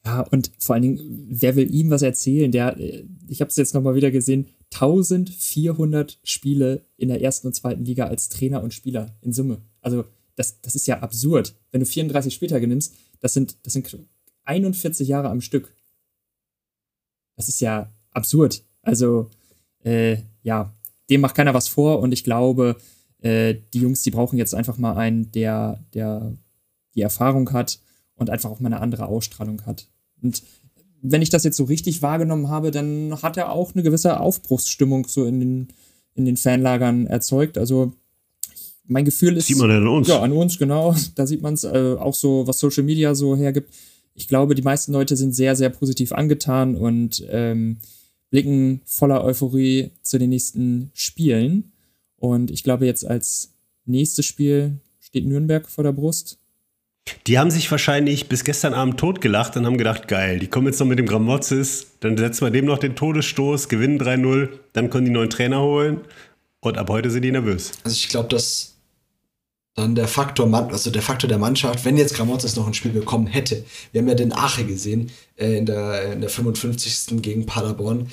Ja, 0.04 0.22
und 0.30 0.50
vor 0.58 0.74
allen 0.74 0.82
Dingen, 0.82 1.26
wer 1.28 1.54
will 1.54 1.72
ihm 1.72 1.90
was 1.90 2.02
erzählen? 2.02 2.50
Der, 2.50 2.78
äh, 2.78 3.04
ich 3.28 3.40
habe 3.40 3.50
es 3.50 3.56
jetzt 3.56 3.74
nochmal 3.74 3.94
wieder 3.94 4.10
gesehen, 4.10 4.48
1400 4.72 6.18
Spiele 6.22 6.82
in 6.96 7.08
der 7.08 7.20
ersten 7.20 7.46
und 7.46 7.54
zweiten 7.54 7.84
Liga 7.84 8.06
als 8.06 8.28
Trainer 8.28 8.62
und 8.62 8.72
Spieler 8.72 9.14
in 9.20 9.32
Summe. 9.32 9.60
Also 9.82 10.04
das, 10.34 10.60
das 10.60 10.74
ist 10.74 10.86
ja 10.86 11.00
absurd. 11.00 11.54
Wenn 11.70 11.80
du 11.80 11.86
34 11.86 12.32
Spieltage 12.32 12.66
nimmst, 12.66 12.94
das 13.20 13.34
sind, 13.34 13.56
das 13.64 13.72
sind 13.72 13.98
41 14.44 15.08
Jahre 15.08 15.28
am 15.28 15.40
Stück. 15.40 15.74
Das 17.36 17.48
ist 17.48 17.60
ja 17.60 17.92
absurd. 18.12 18.62
Also, 18.82 19.30
äh, 19.84 20.18
ja, 20.42 20.74
dem 21.10 21.20
macht 21.20 21.34
keiner 21.34 21.54
was 21.54 21.68
vor 21.68 22.00
und 22.00 22.12
ich 22.12 22.24
glaube, 22.24 22.76
äh, 23.20 23.54
die 23.72 23.80
Jungs, 23.80 24.02
die 24.02 24.10
brauchen 24.10 24.38
jetzt 24.38 24.54
einfach 24.54 24.78
mal 24.78 24.96
einen, 24.96 25.30
der, 25.32 25.84
der 25.94 26.36
die 26.94 27.02
Erfahrung 27.02 27.52
hat 27.52 27.80
und 28.16 28.30
einfach 28.30 28.50
auch 28.50 28.60
mal 28.60 28.68
eine 28.68 28.80
andere 28.80 29.06
Ausstrahlung 29.06 29.64
hat. 29.66 29.88
Und 30.22 30.42
wenn 31.00 31.22
ich 31.22 31.30
das 31.30 31.44
jetzt 31.44 31.56
so 31.56 31.64
richtig 31.64 32.02
wahrgenommen 32.02 32.48
habe, 32.48 32.70
dann 32.70 33.22
hat 33.22 33.36
er 33.36 33.52
auch 33.52 33.74
eine 33.74 33.82
gewisse 33.82 34.18
Aufbruchsstimmung 34.20 35.06
so 35.06 35.24
in 35.24 35.40
den, 35.40 35.68
in 36.14 36.24
den 36.24 36.36
Fanlagern 36.36 37.06
erzeugt. 37.06 37.56
Also 37.56 37.92
mein 38.84 39.04
Gefühl 39.04 39.36
ist. 39.36 39.46
Sieht 39.46 39.58
man 39.58 39.70
an 39.70 39.86
uns. 39.86 40.08
Ja, 40.08 40.20
an 40.20 40.32
uns, 40.32 40.58
genau. 40.58 40.94
Da 41.14 41.26
sieht 41.26 41.42
man 41.42 41.54
es 41.54 41.64
äh, 41.64 41.96
auch 41.98 42.14
so, 42.14 42.46
was 42.46 42.58
Social 42.58 42.82
Media 42.82 43.14
so 43.14 43.36
hergibt. 43.36 43.72
Ich 44.14 44.26
glaube, 44.26 44.54
die 44.54 44.62
meisten 44.62 44.92
Leute 44.92 45.16
sind 45.16 45.34
sehr, 45.34 45.54
sehr 45.54 45.70
positiv 45.70 46.12
angetan 46.12 46.74
und 46.74 47.24
ähm, 47.30 47.78
blicken 48.30 48.80
voller 48.84 49.22
Euphorie 49.22 49.92
zu 50.02 50.18
den 50.18 50.30
nächsten 50.30 50.90
Spielen. 50.92 51.72
Und 52.18 52.50
ich 52.50 52.62
glaube, 52.62 52.86
jetzt 52.86 53.06
als 53.06 53.52
nächstes 53.86 54.26
Spiel 54.26 54.78
steht 55.00 55.26
Nürnberg 55.26 55.68
vor 55.68 55.84
der 55.84 55.92
Brust. 55.92 56.38
Die 57.26 57.38
haben 57.38 57.50
sich 57.50 57.70
wahrscheinlich 57.70 58.28
bis 58.28 58.44
gestern 58.44 58.74
Abend 58.74 59.00
totgelacht 59.00 59.56
und 59.56 59.64
haben 59.64 59.78
gedacht, 59.78 60.08
geil, 60.08 60.38
die 60.38 60.46
kommen 60.46 60.66
jetzt 60.66 60.78
noch 60.78 60.86
mit 60.86 60.98
dem 60.98 61.06
Gramozis, 61.06 61.86
dann 62.00 62.18
setzen 62.18 62.44
wir 62.44 62.50
dem 62.50 62.66
noch 62.66 62.78
den 62.78 62.96
Todesstoß, 62.96 63.68
gewinnen 63.68 63.98
3-0, 63.98 64.50
dann 64.74 64.90
können 64.90 65.06
die 65.06 65.10
neuen 65.10 65.30
Trainer 65.30 65.62
holen 65.62 66.02
und 66.60 66.76
ab 66.76 66.90
heute 66.90 67.10
sind 67.10 67.22
die 67.22 67.32
nervös. 67.32 67.72
Also 67.84 67.94
ich 67.94 68.08
glaube, 68.08 68.28
dass 68.28 68.74
dann 69.74 69.94
der 69.94 70.08
Faktor, 70.08 70.52
also 70.52 70.90
der 70.90 71.02
Faktor 71.02 71.28
der 71.28 71.38
Mannschaft, 71.38 71.84
wenn 71.84 71.96
jetzt 71.96 72.14
Gramozis 72.14 72.56
noch 72.56 72.66
ein 72.66 72.74
Spiel 72.74 72.90
bekommen 72.90 73.28
hätte, 73.28 73.64
wir 73.92 74.00
haben 74.00 74.08
ja 74.08 74.14
den 74.14 74.32
Ache 74.32 74.64
gesehen 74.64 75.10
äh, 75.36 75.56
in, 75.56 75.66
der, 75.66 76.12
in 76.12 76.20
der 76.20 76.30
55. 76.30 77.22
gegen 77.22 77.46
Paderborn, 77.46 78.08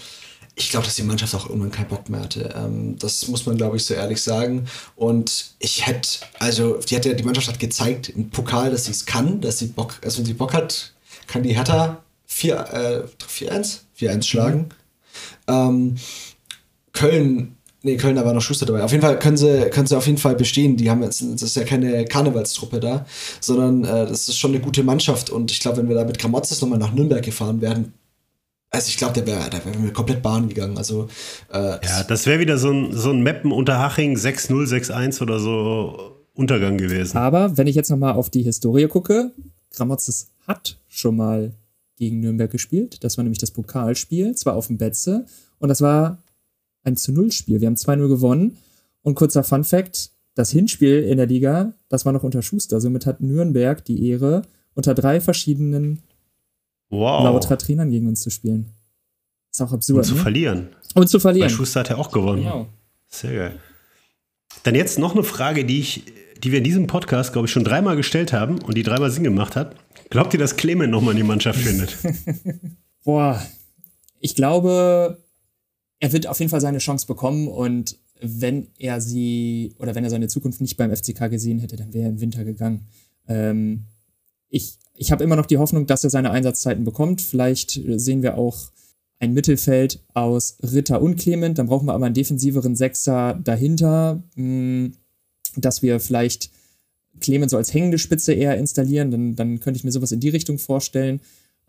ich 0.55 0.69
glaube, 0.69 0.85
dass 0.85 0.95
die 0.95 1.03
Mannschaft 1.03 1.35
auch 1.35 1.49
irgendwann 1.49 1.71
keinen 1.71 1.89
Bock 1.89 2.09
mehr 2.09 2.21
hatte. 2.21 2.53
Ähm, 2.55 2.97
das 2.97 3.27
muss 3.27 3.45
man, 3.45 3.57
glaube 3.57 3.77
ich, 3.77 3.83
so 3.83 3.93
ehrlich 3.93 4.21
sagen. 4.21 4.67
Und 4.95 5.51
ich 5.59 5.85
hätte, 5.85 6.09
also 6.39 6.77
die, 6.77 6.95
hat 6.95 7.05
die 7.05 7.23
Mannschaft 7.23 7.47
hat 7.47 7.59
gezeigt 7.59 8.09
im 8.09 8.29
Pokal, 8.29 8.71
dass 8.71 8.85
sie 8.85 8.91
es 8.91 9.05
kann, 9.05 9.41
dass 9.41 9.59
sie 9.59 9.67
Bock, 9.67 9.95
also 10.03 10.19
wenn 10.19 10.25
sie 10.25 10.33
Bock 10.33 10.53
hat, 10.53 10.93
kann 11.27 11.43
die 11.43 11.55
Hertha 11.55 12.01
4-1 12.29 12.99
äh, 13.19 14.07
4-1 14.07 14.23
schlagen. 14.23 14.69
Mhm. 15.47 15.53
Ähm, 15.53 15.95
Köln, 16.93 17.57
nee, 17.83 17.97
Köln, 17.97 18.15
da 18.15 18.25
war 18.25 18.33
noch 18.33 18.41
Schuster 18.41 18.65
dabei. 18.65 18.83
Auf 18.83 18.91
jeden 18.91 19.03
Fall 19.03 19.19
können 19.19 19.35
sie, 19.35 19.69
können 19.69 19.87
sie 19.87 19.97
auf 19.97 20.05
jeden 20.05 20.17
Fall 20.17 20.35
bestehen. 20.35 20.77
Die 20.77 20.89
haben 20.89 21.03
jetzt, 21.03 21.21
das 21.21 21.41
ist 21.41 21.57
ja 21.57 21.65
keine 21.65 22.05
Karnevalstruppe 22.05 22.79
da, 22.79 23.05
sondern 23.41 23.83
äh, 23.83 24.07
das 24.07 24.29
ist 24.29 24.37
schon 24.37 24.51
eine 24.51 24.61
gute 24.61 24.83
Mannschaft. 24.83 25.29
Und 25.29 25.51
ich 25.51 25.59
glaube, 25.59 25.77
wenn 25.77 25.89
wir 25.89 25.95
da 25.95 26.05
mit 26.05 26.17
Gramotzes 26.17 26.61
nochmal 26.61 26.79
nach 26.79 26.93
Nürnberg 26.93 27.23
gefahren 27.23 27.59
werden, 27.59 27.93
also 28.75 28.89
ich 28.89 28.97
glaube, 28.97 29.13
der 29.13 29.25
wäre 29.25 29.49
der 29.49 29.65
wär 29.65 29.93
komplett 29.93 30.21
Bahn 30.21 30.49
gegangen. 30.49 30.77
Also, 30.77 31.07
äh, 31.51 31.57
ja, 31.57 32.03
das 32.07 32.25
wäre 32.25 32.39
wieder 32.39 32.57
so 32.57 32.71
ein, 32.71 32.93
so 32.93 33.11
ein 33.11 33.23
Mappen 33.23 33.51
unter 33.51 33.79
Haching 33.79 34.15
6-0, 34.15 34.67
6-1 34.67 35.21
oder 35.21 35.39
so 35.39 36.15
Untergang 36.33 36.77
gewesen. 36.77 37.17
Aber 37.17 37.57
wenn 37.57 37.67
ich 37.67 37.75
jetzt 37.75 37.89
nochmal 37.89 38.13
auf 38.13 38.29
die 38.29 38.43
Historie 38.43 38.87
gucke, 38.87 39.31
Gramotzes 39.71 40.27
hat 40.47 40.77
schon 40.87 41.15
mal 41.15 41.53
gegen 41.97 42.19
Nürnberg 42.19 42.51
gespielt. 42.51 43.03
Das 43.03 43.17
war 43.17 43.23
nämlich 43.23 43.39
das 43.39 43.51
Pokalspiel, 43.51 44.35
zwar 44.35 44.55
auf 44.55 44.67
dem 44.67 44.77
Betze. 44.77 45.25
Und 45.59 45.69
das 45.69 45.81
war 45.81 46.21
ein 46.83 46.97
zu 46.97 47.11
Null 47.11 47.31
Spiel. 47.31 47.61
Wir 47.61 47.67
haben 47.67 47.75
2-0 47.75 48.07
gewonnen. 48.07 48.57
Und 49.01 49.15
kurzer 49.15 49.43
Fun 49.43 49.63
Fact: 49.63 50.11
Das 50.33 50.51
Hinspiel 50.51 51.03
in 51.03 51.17
der 51.17 51.27
Liga, 51.27 51.73
das 51.89 52.05
war 52.05 52.11
noch 52.11 52.23
unter 52.23 52.41
Schuster. 52.41 52.81
Somit 52.81 53.05
hat 53.05 53.21
Nürnberg 53.21 53.83
die 53.85 54.09
Ehre, 54.09 54.41
unter 54.73 54.93
drei 54.93 55.21
verschiedenen 55.21 56.01
wow. 56.89 57.23
lauter 57.23 57.57
Trainern 57.57 57.89
gegen 57.89 58.07
uns 58.07 58.21
zu 58.21 58.29
spielen. 58.29 58.71
Ist 59.51 59.61
auch 59.61 59.71
absurd. 59.71 59.99
Und 59.99 60.03
zu 60.03 60.15
ne? 60.15 60.21
verlieren. 60.21 60.69
Und 60.95 61.07
zu 61.07 61.19
verlieren. 61.19 61.49
Weil 61.49 61.55
Schuster 61.55 61.81
hat 61.81 61.89
ja 61.89 61.97
auch 61.97 62.11
gewonnen. 62.11 62.43
Genau. 62.43 62.67
Sehr 63.07 63.33
geil. 63.33 63.59
Dann 64.63 64.75
jetzt 64.75 64.99
noch 64.99 65.13
eine 65.13 65.23
Frage, 65.23 65.65
die, 65.65 65.79
ich, 65.79 66.03
die 66.43 66.51
wir 66.51 66.57
in 66.59 66.63
diesem 66.63 66.87
Podcast, 66.87 67.33
glaube 67.33 67.47
ich, 67.47 67.51
schon 67.51 67.63
dreimal 67.63 67.95
gestellt 67.95 68.33
haben 68.33 68.61
und 68.61 68.77
die 68.77 68.83
dreimal 68.83 69.11
Sinn 69.11 69.23
gemacht 69.23 69.55
hat. 69.55 69.75
Glaubt 70.09 70.33
ihr, 70.33 70.39
dass 70.39 70.55
Clement 70.55 70.91
nochmal 70.91 71.11
in 71.11 71.17
die 71.17 71.23
Mannschaft 71.23 71.59
findet? 71.59 71.97
Boah, 73.03 73.41
ich 74.19 74.35
glaube, 74.35 75.23
er 75.99 76.11
wird 76.11 76.27
auf 76.27 76.39
jeden 76.39 76.49
Fall 76.49 76.61
seine 76.61 76.79
Chance 76.79 77.07
bekommen 77.07 77.47
und 77.47 77.97
wenn 78.21 78.67
er 78.77 79.01
sie 79.01 79.75
oder 79.77 79.93
wenn 79.95 80.03
er 80.03 80.09
seine 80.09 80.27
Zukunft 80.27 80.61
nicht 80.61 80.77
beim 80.77 80.95
FCK 80.95 81.29
gesehen 81.29 81.59
hätte, 81.59 81.75
dann 81.75 81.93
wäre 81.93 82.05
er 82.05 82.09
im 82.09 82.21
Winter 82.21 82.43
gegangen. 82.43 82.87
Ähm, 83.27 83.85
ich 84.49 84.77
ich 84.97 85.11
habe 85.11 85.23
immer 85.23 85.35
noch 85.35 85.45
die 85.45 85.57
Hoffnung, 85.57 85.87
dass 85.87 86.03
er 86.03 86.09
seine 86.09 86.31
Einsatzzeiten 86.31 86.83
bekommt. 86.83 87.21
Vielleicht 87.21 87.81
sehen 87.95 88.23
wir 88.23 88.37
auch 88.37 88.71
ein 89.19 89.33
Mittelfeld 89.33 90.03
aus 90.13 90.57
Ritter 90.61 91.01
und 91.01 91.17
Clement. 91.17 91.57
Dann 91.57 91.67
brauchen 91.67 91.87
wir 91.87 91.93
aber 91.93 92.05
einen 92.05 92.15
defensiveren 92.15 92.75
Sechser 92.75 93.39
dahinter, 93.43 94.23
hm, 94.35 94.93
dass 95.55 95.81
wir 95.81 95.99
vielleicht 95.99 96.49
Clemens 97.19 97.51
so 97.51 97.57
als 97.57 97.73
hängende 97.73 97.97
Spitze 97.97 98.33
eher 98.33 98.57
installieren, 98.57 99.11
dann, 99.11 99.35
dann 99.35 99.59
könnte 99.59 99.77
ich 99.77 99.83
mir 99.83 99.91
sowas 99.91 100.11
in 100.11 100.19
die 100.19 100.29
Richtung 100.29 100.57
vorstellen. 100.57 101.21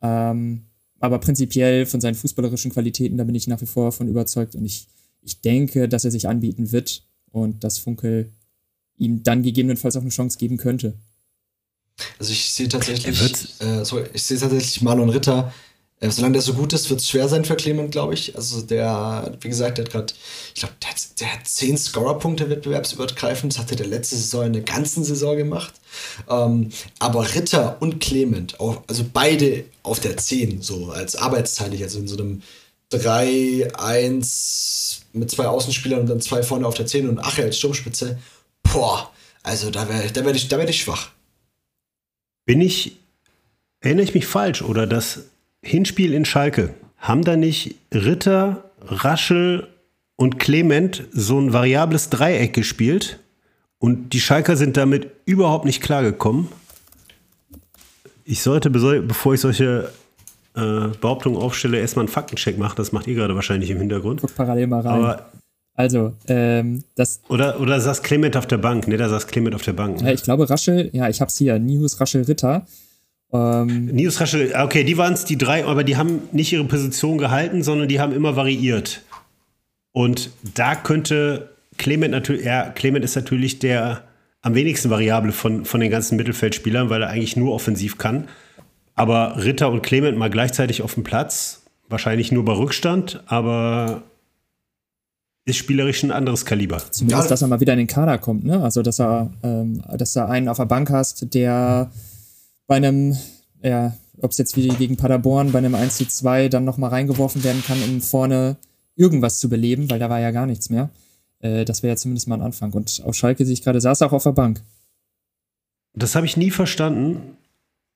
Ähm, 0.02 0.62
aber 0.98 1.18
prinzipiell 1.18 1.86
von 1.86 2.00
seinen 2.00 2.14
fußballerischen 2.14 2.72
Qualitäten, 2.72 3.16
da 3.16 3.24
bin 3.24 3.34
ich 3.34 3.46
nach 3.46 3.60
wie 3.60 3.66
vor 3.66 3.92
von 3.92 4.08
überzeugt 4.08 4.54
und 4.56 4.64
ich, 4.64 4.88
ich 5.22 5.40
denke, 5.40 5.88
dass 5.88 6.04
er 6.04 6.10
sich 6.10 6.28
anbieten 6.28 6.72
wird 6.72 7.06
und 7.30 7.62
dass 7.64 7.78
Funkel 7.78 8.32
ihm 8.96 9.22
dann 9.22 9.42
gegebenenfalls 9.42 9.96
auch 9.96 10.00
eine 10.00 10.10
Chance 10.10 10.38
geben 10.38 10.56
könnte. 10.56 10.94
Also 12.18 12.32
ich 12.32 12.52
sehe 12.52 12.68
tatsächlich, 12.68 13.18
äh, 13.61 13.85
sorry, 13.85 14.04
ich 14.12 14.22
sehe 14.22 14.38
tatsächlich 14.38 14.82
Marlon 14.82 15.09
Ritter 15.09 15.52
äh, 15.98 16.11
solange 16.11 16.35
der 16.35 16.42
so 16.42 16.52
gut 16.52 16.74
ist, 16.74 16.90
wird 16.90 17.00
es 17.00 17.09
schwer 17.09 17.26
sein 17.28 17.46
für 17.46 17.56
Clement, 17.56 17.90
glaube 17.90 18.14
ich. 18.14 18.37
Also 18.37 18.61
der, 18.61 19.35
wie 19.40 19.48
gesagt, 19.48 19.78
der 19.78 19.87
hat 19.87 19.92
gerade, 19.92 20.12
ich 20.54 20.61
glaube, 20.61 20.74
der, 20.82 20.90
der, 21.20 21.32
hat 21.32 21.48
zehn 21.48 21.78
Scorerpunkte 21.78 22.50
wettbewerbsübergreifend. 22.50 23.54
Das 23.54 23.61
hat 23.61 23.70
er 23.70 23.78
der 23.78 23.87
letzte 23.87 24.16
Saison 24.16 24.44
in 24.46 24.52
der 24.52 24.61
ganzen 24.62 25.04
Saison 25.04 25.35
gemacht. 25.37 25.72
Ähm, 26.28 26.70
aber 26.98 27.35
Ritter 27.35 27.78
und 27.80 28.00
Clement, 28.00 28.61
auch, 28.61 28.82
also 28.87 29.06
beide 29.11 29.64
auf 29.82 29.98
der 30.00 30.18
10, 30.18 30.61
so 30.61 30.90
als 30.90 31.16
arbeitsteilig, 31.16 31.82
also 31.82 31.98
in 31.98 32.09
so 32.09 32.18
einem 32.18 32.42
3-1 32.92 34.98
mit 35.14 35.30
zwei 35.30 35.46
Außenspielern 35.46 36.00
und 36.00 36.11
dann 36.11 36.20
zwei 36.20 36.42
vorne 36.42 36.66
auf 36.66 36.74
der 36.74 36.85
10 36.87 37.09
und 37.09 37.20
Ache 37.20 37.42
als 37.42 37.56
Sturmspitze. 37.56 38.18
Boah, 38.62 39.11
also 39.42 39.70
da 39.70 39.88
werde 39.88 40.12
da 40.12 40.26
werd 40.26 40.37
ich, 40.37 40.50
werd 40.50 40.68
ich 40.68 40.82
schwach. 40.82 41.09
Bin 42.46 42.61
ich, 42.61 42.96
erinnere 43.80 44.04
ich 44.04 44.14
mich 44.14 44.26
falsch 44.26 44.62
oder 44.62 44.87
das 44.87 45.26
Hinspiel 45.62 46.14
in 46.14 46.24
Schalke, 46.24 46.74
haben 46.96 47.22
da 47.22 47.37
nicht 47.37 47.74
Ritter, 47.92 48.70
Raschel 48.80 49.66
und 50.16 50.38
Clement 50.38 51.04
so 51.12 51.38
ein 51.38 51.52
variables 51.52 52.09
Dreieck 52.09 52.54
gespielt? 52.54 53.18
Und 53.78 54.14
die 54.14 54.20
Schalker 54.20 54.56
sind 54.56 54.76
damit 54.76 55.11
überhaupt 55.26 55.64
nicht 55.64 55.82
klargekommen. 55.82 56.48
Ich 58.24 58.40
sollte, 58.42 58.70
bevor 58.70 59.35
ich 59.35 59.40
solche 59.40 59.92
äh, 60.54 60.88
Behauptungen 61.00 61.38
aufstelle, 61.40 61.78
erstmal 61.78 62.04
einen 62.04 62.12
Faktencheck 62.12 62.59
machen. 62.59 62.74
Das 62.76 62.92
macht 62.92 63.06
ihr 63.06 63.14
gerade 63.14 63.35
wahrscheinlich 63.35 63.70
im 63.70 63.78
Hintergrund. 63.78 64.20
Guck 64.22 64.35
parallel 64.35 64.66
mal 64.68 64.80
rein. 64.80 64.94
Aber 64.94 65.32
also, 65.76 66.14
ähm, 66.26 66.82
das. 66.94 67.20
Oder, 67.28 67.60
oder 67.60 67.80
saß 67.80 68.02
Clement 68.02 68.36
auf 68.36 68.46
der 68.46 68.58
Bank, 68.58 68.88
ne? 68.88 68.96
Da 68.96 69.08
saß 69.08 69.26
Clement 69.26 69.54
auf 69.54 69.62
der 69.62 69.74
Bank. 69.74 70.00
Ne? 70.00 70.08
Ja, 70.08 70.14
ich 70.14 70.22
glaube, 70.22 70.48
Raschel, 70.48 70.90
ja, 70.92 71.08
ich 71.08 71.20
hab's 71.20 71.36
hier, 71.36 71.58
Nihus 71.58 72.00
Raschel 72.00 72.22
Ritter. 72.22 72.66
Ähm, 73.32 73.86
Nius 73.86 74.20
Raschel, 74.20 74.54
okay, 74.56 74.84
die 74.84 74.96
waren 74.96 75.12
es, 75.12 75.24
die 75.24 75.36
drei, 75.36 75.64
aber 75.64 75.84
die 75.84 75.96
haben 75.96 76.22
nicht 76.32 76.52
ihre 76.52 76.64
Position 76.64 77.18
gehalten, 77.18 77.62
sondern 77.62 77.88
die 77.88 78.00
haben 78.00 78.12
immer 78.12 78.36
variiert. 78.36 79.02
Und 79.92 80.30
da 80.54 80.74
könnte 80.74 81.50
Clement 81.76 82.12
natürlich, 82.12 82.44
ja, 82.44 82.70
Clement 82.70 83.04
ist 83.04 83.16
natürlich 83.16 83.58
der 83.58 84.02
am 84.42 84.54
wenigsten 84.54 84.90
variable 84.90 85.32
von, 85.32 85.64
von 85.64 85.80
den 85.80 85.90
ganzen 85.90 86.16
Mittelfeldspielern, 86.16 86.88
weil 86.88 87.02
er 87.02 87.08
eigentlich 87.08 87.36
nur 87.36 87.52
offensiv 87.52 87.98
kann. 87.98 88.28
Aber 88.94 89.42
Ritter 89.44 89.70
und 89.70 89.82
Clement 89.82 90.16
mal 90.16 90.30
gleichzeitig 90.30 90.82
auf 90.82 90.94
dem 90.94 91.02
Platz, 91.02 91.64
wahrscheinlich 91.88 92.30
nur 92.30 92.44
bei 92.44 92.52
Rückstand, 92.52 93.22
aber 93.26 94.02
ist 95.46 95.56
spielerisch 95.56 96.02
ein 96.02 96.11
anderes 96.11 96.44
Kaliber. 96.44 96.82
Zumindest, 96.90 97.30
dass 97.30 97.40
er 97.40 97.48
mal 97.48 97.61
wieder 97.61 97.72
in 97.72 97.78
den 97.78 97.87
Kader 97.87 98.18
kommt, 98.18 98.44
ne? 98.44 98.62
Also, 98.62 98.82
dass 98.82 99.00
er, 99.00 99.30
ähm, 99.42 99.80
dass 99.96 100.16
er 100.16 100.28
einen 100.28 100.48
auf 100.48 100.56
der 100.59 100.66
Bank 100.66 100.90
hast, 100.90 101.32
der 101.35 101.90
bei 102.66 102.76
einem, 102.76 103.16
ja, 103.62 103.96
ob 104.20 104.32
es 104.32 104.38
jetzt 104.38 104.56
wie 104.56 104.68
gegen 104.68 104.96
Paderborn 104.96 105.52
bei 105.52 105.59
einem 105.59 105.76
1 105.76 105.98
zu 105.98 106.06
2 106.06 106.48
dann 106.48 106.64
nochmal 106.64 106.90
reingeworfen 106.90 107.44
werden 107.44 107.62
kann, 107.64 107.80
um 107.82 108.00
vorne 108.00 108.56
irgendwas 108.96 109.38
zu 109.38 109.48
beleben, 109.48 109.88
weil 109.88 110.00
da 110.00 110.11
war 110.11 110.20
ja 110.20 110.32
gar 110.32 110.46
nichts 110.46 110.68
mehr. 110.68 110.90
Äh, 111.40 111.64
das 111.64 111.82
wäre 111.82 111.92
ja 111.92 111.96
zumindest 111.96 112.26
mal 112.26 112.37
ein 112.37 112.42
Anfang. 112.42 112.72
Und 112.72 113.02
auf 113.04 113.14
Schalke 113.14 113.44
sehe 113.44 113.54
ich 113.54 113.62
gerade, 113.62 113.80
saß 113.80 114.02
auch 114.02 114.12
auf 114.12 114.24
der 114.24 114.32
Bank. 114.32 114.62
Das 115.94 116.16
habe 116.16 116.26
ich 116.26 116.37
nie 116.37 116.50
verstanden, 116.50 117.37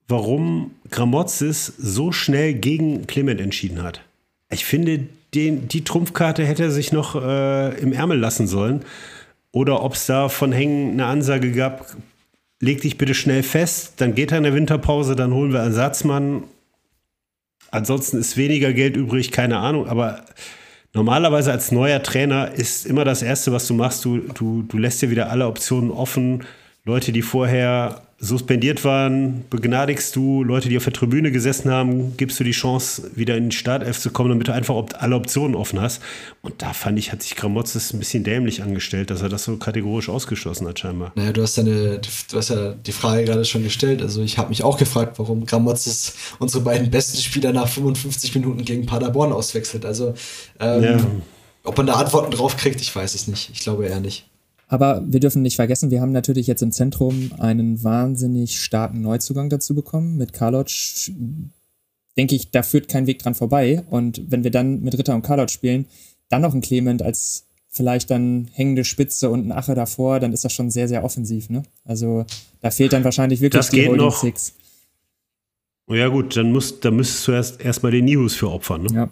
warum 0.06 0.70
Gramozis 0.90 1.72
so 1.78 2.12
schnell 2.12 2.54
gegen 2.54 3.08
Clement 3.08 3.40
entschieden 3.40 3.82
hat. 3.82 4.02
Ich 4.50 4.64
finde, 4.64 5.06
den, 5.34 5.68
die 5.68 5.84
Trumpfkarte 5.84 6.44
hätte 6.44 6.64
er 6.64 6.70
sich 6.70 6.92
noch 6.92 7.14
äh, 7.14 7.78
im 7.80 7.92
Ärmel 7.92 8.18
lassen 8.18 8.46
sollen. 8.46 8.84
Oder 9.52 9.82
ob 9.82 9.94
es 9.94 10.06
da 10.06 10.28
von 10.28 10.52
Hängen 10.52 10.92
eine 10.92 11.06
Ansage 11.06 11.52
gab, 11.52 11.96
leg 12.60 12.80
dich 12.82 12.98
bitte 12.98 13.14
schnell 13.14 13.42
fest, 13.42 13.94
dann 13.96 14.14
geht 14.14 14.32
er 14.32 14.38
in 14.38 14.44
der 14.44 14.54
Winterpause, 14.54 15.16
dann 15.16 15.32
holen 15.32 15.52
wir 15.52 15.60
Ersatzmann. 15.60 16.44
Ansonsten 17.70 18.18
ist 18.18 18.36
weniger 18.36 18.72
Geld 18.72 18.96
übrig, 18.96 19.32
keine 19.32 19.58
Ahnung, 19.58 19.88
aber 19.88 20.24
normalerweise 20.92 21.52
als 21.52 21.72
neuer 21.72 22.02
Trainer 22.02 22.52
ist 22.52 22.86
immer 22.86 23.04
das 23.04 23.22
Erste, 23.22 23.52
was 23.52 23.66
du 23.66 23.74
machst, 23.74 24.04
du, 24.04 24.18
du, 24.18 24.62
du 24.62 24.78
lässt 24.78 25.02
dir 25.02 25.10
wieder 25.10 25.30
alle 25.30 25.46
Optionen 25.46 25.90
offen. 25.90 26.44
Leute, 26.84 27.12
die 27.12 27.22
vorher 27.22 28.02
suspendiert 28.22 28.84
waren, 28.84 29.44
begnadigst 29.48 30.14
du 30.14 30.44
Leute, 30.44 30.68
die 30.68 30.76
auf 30.76 30.84
der 30.84 30.92
Tribüne 30.92 31.32
gesessen 31.32 31.70
haben, 31.70 32.16
gibst 32.18 32.38
du 32.38 32.44
die 32.44 32.50
Chance, 32.50 33.10
wieder 33.14 33.34
in 33.34 33.44
den 33.44 33.50
Startelf 33.50 33.98
zu 33.98 34.10
kommen, 34.10 34.28
damit 34.28 34.48
du 34.48 34.52
einfach 34.52 34.84
alle 34.98 35.16
Optionen 35.16 35.56
offen 35.56 35.80
hast. 35.80 36.02
Und 36.42 36.60
da 36.60 36.74
fand 36.74 36.98
ich, 36.98 37.12
hat 37.12 37.22
sich 37.22 37.34
Gramozis 37.34 37.94
ein 37.94 37.98
bisschen 37.98 38.22
dämlich 38.22 38.62
angestellt, 38.62 39.10
dass 39.10 39.22
er 39.22 39.30
das 39.30 39.44
so 39.44 39.56
kategorisch 39.56 40.10
ausgeschlossen 40.10 40.68
hat, 40.68 40.78
scheinbar. 40.78 41.12
Naja, 41.14 41.32
du 41.32 41.42
hast, 41.42 41.56
deine, 41.56 41.98
du 41.98 42.36
hast 42.36 42.50
ja 42.50 42.72
die 42.72 42.92
Frage 42.92 43.24
gerade 43.24 43.44
schon 43.46 43.62
gestellt. 43.62 44.02
Also 44.02 44.22
ich 44.22 44.36
habe 44.36 44.50
mich 44.50 44.62
auch 44.64 44.76
gefragt, 44.76 45.18
warum 45.18 45.46
Gramozis 45.46 46.14
unsere 46.38 46.62
beiden 46.62 46.90
besten 46.90 47.18
Spieler 47.18 47.52
nach 47.52 47.68
55 47.68 48.34
Minuten 48.34 48.64
gegen 48.66 48.84
Paderborn 48.84 49.32
auswechselt. 49.32 49.86
Also 49.86 50.12
ähm, 50.58 50.82
ja. 50.82 50.98
ob 51.64 51.76
man 51.78 51.86
da 51.86 51.94
Antworten 51.94 52.30
drauf 52.30 52.58
kriegt, 52.58 52.82
ich 52.82 52.94
weiß 52.94 53.14
es 53.14 53.28
nicht. 53.28 53.48
Ich 53.50 53.60
glaube 53.60 53.86
eher 53.86 54.00
nicht. 54.00 54.26
Aber 54.70 55.02
wir 55.04 55.18
dürfen 55.18 55.42
nicht 55.42 55.56
vergessen, 55.56 55.90
wir 55.90 56.00
haben 56.00 56.12
natürlich 56.12 56.46
jetzt 56.46 56.62
im 56.62 56.70
Zentrum 56.70 57.32
einen 57.38 57.82
wahnsinnig 57.82 58.60
starken 58.60 59.00
Neuzugang 59.00 59.50
dazu 59.50 59.74
bekommen. 59.74 60.16
Mit 60.16 60.32
Karloc 60.32 60.68
denke 62.16 62.36
ich, 62.36 62.52
da 62.52 62.62
führt 62.62 62.86
kein 62.86 63.08
Weg 63.08 63.18
dran 63.18 63.34
vorbei. 63.34 63.82
Und 63.90 64.30
wenn 64.30 64.44
wir 64.44 64.52
dann 64.52 64.80
mit 64.82 64.96
Ritter 64.96 65.16
und 65.16 65.22
Karloc 65.22 65.50
spielen, 65.50 65.86
dann 66.28 66.42
noch 66.42 66.54
ein 66.54 66.60
Clement 66.60 67.02
als 67.02 67.46
vielleicht 67.68 68.12
dann 68.12 68.48
hängende 68.52 68.84
Spitze 68.84 69.28
und 69.28 69.44
ein 69.44 69.50
Ache 69.50 69.74
davor, 69.74 70.20
dann 70.20 70.32
ist 70.32 70.44
das 70.44 70.52
schon 70.52 70.70
sehr, 70.70 70.86
sehr 70.86 71.02
offensiv. 71.02 71.50
Ne? 71.50 71.64
Also 71.84 72.24
da 72.60 72.70
fehlt 72.70 72.92
dann 72.92 73.02
wahrscheinlich 73.02 73.40
wirklich 73.40 73.58
das 73.58 73.70
die 73.70 73.88
Holding 73.88 73.96
noch. 73.96 74.20
Six. 74.20 74.54
Ja 75.88 76.06
gut, 76.06 76.36
dann, 76.36 76.52
musst, 76.52 76.84
dann 76.84 76.94
müsstest 76.94 77.26
du 77.26 77.32
erst 77.32 77.60
erstmal 77.60 77.90
den 77.90 78.04
News 78.04 78.36
für 78.36 78.48
opfern. 78.48 78.84
Ne? 78.84 78.94
Ja. 78.94 79.10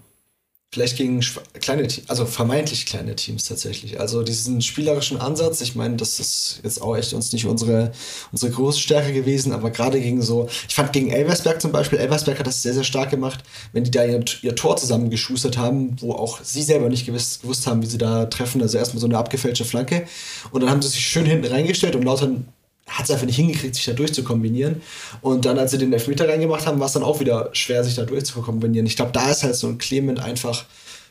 Vielleicht 0.70 0.98
gegen 0.98 1.24
kleine, 1.60 1.88
also 2.08 2.26
vermeintlich 2.26 2.84
kleine 2.84 3.16
Teams 3.16 3.44
tatsächlich. 3.44 3.98
Also 4.00 4.22
diesen 4.22 4.60
spielerischen 4.60 5.18
Ansatz, 5.18 5.62
ich 5.62 5.74
meine, 5.74 5.96
das 5.96 6.20
ist 6.20 6.60
jetzt 6.62 6.82
auch 6.82 6.94
echt 6.94 7.14
uns 7.14 7.32
nicht 7.32 7.46
unsere, 7.46 7.92
unsere 8.32 8.52
große 8.52 8.78
Stärke 8.78 9.14
gewesen, 9.14 9.52
aber 9.52 9.70
gerade 9.70 9.98
gegen 9.98 10.20
so, 10.20 10.46
ich 10.68 10.74
fand 10.74 10.92
gegen 10.92 11.10
Elversberg 11.10 11.62
zum 11.62 11.72
Beispiel, 11.72 11.98
Elversberg 11.98 12.38
hat 12.38 12.46
das 12.46 12.60
sehr, 12.62 12.74
sehr 12.74 12.84
stark 12.84 13.08
gemacht, 13.08 13.44
wenn 13.72 13.84
die 13.84 13.90
da 13.90 14.04
ihr, 14.04 14.22
ihr 14.42 14.54
Tor 14.56 14.76
zusammengeschustert 14.76 15.56
haben, 15.56 15.96
wo 16.02 16.12
auch 16.12 16.40
sie 16.42 16.62
selber 16.62 16.90
nicht 16.90 17.06
gewiss, 17.06 17.40
gewusst 17.40 17.66
haben, 17.66 17.80
wie 17.80 17.86
sie 17.86 17.96
da 17.96 18.26
treffen. 18.26 18.60
Also 18.60 18.76
erstmal 18.76 19.00
so 19.00 19.06
eine 19.06 19.16
abgefälschte 19.16 19.64
Flanke 19.64 20.06
und 20.50 20.60
dann 20.60 20.68
haben 20.68 20.82
sie 20.82 20.88
sich 20.88 21.06
schön 21.06 21.24
hinten 21.24 21.50
reingestellt 21.50 21.96
und 21.96 22.02
lauter 22.02 22.30
hat 22.88 23.04
es 23.04 23.10
einfach 23.10 23.26
nicht 23.26 23.36
hingekriegt, 23.36 23.74
sich 23.74 23.84
da 23.84 23.92
durchzukombinieren. 23.92 24.82
Und 25.20 25.44
dann, 25.44 25.58
als 25.58 25.70
sie 25.70 25.78
den 25.78 25.92
Elfmeter 25.92 26.28
reingemacht 26.28 26.66
haben, 26.66 26.80
war 26.80 26.86
es 26.86 26.92
dann 26.92 27.02
auch 27.02 27.20
wieder 27.20 27.50
schwer, 27.52 27.84
sich 27.84 27.94
da 27.94 28.04
durchzukombinieren. 28.04 28.86
Ich 28.86 28.96
glaube, 28.96 29.12
da 29.12 29.30
ist 29.30 29.42
halt 29.42 29.56
so 29.56 29.68
ein 29.68 29.78
Clement 29.78 30.18
einfach 30.20 30.64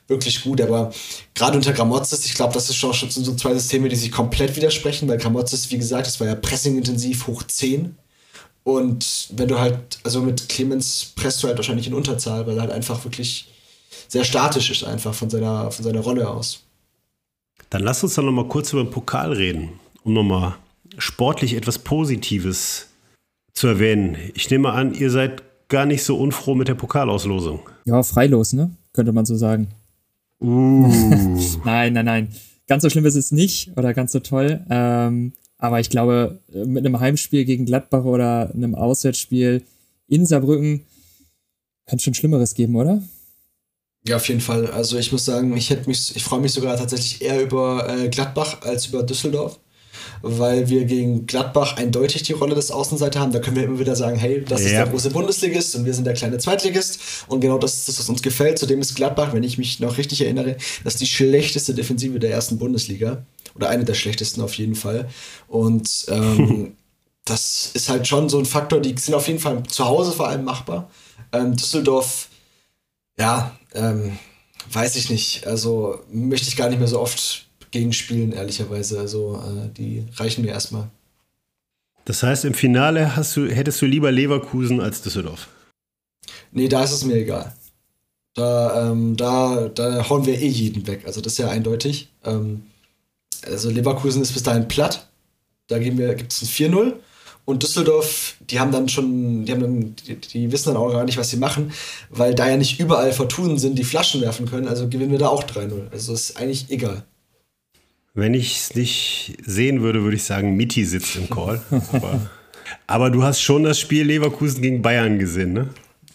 wirklich 0.07 0.43
gut. 0.43 0.61
Aber 0.61 0.91
gerade 1.35 1.57
unter 1.57 1.73
Gramozis, 1.73 2.25
ich 2.25 2.33
glaube, 2.33 2.53
das 2.53 2.69
ist 2.69 2.75
schon, 2.75 2.93
schon 2.93 3.09
so 3.09 3.35
zwei 3.35 3.53
Systeme, 3.53 3.89
die 3.89 3.95
sich 3.95 4.11
komplett 4.11 4.55
widersprechen, 4.55 5.07
weil 5.07 5.17
Gramozis, 5.17 5.71
wie 5.71 5.77
gesagt, 5.77 6.07
das 6.07 6.19
war 6.19 6.27
ja 6.27 6.35
pressing-intensiv 6.35 7.27
hoch 7.27 7.43
10. 7.43 7.95
Und 8.63 9.29
wenn 9.31 9.47
du 9.47 9.59
halt, 9.59 9.99
also 10.03 10.21
mit 10.21 10.49
Clemens 10.49 11.13
presst 11.15 11.41
du 11.41 11.47
halt 11.47 11.57
wahrscheinlich 11.57 11.87
in 11.87 11.93
Unterzahl, 11.93 12.45
weil 12.47 12.57
er 12.57 12.63
halt 12.63 12.71
einfach 12.71 13.03
wirklich 13.05 13.47
sehr 14.07 14.23
statisch 14.23 14.69
ist, 14.71 14.83
einfach 14.83 15.13
von 15.13 15.29
seiner, 15.29 15.71
von 15.71 15.83
seiner 15.85 16.01
Rolle 16.01 16.29
aus. 16.29 16.63
Dann 17.69 17.83
lass 17.83 18.03
uns 18.03 18.15
doch 18.15 18.23
noch 18.23 18.31
mal 18.31 18.47
kurz 18.47 18.73
über 18.73 18.83
den 18.83 18.91
Pokal 18.91 19.33
reden, 19.33 19.79
um 20.03 20.13
nochmal 20.13 20.55
sportlich 20.97 21.53
etwas 21.55 21.79
Positives 21.79 22.87
zu 23.53 23.67
erwähnen. 23.67 24.17
Ich 24.33 24.49
nehme 24.49 24.71
an, 24.71 24.93
ihr 24.93 25.09
seid 25.09 25.43
gar 25.69 25.85
nicht 25.85 26.03
so 26.03 26.17
unfroh 26.17 26.55
mit 26.55 26.67
der 26.67 26.75
Pokalauslosung. 26.75 27.61
Ja, 27.85 28.03
freilos, 28.03 28.53
ne? 28.53 28.71
Könnte 28.93 29.11
man 29.11 29.25
so 29.25 29.35
sagen. 29.35 29.69
Uh. 30.39 30.87
nein, 31.65 31.93
nein, 31.93 32.05
nein. 32.05 32.35
Ganz 32.67 32.83
so 32.83 32.89
schlimm 32.89 33.05
ist 33.05 33.15
es 33.15 33.31
nicht 33.31 33.71
oder 33.77 33.93
ganz 33.93 34.11
so 34.11 34.19
toll. 34.19 34.65
Ähm, 34.69 35.33
aber 35.57 35.79
ich 35.79 35.89
glaube, 35.89 36.39
mit 36.53 36.85
einem 36.85 36.99
Heimspiel 36.99 37.45
gegen 37.45 37.65
Gladbach 37.65 38.03
oder 38.03 38.51
einem 38.53 38.75
Auswärtsspiel 38.75 39.63
in 40.07 40.25
Saarbrücken 40.25 40.85
könnte 41.85 41.97
es 41.97 42.03
schon 42.03 42.13
Schlimmeres 42.13 42.53
geben, 42.53 42.75
oder? 42.75 43.01
Ja, 44.05 44.17
auf 44.17 44.27
jeden 44.27 44.41
Fall. 44.41 44.67
Also 44.67 44.97
ich 44.97 45.11
muss 45.11 45.25
sagen, 45.25 45.55
ich 45.57 45.69
mich, 45.87 46.15
ich 46.15 46.23
freue 46.23 46.39
mich 46.39 46.53
sogar 46.53 46.77
tatsächlich 46.77 47.21
eher 47.21 47.41
über 47.41 47.87
äh, 47.89 48.09
Gladbach 48.09 48.61
als 48.61 48.87
über 48.87 49.03
Düsseldorf 49.03 49.59
weil 50.21 50.69
wir 50.69 50.85
gegen 50.85 51.25
Gladbach 51.25 51.77
eindeutig 51.77 52.23
die 52.23 52.33
Rolle 52.33 52.55
des 52.55 52.71
Außenseiter 52.71 53.19
haben. 53.19 53.31
Da 53.31 53.39
können 53.39 53.55
wir 53.55 53.63
immer 53.63 53.79
wieder 53.79 53.95
sagen, 53.95 54.17
hey, 54.17 54.43
das 54.47 54.61
ja. 54.61 54.67
ist 54.67 54.73
der 54.73 54.87
große 54.87 55.09
Bundesligist 55.11 55.75
und 55.75 55.85
wir 55.85 55.93
sind 55.93 56.05
der 56.05 56.13
kleine 56.13 56.37
Zweitligist. 56.37 56.99
Und 57.27 57.41
genau 57.41 57.57
das 57.57 57.75
ist 57.75 57.89
das, 57.89 57.99
was 57.99 58.09
uns 58.09 58.21
gefällt. 58.21 58.59
Zudem 58.59 58.81
ist 58.81 58.95
Gladbach, 58.95 59.33
wenn 59.33 59.43
ich 59.43 59.57
mich 59.57 59.79
noch 59.79 59.97
richtig 59.97 60.21
erinnere, 60.21 60.57
das 60.83 60.95
ist 60.95 61.01
die 61.01 61.07
schlechteste 61.07 61.73
Defensive 61.73 62.19
der 62.19 62.31
ersten 62.31 62.57
Bundesliga. 62.57 63.25
Oder 63.55 63.69
eine 63.69 63.85
der 63.85 63.95
schlechtesten 63.95 64.41
auf 64.41 64.53
jeden 64.53 64.75
Fall. 64.75 65.09
Und 65.47 66.05
ähm, 66.09 66.75
das 67.25 67.71
ist 67.73 67.89
halt 67.89 68.07
schon 68.07 68.29
so 68.29 68.39
ein 68.39 68.45
Faktor, 68.45 68.79
die 68.79 68.95
sind 68.97 69.13
auf 69.13 69.27
jeden 69.27 69.39
Fall 69.39 69.63
zu 69.63 69.85
Hause 69.85 70.11
vor 70.11 70.27
allem 70.27 70.43
machbar. 70.43 70.89
Ähm, 71.31 71.55
Düsseldorf, 71.55 72.29
ja, 73.17 73.57
ähm, 73.73 74.17
weiß 74.71 74.95
ich 74.95 75.09
nicht. 75.09 75.47
Also 75.47 75.99
möchte 76.11 76.47
ich 76.47 76.55
gar 76.55 76.69
nicht 76.69 76.79
mehr 76.79 76.87
so 76.87 76.99
oft 76.99 77.46
gegenspielen, 77.77 78.33
ehrlicherweise. 78.33 78.99
Also 78.99 79.41
äh, 79.45 79.69
die 79.77 80.03
reichen 80.15 80.43
mir 80.43 80.51
erstmal. 80.51 80.89
Das 82.05 82.23
heißt, 82.23 82.45
im 82.45 82.53
Finale 82.53 83.15
hast 83.15 83.35
du, 83.35 83.47
hättest 83.47 83.81
du 83.81 83.85
lieber 83.85 84.11
Leverkusen 84.11 84.79
als 84.79 85.01
Düsseldorf? 85.01 85.47
Nee, 86.51 86.67
da 86.67 86.83
ist 86.83 86.93
es 86.93 87.03
mir 87.03 87.15
egal. 87.15 87.53
Da, 88.33 88.91
ähm, 88.91 89.17
da, 89.17 89.67
da 89.67 90.07
hauen 90.09 90.25
wir 90.25 90.39
eh 90.39 90.47
jeden 90.47 90.87
weg. 90.87 91.03
Also 91.05 91.21
das 91.21 91.33
ist 91.33 91.39
ja 91.39 91.49
eindeutig. 91.49 92.09
Ähm, 92.23 92.63
also 93.45 93.69
Leverkusen 93.69 94.21
ist 94.21 94.31
bis 94.31 94.43
dahin 94.43 94.67
platt. 94.67 95.07
Da 95.67 95.79
gibt 95.79 95.99
es 95.99 96.41
ein 96.41 96.47
4-0. 96.47 96.93
Und 97.45 97.63
Düsseldorf, 97.63 98.35
die 98.49 98.59
haben 98.59 98.71
dann 98.71 98.89
schon, 98.89 99.45
die 99.45 99.51
haben 99.53 99.61
dann, 99.61 99.95
die, 100.05 100.15
die, 100.15 100.51
wissen 100.51 100.73
dann 100.73 100.77
auch 100.77 100.91
gar 100.91 101.05
nicht, 101.05 101.17
was 101.17 101.29
sie 101.29 101.37
machen, 101.37 101.71
weil 102.09 102.35
da 102.35 102.49
ja 102.49 102.57
nicht 102.57 102.79
überall 102.79 103.13
Fortunen 103.13 103.57
sind, 103.57 103.79
die 103.79 103.85
Flaschen 103.85 104.19
werfen 104.19 104.47
können, 104.47 104.67
also 104.67 104.89
gewinnen 104.89 105.11
wir 105.11 105.19
da 105.19 105.29
auch 105.29 105.45
3-0. 105.45 105.89
Also 105.91 106.13
ist 106.13 106.35
eigentlich 106.37 106.69
egal. 106.69 107.05
Wenn 108.17 108.33
ich 108.33 108.57
es 108.57 108.73
nicht 108.73 109.37
sehen 109.45 109.83
würde, 109.83 110.01
würde 110.01 110.17
ich 110.17 110.23
sagen, 110.23 110.55
Miti 110.55 110.85
sitzt 110.85 111.15
im 111.17 111.29
Call. 111.29 111.61
aber, 111.93 112.19
aber, 112.87 113.09
du 113.11 113.21
hast 113.21 113.39
schon 113.39 113.61
das 113.61 113.79
Spiel 113.79 114.07
Leverkusen 114.07 114.63
gegen 114.63 114.81
Bayern 114.81 115.19
gesehen, 115.19 115.53
ne? 115.53 115.69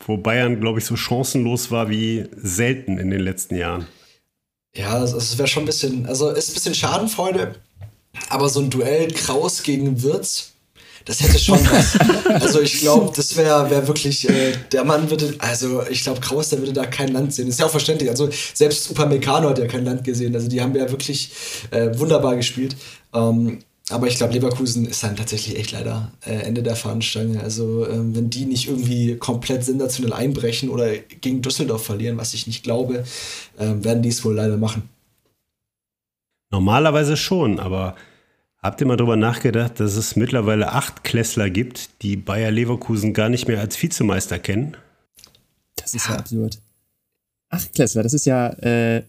Wo 0.05 0.17
Bayern, 0.17 0.59
glaube 0.59 0.81
ich, 0.81 0.85
so 0.85 0.97
chancenlos 0.97 1.71
war 1.71 1.91
wie 1.91 2.25
selten 2.37 2.99
in 2.99 3.13
den 3.13 3.21
letzten 3.21 3.55
Jahren. 3.55 3.87
Ja, 4.75 5.01
es 5.01 5.39
wäre 5.39 5.47
schon 5.47 5.63
ein 5.63 5.67
bisschen, 5.67 6.07
also 6.07 6.31
ist 6.31 6.51
ein 6.51 6.55
bisschen 6.55 6.75
Schadenfreude, 6.75 7.55
aber 8.31 8.49
so 8.49 8.59
ein 8.59 8.69
Duell 8.69 9.07
Kraus 9.13 9.63
gegen 9.63 10.03
Wirtz, 10.03 10.52
das 11.05 11.21
hätte 11.21 11.39
schon 11.39 11.59
was. 11.71 11.99
also 12.43 12.61
ich 12.61 12.81
glaube, 12.81 13.13
das 13.15 13.37
wäre 13.37 13.71
wär 13.71 13.87
wirklich, 13.87 14.29
äh, 14.29 14.53
der 14.71 14.85
Mann 14.85 15.11
würde, 15.11 15.35
also 15.39 15.83
ich 15.89 16.03
glaube, 16.03 16.21
Kraus, 16.21 16.51
der 16.51 16.59
würde 16.59 16.73
da 16.73 16.87
kein 16.87 17.09
Land 17.09 17.35
sehen. 17.35 17.49
ist 17.49 17.61
ja 17.61 17.67
auch 17.67 17.71
verständlich. 17.71 18.11
Also 18.11 18.29
selbst 18.55 18.91
Upamecano 18.91 19.51
hat 19.51 19.59
ja 19.59 19.67
kein 19.67 19.85
Land 19.85 20.05
gesehen. 20.05 20.35
Also 20.35 20.49
die 20.49 20.61
haben 20.61 20.75
ja 20.75 20.91
wirklich 20.91 21.31
äh, 21.71 21.99
wunderbar 21.99 22.37
gespielt. 22.37 22.77
Ähm, 23.15 23.59
aber 23.91 24.07
ich 24.07 24.17
glaube, 24.17 24.33
Leverkusen 24.33 24.87
ist 24.87 25.03
dann 25.03 25.17
tatsächlich 25.17 25.59
echt 25.59 25.73
leider 25.73 26.13
äh, 26.25 26.35
Ende 26.35 26.63
der 26.63 26.77
Fahnenstange. 26.77 27.41
Also, 27.43 27.87
ähm, 27.89 28.15
wenn 28.15 28.31
die 28.31 28.47
nicht 28.47 28.69
irgendwie 28.69 29.17
komplett 29.17 29.65
sensationell 29.65 30.13
einbrechen 30.13 30.71
oder 30.71 30.97
gegen 30.97 31.43
Düsseldorf 31.43 31.85
verlieren, 31.85 32.17
was 32.17 32.33
ich 32.33 32.47
nicht 32.47 32.63
glaube, 32.63 33.05
ähm, 33.59 33.85
werden 33.85 34.03
die 34.03 34.09
es 34.09 34.25
wohl 34.25 34.35
leider 34.35 34.57
machen. 34.57 34.89
Normalerweise 36.51 37.17
schon, 37.17 37.59
aber 37.59 37.97
Habt 38.63 38.81
ihr 38.81 38.87
mal 38.87 38.97
darüber 38.97 39.17
nachgedacht, 39.17 39.81
dass 39.81 39.97
es 39.97 40.15
mittlerweile 40.15 40.71
acht 40.73 41.03
Klässler 41.03 41.51
gibt, 41.51 42.03
die 42.03 42.17
Bayer 42.17 42.53
Leverkusen 42.53 43.13
gar 43.13 43.29
nicht 43.29 43.49
mehr 43.49 43.59
als 43.59 43.83
Vizemeister 43.83 44.39
kennen? 44.39 44.77
Das 45.75 45.95
ist 45.95 46.07
ja, 46.07 46.13
ja 46.13 46.19
absurd. 46.21 46.63
Acht 47.51 47.75
Klässler, 47.75 48.05
das 48.05 48.15
ist 48.15 48.25
ja, 48.25 48.51
äh, 48.61 49.03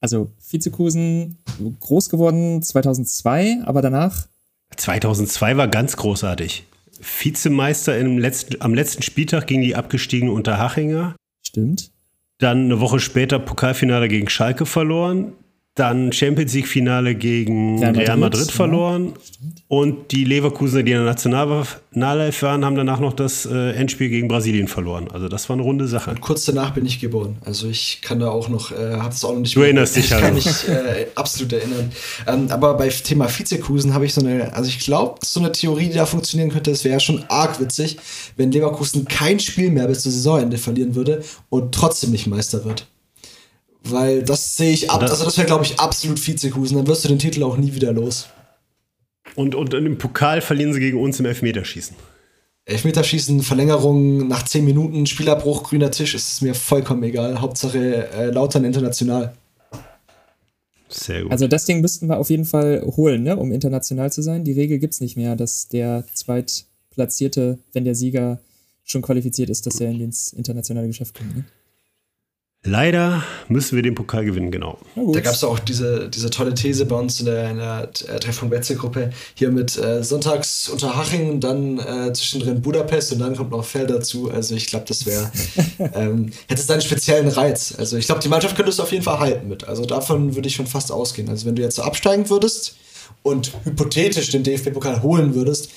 also 0.00 0.30
Vizekusen 0.48 1.38
groß 1.80 2.08
geworden 2.08 2.62
2002, 2.62 3.62
aber 3.64 3.82
danach? 3.82 4.28
2002 4.76 5.56
war 5.56 5.66
ganz 5.66 5.96
großartig. 5.96 6.64
Vizemeister 7.00 7.98
im 7.98 8.16
letzten, 8.16 8.60
am 8.62 8.74
letzten 8.74 9.02
Spieltag 9.02 9.48
gegen 9.48 9.62
die 9.62 9.74
abgestiegene 9.74 10.30
Unterhachinger. 10.30 11.16
Stimmt. 11.44 11.90
Dann 12.38 12.66
eine 12.66 12.80
Woche 12.80 13.00
später 13.00 13.40
Pokalfinale 13.40 14.06
gegen 14.06 14.28
Schalke 14.28 14.66
verloren. 14.66 15.32
Dann 15.74 16.12
Champions 16.12 16.52
League-Finale 16.52 17.14
gegen 17.14 17.78
Real 17.78 17.92
Madrid, 17.92 18.08
Real 18.08 18.16
Madrid 18.16 18.50
verloren. 18.50 19.12
Ja, 19.14 19.50
und 19.70 20.10
die 20.10 20.24
Leverkusener, 20.24 20.82
die 20.82 20.90
in 20.90 20.98
der 20.98 21.06
Nationalelf 21.06 22.42
waren, 22.42 22.64
haben 22.64 22.74
danach 22.74 22.98
noch 22.98 23.12
das 23.12 23.46
äh, 23.46 23.70
Endspiel 23.70 24.08
gegen 24.08 24.26
Brasilien 24.26 24.66
verloren. 24.66 25.06
Also 25.12 25.28
das 25.28 25.48
war 25.48 25.54
eine 25.54 25.62
runde 25.62 25.86
Sache. 25.86 26.10
Und 26.10 26.20
kurz 26.20 26.44
danach 26.44 26.74
bin 26.74 26.84
ich 26.84 26.98
geboren. 26.98 27.36
Also 27.44 27.68
ich 27.68 28.00
kann 28.02 28.18
da 28.18 28.30
auch 28.30 28.48
noch, 28.48 28.72
äh, 28.72 28.96
habe 28.96 29.14
es 29.14 29.24
auch 29.24 29.32
noch 29.32 29.38
nicht 29.38 29.54
Du 29.54 29.60
erinnerst 29.60 29.94
dich 29.94 30.06
Ich 30.10 30.18
kann 30.18 30.34
mich 30.34 30.68
äh, 30.68 31.06
absolut 31.14 31.52
erinnern. 31.52 31.92
Ähm, 32.26 32.48
aber 32.50 32.74
bei 32.74 32.88
Thema 32.88 33.28
Vizekusen 33.28 33.94
habe 33.94 34.06
ich 34.06 34.12
so 34.12 34.22
eine, 34.22 34.52
also 34.54 34.68
ich 34.68 34.80
glaube, 34.80 35.20
so 35.24 35.38
eine 35.38 35.52
Theorie, 35.52 35.86
die 35.86 35.94
da 35.94 36.04
funktionieren 36.04 36.50
könnte, 36.50 36.72
es 36.72 36.84
wäre 36.84 36.98
schon 36.98 37.24
arg 37.28 37.60
witzig, 37.60 37.96
wenn 38.36 38.50
Leverkusen 38.50 39.04
kein 39.04 39.38
Spiel 39.38 39.70
mehr 39.70 39.86
bis 39.86 40.00
zum 40.00 40.10
Saisonende 40.10 40.58
verlieren 40.58 40.96
würde 40.96 41.22
und 41.48 41.72
trotzdem 41.72 42.10
nicht 42.10 42.26
Meister 42.26 42.64
wird. 42.64 42.88
Weil 43.82 44.22
das 44.22 44.56
sehe 44.56 44.72
ich 44.72 44.90
ab, 44.90 45.02
also 45.02 45.24
das 45.24 45.38
wäre, 45.38 45.46
glaube 45.46 45.64
ich, 45.64 45.80
absolut 45.80 46.24
Vizekusen. 46.24 46.76
Dann 46.76 46.86
wirst 46.86 47.04
du 47.04 47.08
den 47.08 47.18
Titel 47.18 47.42
auch 47.42 47.56
nie 47.56 47.74
wieder 47.74 47.92
los. 47.92 48.28
Und, 49.36 49.54
und 49.54 49.72
im 49.74 49.98
Pokal 49.98 50.40
verlieren 50.40 50.72
sie 50.72 50.80
gegen 50.80 51.00
uns 51.00 51.18
im 51.20 51.26
Elfmeterschießen. 51.26 51.96
Elfmeterschießen, 52.66 53.42
Verlängerung 53.42 54.28
nach 54.28 54.44
10 54.44 54.64
Minuten, 54.64 55.06
Spielabbruch, 55.06 55.64
grüner 55.64 55.90
Tisch, 55.90 56.14
ist 56.14 56.32
es 56.32 56.40
mir 56.40 56.54
vollkommen 56.54 57.02
egal. 57.02 57.40
Hauptsache 57.40 58.08
äh, 58.12 58.30
Lautern 58.30 58.64
international. 58.64 59.34
Sehr 60.88 61.22
gut. 61.22 61.32
Also 61.32 61.46
das 61.46 61.64
Ding 61.64 61.80
müssten 61.80 62.08
wir 62.08 62.18
auf 62.18 62.30
jeden 62.30 62.44
Fall 62.44 62.82
holen, 62.96 63.22
ne, 63.22 63.36
um 63.36 63.52
international 63.52 64.12
zu 64.12 64.22
sein. 64.22 64.44
Die 64.44 64.52
Regel 64.52 64.78
gibt 64.78 64.94
es 64.94 65.00
nicht 65.00 65.16
mehr, 65.16 65.36
dass 65.36 65.68
der 65.68 66.04
Zweitplatzierte, 66.12 67.58
wenn 67.72 67.84
der 67.84 67.94
Sieger 67.94 68.40
schon 68.84 69.02
qualifiziert 69.02 69.50
ist, 69.50 69.66
dass 69.66 69.80
er 69.80 69.90
ins 69.90 70.32
internationale 70.32 70.88
Geschäft 70.88 71.16
kommt. 71.16 71.36
Ne? 71.36 71.44
Leider 72.62 73.24
müssen 73.48 73.76
wir 73.76 73.82
den 73.82 73.94
Pokal 73.94 74.26
gewinnen, 74.26 74.50
genau. 74.50 74.76
Da 74.94 75.20
gab 75.20 75.32
es 75.32 75.42
auch 75.44 75.58
diese, 75.58 76.10
diese 76.10 76.28
tolle 76.28 76.52
These 76.52 76.84
bei 76.84 76.96
uns 76.96 77.18
in 77.18 77.24
der, 77.24 77.50
in 77.50 77.56
der 77.56 77.88
äh, 78.08 78.20
Treffung 78.20 78.50
Betze-Gruppe. 78.50 79.12
Hier 79.34 79.50
mit 79.50 79.78
äh, 79.78 80.04
sonntags 80.04 80.68
Unterhaching, 80.68 81.40
dann 81.40 81.78
äh, 81.78 82.12
zwischendrin 82.12 82.60
Budapest 82.60 83.12
und 83.12 83.20
dann 83.20 83.34
kommt 83.34 83.50
noch 83.52 83.64
Fell 83.64 83.86
dazu. 83.86 84.30
Also 84.30 84.54
ich 84.54 84.66
glaube, 84.66 84.84
das 84.86 85.06
wäre, 85.06 85.32
ähm, 85.94 86.32
hätte 86.48 86.60
es 86.60 86.70
einen 86.70 86.82
speziellen 86.82 87.28
Reiz. 87.28 87.74
Also 87.78 87.96
ich 87.96 88.04
glaube, 88.04 88.20
die 88.20 88.28
Mannschaft 88.28 88.56
könnte 88.56 88.70
es 88.70 88.78
auf 88.78 88.92
jeden 88.92 89.04
Fall 89.04 89.20
halten 89.20 89.48
mit. 89.48 89.66
Also 89.66 89.86
davon 89.86 90.34
würde 90.34 90.48
ich 90.48 90.54
schon 90.54 90.66
fast 90.66 90.92
ausgehen. 90.92 91.30
Also 91.30 91.46
wenn 91.46 91.56
du 91.56 91.62
jetzt 91.62 91.76
so 91.76 91.82
absteigen 91.82 92.28
würdest 92.28 92.76
und 93.22 93.52
hypothetisch 93.64 94.28
den 94.28 94.42
DFB-Pokal 94.42 95.02
holen 95.02 95.34
würdest, 95.34 95.70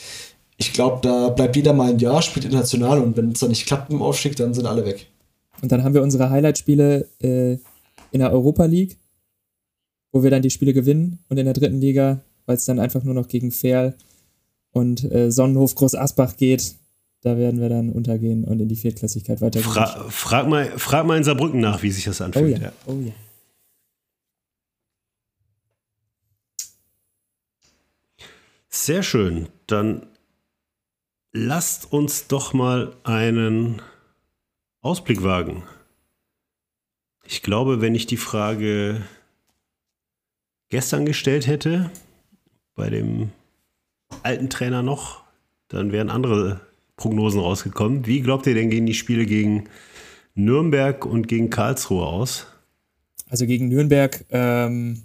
ich 0.58 0.74
glaube, 0.74 1.00
da 1.02 1.30
bleibt 1.30 1.56
jeder 1.56 1.72
mal 1.72 1.92
ein 1.92 2.00
Jahr, 2.00 2.22
spielt 2.22 2.44
international 2.44 3.00
und 3.00 3.16
wenn 3.16 3.32
es 3.32 3.40
dann 3.40 3.50
nicht 3.50 3.66
klappt 3.66 3.90
im 3.90 4.02
Aufstieg, 4.02 4.36
dann 4.36 4.54
sind 4.54 4.66
alle 4.66 4.86
weg. 4.86 5.08
Und 5.64 5.72
dann 5.72 5.86
haben 5.86 5.94
wir 5.94 6.04
unsere 6.04 6.30
Highlight-Spiele 6.30 7.08
äh, 7.22 7.54
in 8.12 8.20
der 8.20 8.34
Europa 8.34 8.66
League, 8.66 8.98
wo 10.12 10.22
wir 10.22 10.30
dann 10.30 10.42
die 10.42 10.50
Spiele 10.50 10.74
gewinnen 10.74 11.20
und 11.30 11.38
in 11.38 11.46
der 11.46 11.54
dritten 11.54 11.80
Liga, 11.80 12.20
weil 12.46 12.58
es 12.58 12.66
dann 12.66 12.80
einfach 12.80 13.06
nur 13.06 13.14
noch 13.14 13.30
gegen 13.30 13.50
Ferl 13.50 13.96
und 14.72 15.10
äh, 15.10 15.32
Sonnenhof 15.32 15.74
Groß 15.76 15.96
Asbach 15.96 16.36
geht. 16.36 16.76
Da 17.22 17.38
werden 17.38 17.62
wir 17.62 17.70
dann 17.70 17.90
untergehen 17.92 18.44
und 18.44 18.60
in 18.60 18.68
die 18.68 18.76
Viertklassigkeit 18.76 19.40
weitergehen. 19.40 19.72
Fra 19.72 20.10
frag, 20.10 20.50
mal, 20.50 20.66
frag 20.78 21.06
mal 21.06 21.18
in 21.18 21.24
Saarbrücken 21.24 21.62
nach, 21.62 21.82
wie 21.82 21.92
sich 21.92 22.04
das 22.04 22.20
anfühlt. 22.20 22.60
Oh 22.60 22.62
ja. 22.62 22.74
Oh 22.86 23.00
ja. 23.00 23.14
Sehr 28.68 29.02
schön. 29.02 29.48
Dann 29.68 30.08
lasst 31.32 31.94
uns 31.94 32.28
doch 32.28 32.52
mal 32.54 32.98
einen 33.06 33.82
Ausblick 34.84 35.24
wagen. 35.24 35.64
Ich 37.26 37.42
glaube, 37.42 37.80
wenn 37.80 37.96
ich 37.96 38.06
die 38.06 38.18
Frage 38.18 39.02
gestern 40.68 41.06
gestellt 41.06 41.48
hätte, 41.48 41.90
bei 42.76 42.90
dem 42.90 43.32
alten 44.24 44.50
Trainer 44.50 44.84
noch, 44.84 45.24
dann 45.70 45.94
wären 45.94 46.10
andere 46.10 46.60
Prognosen 46.98 47.40
rausgekommen. 47.40 48.06
Wie 48.08 48.20
glaubt 48.20 48.46
ihr 48.46 48.56
denn, 48.56 48.70
gehen 48.70 48.86
die 48.86 48.94
Spiele 48.94 49.26
gegen 49.26 49.70
Nürnberg 50.36 51.06
und 51.06 51.30
gegen 51.30 51.50
Karlsruhe 51.50 52.06
aus? 52.06 52.48
Also 53.30 53.46
gegen 53.46 53.70
Nürnberg, 53.70 54.26
ähm, 54.32 55.04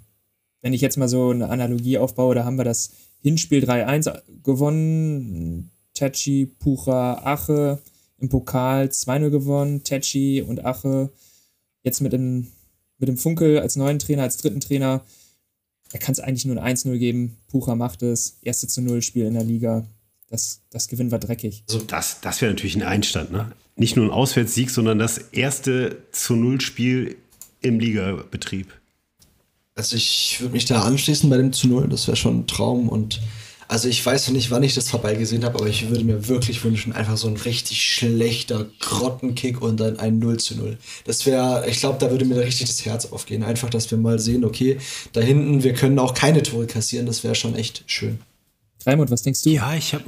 wenn 0.61 0.73
ich 0.73 0.81
jetzt 0.81 0.97
mal 0.97 1.07
so 1.07 1.29
eine 1.29 1.49
Analogie 1.49 1.97
aufbaue, 1.97 2.35
da 2.35 2.43
haben 2.43 2.57
wir 2.57 2.65
das 2.65 2.91
Hinspiel 3.21 3.63
3-1 3.63 4.43
gewonnen. 4.43 5.71
Tachi, 5.93 6.47
Pucha, 6.47 7.21
Ache 7.23 7.79
im 8.19 8.29
Pokal 8.29 8.87
2-0 8.87 9.29
gewonnen. 9.29 9.83
Tetschi 9.83 10.41
und 10.41 10.65
Ache 10.65 11.11
jetzt 11.83 12.01
mit 12.01 12.13
dem, 12.13 12.47
mit 12.97 13.09
dem 13.09 13.17
Funkel 13.17 13.59
als 13.59 13.75
neuen 13.75 13.99
Trainer, 13.99 14.23
als 14.23 14.37
dritten 14.37 14.59
Trainer. 14.59 15.03
Da 15.91 15.97
kann 15.97 16.13
es 16.13 16.19
eigentlich 16.19 16.45
nur 16.45 16.61
ein 16.61 16.77
1-0 16.77 16.97
geben. 16.97 17.37
Pucher 17.47 17.75
macht 17.75 18.03
es. 18.03 18.37
Erste 18.41 18.67
zu 18.67 18.81
Null 18.81 19.01
Spiel 19.01 19.25
in 19.25 19.33
der 19.33 19.43
Liga. 19.43 19.85
Das, 20.27 20.61
das 20.69 20.87
Gewinn 20.87 21.11
war 21.11 21.19
dreckig. 21.19 21.63
Also 21.67 21.81
das, 21.81 22.21
das 22.21 22.41
wäre 22.41 22.51
natürlich 22.51 22.75
ein 22.75 22.83
Einstand, 22.83 23.31
ne? 23.31 23.51
Nicht 23.75 23.95
nur 23.95 24.05
ein 24.05 24.11
Auswärtssieg, 24.11 24.69
sondern 24.69 24.99
das 24.99 25.17
erste 25.17 26.03
zu 26.11 26.35
Null 26.35 26.61
Spiel 26.61 27.15
im 27.61 27.79
Ligabetrieb. 27.79 28.67
Also 29.73 29.95
ich 29.95 30.37
würde 30.41 30.53
mich 30.53 30.65
da 30.65 30.81
anschließen 30.83 31.29
bei 31.29 31.37
dem 31.37 31.53
zu 31.53 31.67
Null. 31.67 31.87
Das 31.87 32.05
wäre 32.07 32.17
schon 32.17 32.39
ein 32.39 32.47
Traum 32.47 32.89
und 32.89 33.21
also 33.69 33.87
ich 33.87 34.03
weiß 34.03 34.27
noch 34.27 34.33
nicht, 34.33 34.49
wann 34.49 34.63
ich 34.63 34.73
das 34.73 34.89
vorbeigesehen 34.89 35.45
habe, 35.45 35.59
aber 35.59 35.67
ich 35.67 35.89
würde 35.89 36.03
mir 36.03 36.27
wirklich 36.27 36.63
wünschen, 36.63 36.91
einfach 36.91 37.17
so 37.17 37.27
ein 37.27 37.37
richtig 37.37 37.79
schlechter 37.83 38.65
Grottenkick 38.79 39.61
und 39.61 39.79
dann 39.79 39.99
ein 39.99 40.17
0 40.17 40.37
zu 40.39 40.57
0. 40.57 40.77
Das 41.05 41.23
wäre, 41.27 41.69
ich 41.69 41.79
glaube, 41.79 41.99
da 41.99 42.09
würde 42.09 42.25
mir 42.25 42.33
da 42.33 42.41
richtig 42.41 42.67
das 42.67 42.83
Herz 42.83 43.05
aufgehen. 43.05 43.43
Einfach, 43.43 43.69
dass 43.69 43.91
wir 43.91 43.99
mal 43.99 44.17
sehen, 44.17 44.43
okay, 44.43 44.79
da 45.13 45.21
hinten, 45.21 45.63
wir 45.63 45.73
können 45.73 45.99
auch 45.99 46.15
keine 46.15 46.41
Tore 46.41 46.65
kassieren, 46.65 47.05
das 47.05 47.23
wäre 47.23 47.35
schon 47.35 47.53
echt 47.53 47.83
schön. 47.85 48.17
Raimund, 48.87 49.11
was 49.11 49.21
denkst 49.21 49.43
du? 49.43 49.51
Ja, 49.51 49.75
ich 49.75 49.93
habe 49.93 50.05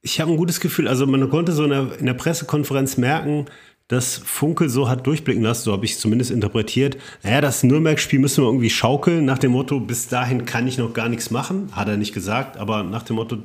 ich 0.00 0.20
habe 0.20 0.30
ein 0.30 0.36
gutes 0.36 0.60
Gefühl. 0.60 0.86
Also 0.86 1.06
man 1.06 1.28
konnte 1.30 1.52
so 1.52 1.64
in 1.64 1.70
der, 1.70 1.98
in 1.98 2.06
der 2.06 2.14
Pressekonferenz 2.14 2.96
merken, 2.96 3.46
dass 3.88 4.16
Funkel 4.16 4.68
so 4.68 4.88
hat 4.88 5.06
durchblicken 5.06 5.42
lassen, 5.42 5.64
so 5.64 5.72
habe 5.72 5.84
ich 5.84 5.92
es 5.92 6.00
zumindest 6.00 6.30
interpretiert. 6.30 6.96
Naja, 7.22 7.40
das 7.40 7.62
Nürnberg-Spiel 7.62 8.18
müssen 8.18 8.42
wir 8.42 8.48
irgendwie 8.48 8.70
schaukeln, 8.70 9.24
nach 9.24 9.38
dem 9.38 9.52
Motto, 9.52 9.78
bis 9.78 10.08
dahin 10.08 10.46
kann 10.46 10.66
ich 10.66 10.78
noch 10.78 10.94
gar 10.94 11.08
nichts 11.08 11.30
machen. 11.30 11.68
Hat 11.72 11.88
er 11.88 11.96
nicht 11.96 12.14
gesagt, 12.14 12.56
aber 12.56 12.82
nach 12.82 13.02
dem 13.02 13.16
Motto, 13.16 13.38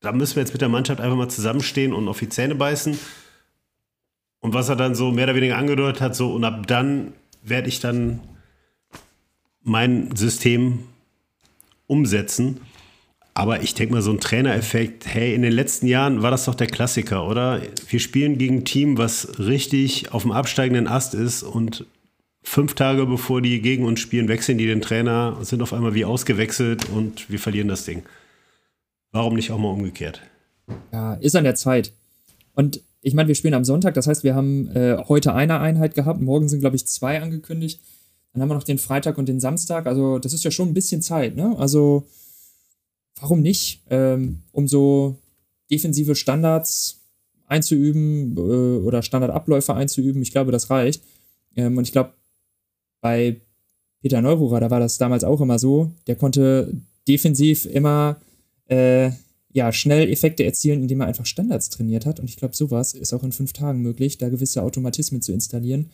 da 0.00 0.12
müssen 0.12 0.36
wir 0.36 0.42
jetzt 0.42 0.52
mit 0.52 0.62
der 0.62 0.68
Mannschaft 0.68 1.00
einfach 1.00 1.16
mal 1.16 1.28
zusammenstehen 1.28 1.92
und 1.92 2.08
auf 2.08 2.20
die 2.20 2.28
Zähne 2.28 2.54
beißen. 2.54 2.98
Und 4.38 4.54
was 4.54 4.68
er 4.68 4.76
dann 4.76 4.94
so 4.94 5.10
mehr 5.10 5.24
oder 5.24 5.34
weniger 5.34 5.58
angedeutet 5.58 6.00
hat, 6.00 6.14
so, 6.14 6.32
und 6.32 6.44
ab 6.44 6.66
dann 6.66 7.12
werde 7.42 7.68
ich 7.68 7.80
dann 7.80 8.20
mein 9.62 10.14
System 10.14 10.84
umsetzen. 11.86 12.60
Aber 13.34 13.62
ich 13.62 13.74
denke 13.74 13.94
mal, 13.94 14.02
so 14.02 14.10
ein 14.10 14.20
Trainereffekt, 14.20 15.06
hey, 15.06 15.34
in 15.34 15.42
den 15.42 15.52
letzten 15.52 15.86
Jahren 15.86 16.22
war 16.22 16.30
das 16.30 16.44
doch 16.44 16.54
der 16.54 16.66
Klassiker, 16.66 17.26
oder? 17.26 17.62
Wir 17.88 18.00
spielen 18.00 18.38
gegen 18.38 18.58
ein 18.58 18.64
Team, 18.64 18.98
was 18.98 19.38
richtig 19.38 20.12
auf 20.12 20.22
dem 20.22 20.32
absteigenden 20.32 20.88
Ast 20.88 21.14
ist 21.14 21.42
und 21.42 21.86
fünf 22.42 22.74
Tage 22.74 23.06
bevor 23.06 23.40
die 23.40 23.60
gegen 23.60 23.84
uns 23.84 24.00
spielen, 24.00 24.28
wechseln 24.28 24.58
die 24.58 24.66
den 24.66 24.80
Trainer 24.80 25.36
und 25.38 25.46
sind 25.46 25.62
auf 25.62 25.72
einmal 25.72 25.94
wie 25.94 26.04
ausgewechselt 26.04 26.88
und 26.90 27.30
wir 27.30 27.38
verlieren 27.38 27.68
das 27.68 27.84
Ding. 27.84 28.02
Warum 29.12 29.34
nicht 29.34 29.50
auch 29.50 29.58
mal 29.58 29.68
umgekehrt? 29.68 30.20
Ja, 30.92 31.14
ist 31.14 31.36
an 31.36 31.44
der 31.44 31.54
Zeit. 31.54 31.92
Und 32.54 32.82
ich 33.02 33.14
meine, 33.14 33.28
wir 33.28 33.34
spielen 33.34 33.54
am 33.54 33.64
Sonntag, 33.64 33.94
das 33.94 34.06
heißt, 34.06 34.24
wir 34.24 34.34
haben 34.34 34.68
äh, 34.68 34.98
heute 35.08 35.34
eine 35.34 35.60
Einheit 35.60 35.94
gehabt, 35.94 36.20
morgen 36.20 36.48
sind, 36.48 36.60
glaube 36.60 36.76
ich, 36.76 36.86
zwei 36.86 37.20
angekündigt. 37.20 37.80
Dann 38.32 38.42
haben 38.42 38.50
wir 38.50 38.54
noch 38.54 38.64
den 38.64 38.78
Freitag 38.78 39.18
und 39.18 39.28
den 39.28 39.40
Samstag. 39.40 39.86
Also, 39.86 40.18
das 40.18 40.32
ist 40.32 40.44
ja 40.44 40.50
schon 40.50 40.68
ein 40.68 40.74
bisschen 40.74 41.02
Zeit, 41.02 41.34
ne? 41.34 41.56
Also, 41.58 42.06
warum 43.20 43.42
nicht? 43.42 43.82
Ähm, 43.90 44.42
um 44.52 44.66
so 44.66 45.16
defensive 45.70 46.14
Standards 46.14 47.00
einzuüben 47.46 48.36
äh, 48.36 48.84
oder 48.84 49.02
Standardabläufe 49.02 49.74
einzuüben, 49.74 50.22
ich 50.22 50.32
glaube, 50.32 50.52
das 50.52 50.70
reicht. 50.70 51.02
Ähm, 51.56 51.76
und 51.76 51.84
ich 51.84 51.92
glaube, 51.92 52.14
bei 53.00 53.40
Peter 54.02 54.22
Neururer, 54.22 54.60
da 54.60 54.70
war 54.70 54.80
das 54.80 54.98
damals 54.98 55.24
auch 55.24 55.40
immer 55.40 55.58
so, 55.58 55.92
der 56.06 56.16
konnte 56.16 56.72
defensiv 57.06 57.66
immer 57.66 58.20
äh, 58.68 59.10
ja, 59.52 59.72
schnell 59.72 60.08
Effekte 60.10 60.44
erzielen, 60.44 60.82
indem 60.82 61.00
er 61.00 61.08
einfach 61.08 61.26
Standards 61.26 61.70
trainiert 61.70 62.06
hat. 62.06 62.20
Und 62.20 62.30
ich 62.30 62.36
glaube, 62.36 62.54
sowas 62.54 62.94
ist 62.94 63.12
auch 63.12 63.24
in 63.24 63.32
fünf 63.32 63.52
Tagen 63.52 63.80
möglich, 63.80 64.16
da 64.18 64.28
gewisse 64.28 64.62
Automatismen 64.62 65.22
zu 65.22 65.32
installieren. 65.32 65.90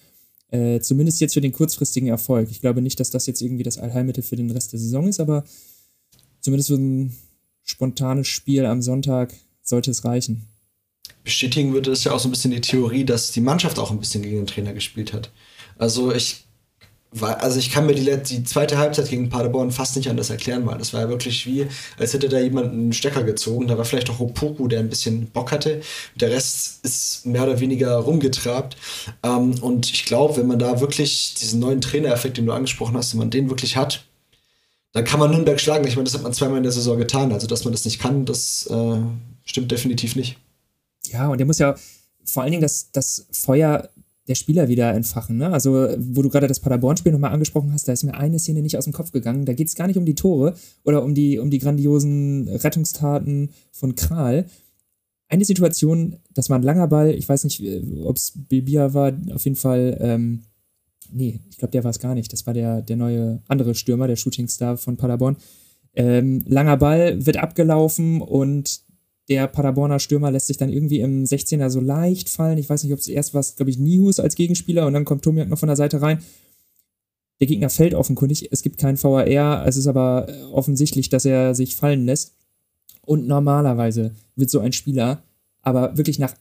Äh, 0.51 0.81
zumindest 0.81 1.20
jetzt 1.20 1.35
für 1.35 1.41
den 1.41 1.53
kurzfristigen 1.53 2.09
Erfolg. 2.09 2.51
Ich 2.51 2.61
glaube 2.61 2.83
nicht, 2.83 3.01
dass 3.01 3.11
das 3.11 3.27
jetzt 3.27 3.41
irgendwie 3.41 3.64
das 3.64 3.79
Allheilmittel 3.79 4.22
für 4.22 4.37
den 4.37 4.51
Rest 4.51 4.72
der 4.72 4.79
Saison 4.79 5.09
ist, 5.09 5.20
aber 5.20 5.45
zumindest 6.47 6.68
für 6.68 6.76
ein 6.76 7.12
spontanes 7.64 8.28
Spiel 8.28 8.66
am 8.66 8.80
Sonntag 8.80 9.34
sollte 9.62 9.90
es 9.90 10.05
reichen. 10.05 10.47
Bestätigen 11.24 11.72
würde 11.72 11.90
es 11.90 12.05
ja 12.05 12.12
auch 12.12 12.20
so 12.20 12.28
ein 12.28 12.30
bisschen 12.30 12.53
die 12.53 12.61
Theorie, 12.61 13.05
dass 13.05 13.32
die 13.32 13.40
Mannschaft 13.40 13.80
auch 13.80 13.90
ein 13.90 13.99
bisschen 13.99 14.22
gegen 14.22 14.36
den 14.36 14.47
Trainer 14.47 14.72
gespielt 14.72 15.12
hat. 15.12 15.32
Also 15.76 16.12
ich 16.12 16.44
also 17.22 17.59
ich 17.59 17.70
kann 17.70 17.86
mir 17.86 17.94
die, 17.94 18.05
die 18.05 18.44
zweite 18.44 18.78
Halbzeit 18.78 19.09
gegen 19.09 19.28
Paderborn 19.28 19.70
fast 19.70 19.97
nicht 19.97 20.11
anders 20.11 20.28
erklären, 20.28 20.66
weil 20.66 20.76
das 20.76 20.92
war 20.92 21.01
ja 21.01 21.09
wirklich 21.09 21.47
wie, 21.47 21.66
als 21.99 22.12
hätte 22.12 22.28
da 22.28 22.38
jemand 22.38 22.72
einen 22.72 22.92
Stecker 22.92 23.22
gezogen. 23.22 23.68
Da 23.68 23.78
war 23.78 23.84
vielleicht 23.84 24.11
auch 24.11 24.20
Opoku, 24.20 24.68
der 24.68 24.80
ein 24.80 24.90
bisschen 24.90 25.26
Bock 25.30 25.51
hatte. 25.51 25.80
Der 26.16 26.30
Rest 26.30 26.84
ist 26.84 27.24
mehr 27.24 27.44
oder 27.44 27.59
weniger 27.59 27.97
rumgetrabt. 27.97 28.76
Ähm, 29.22 29.55
und 29.62 29.90
ich 29.90 30.05
glaube, 30.05 30.36
wenn 30.36 30.47
man 30.47 30.59
da 30.59 30.80
wirklich 30.80 31.34
diesen 31.34 31.61
neuen 31.61 31.80
Trainereffekt, 31.80 32.36
den 32.36 32.47
du 32.47 32.53
angesprochen 32.53 32.97
hast, 32.97 33.14
wenn 33.14 33.20
man 33.20 33.30
den 33.30 33.49
wirklich 33.49 33.76
hat, 33.76 34.05
dann 34.97 35.05
kann 35.05 35.20
man 35.20 35.30
Nürnberg 35.30 35.61
schlagen. 35.61 35.86
Ich 35.86 35.94
meine, 35.94 36.05
das 36.05 36.14
hat 36.14 36.22
man 36.22 36.32
zweimal 36.32 36.57
in 36.57 36.62
der 36.62 36.72
Saison 36.72 36.97
getan. 36.97 37.30
Also, 37.30 37.47
dass 37.47 37.64
man 37.64 37.72
das 37.72 37.84
nicht 37.84 38.01
kann, 38.01 38.24
das 38.24 38.66
äh, 38.70 38.97
stimmt 39.44 39.70
definitiv 39.70 40.16
nicht. 40.16 40.38
Ja, 41.05 41.28
und 41.28 41.36
der 41.36 41.47
muss 41.47 41.59
ja 41.59 41.74
vor 42.24 42.42
allen 42.42 42.53
Dingen 42.53 42.62
das, 42.62 42.90
das 42.92 43.26
Feuer 43.30 43.90
der 44.26 44.34
Spieler 44.34 44.68
wieder 44.68 44.94
entfachen. 44.94 45.36
Ne? 45.36 45.53
Also, 45.53 45.88
wo 45.99 46.22
du 46.22 46.30
gerade 46.30 46.47
das 46.47 46.61
Paderborn-Spiel 46.61 47.12
nochmal 47.12 47.32
angesprochen 47.32 47.74
hast, 47.74 47.86
da 47.86 47.92
ist 47.92 48.05
mir 48.05 48.14
eine 48.14 48.38
Szene 48.38 48.62
nicht 48.62 48.78
aus 48.78 48.84
dem 48.84 48.94
Kopf 48.94 49.12
gegangen. 49.12 49.44
Da 49.44 49.53
geht 49.53 49.68
es 49.68 49.74
gar 49.74 49.86
nicht 49.86 49.99
um 49.99 50.07
die 50.07 50.14
Tore 50.14 50.55
oder 50.82 51.03
um 51.03 51.14
die, 51.14 51.38
um 51.38 51.51
die 51.51 51.59
grandiosen 51.59 52.49
Rettungstaten 52.49 53.51
von 53.72 53.97
Kral. 53.97 54.47
Eine 55.28 55.44
Situation, 55.44 56.16
das 56.32 56.49
war 56.49 56.59
ein 56.59 56.62
langer 56.62 56.88
Ball, 56.88 57.11
ich 57.11 57.28
weiß 57.28 57.44
nicht, 57.44 57.62
äh, 57.62 57.82
ob 58.03 58.16
es 58.16 58.32
Bilbia 58.34 58.94
war, 58.94 59.12
auf 59.34 59.44
jeden 59.44 59.57
Fall, 59.57 59.99
ähm, 60.01 60.44
nee, 61.12 61.40
ich 61.50 61.59
glaube, 61.59 61.72
der 61.72 61.84
war 61.84 61.90
es 61.90 61.98
gar 61.98 62.14
nicht. 62.14 62.32
Das 62.32 62.46
war 62.46 62.54
der, 62.54 62.82
der 62.82 62.96
neue 62.96 63.42
andere 63.48 63.74
Stürmer, 63.74 64.07
der 64.07 64.16
Shootingstar 64.16 64.76
von 64.76 64.96
Paderborn. 64.96 65.36
Ähm, 65.94 66.44
langer 66.46 66.76
Ball 66.76 67.24
wird 67.24 67.38
abgelaufen 67.38 68.20
und 68.20 68.80
der 69.28 69.48
Paderborner 69.48 69.98
Stürmer 69.98 70.30
lässt 70.30 70.46
sich 70.46 70.57
dann 70.57 70.68
irgendwie 70.68 71.00
im 71.00 71.24
16er 71.24 71.68
so 71.70 71.80
leicht 71.80 72.28
fallen. 72.28 72.59
Ich 72.59 72.68
weiß 72.68 72.84
nicht, 72.84 72.92
ob 72.92 73.00
es 73.00 73.09
erst 73.09 73.34
war, 73.34 73.44
glaube 73.57 73.70
ich, 73.70 73.78
Nihus 73.78 74.20
als 74.20 74.36
Gegenspieler 74.36 74.86
und 74.86 74.92
dann 74.92 75.04
kommt 75.04 75.22
Tomiak 75.22 75.48
noch 75.48 75.59
von 75.59 75.68
der 75.68 75.76
Seite 75.76 76.00
rein. 76.00 76.22
Der 77.40 77.46
Gegner 77.46 77.68
fällt 77.68 77.94
offenkundig, 77.94 78.48
es 78.52 78.62
gibt 78.62 78.78
keinen 78.78 79.02
VAR, 79.02 79.66
es 79.66 79.76
ist 79.76 79.86
aber 79.86 80.26
äh, 80.28 80.42
offensichtlich, 80.44 81.09
dass 81.09 81.24
er 81.24 81.54
sich 81.54 81.76
fallen 81.76 82.07
lässt. 82.07 82.34
Und 83.02 83.26
normalerweise 83.26 84.14
wird 84.36 84.50
so 84.50 84.61
ein 84.61 84.72
Spieler 84.72 85.22
aber 85.62 85.96
wirklich 85.96 86.20
nach 86.20 86.34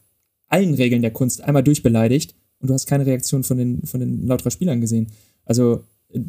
allen 0.48 0.74
Regeln 0.74 1.02
der 1.02 1.10
Kunst 1.10 1.42
einmal 1.42 1.64
durchbeleidigt 1.64 2.36
und 2.60 2.68
du 2.68 2.74
hast 2.74 2.86
keine 2.86 3.06
Reaktion 3.06 3.44
von 3.44 3.56
den, 3.56 3.86
von 3.86 4.00
den 4.00 4.26
lauterer 4.26 4.50
Spielern 4.50 4.80
gesehen. 4.80 5.08
Also 5.44 5.84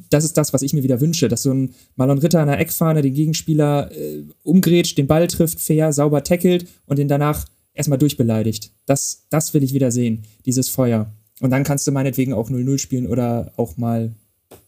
das 0.10 0.24
ist 0.24 0.38
das, 0.38 0.54
was 0.54 0.62
ich 0.62 0.74
mir 0.74 0.84
wieder 0.84 1.02
wünsche, 1.02 1.28
dass 1.28 1.44
so 1.44 1.54
ein 1.54 1.74
Marlon 1.96 2.18
Ritter 2.18 2.42
an 2.42 2.48
der 2.48 2.60
Eckfahne 2.60 3.02
den 3.02 3.14
Gegenspieler 3.14 3.92
äh, 3.92 4.24
umgrätscht, 4.44 4.98
den 4.98 5.08
Ball 5.08 5.28
trifft, 5.28 5.60
fair, 5.60 5.94
sauber 5.94 6.24
tackelt 6.24 6.68
und 6.86 7.00
den 7.00 7.08
danach 7.08 7.46
erstmal 7.74 8.00
durchbeleidigt. 8.00 8.72
Das, 8.86 9.26
das 9.30 9.54
will 9.54 9.64
ich 9.64 9.74
wieder 9.74 9.92
sehen, 9.92 10.24
dieses 10.46 10.70
Feuer. 10.70 11.12
Und 11.40 11.52
dann 11.52 11.64
kannst 11.64 11.86
du 11.86 11.92
meinetwegen 11.92 12.34
auch 12.34 12.50
0-0 12.50 12.80
spielen 12.80 13.08
oder 13.08 13.52
auch 13.56 13.78
mal 13.78 14.12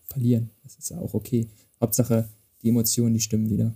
verlieren. 0.05 0.51
Das 0.64 0.76
ist 0.76 0.89
ja 0.89 0.99
auch 0.99 1.14
okay. 1.14 1.47
Hauptsache, 1.82 2.28
die 2.62 2.70
Emotionen, 2.70 3.16
die 3.16 3.20
stimmen 3.20 3.49
wieder. 3.49 3.74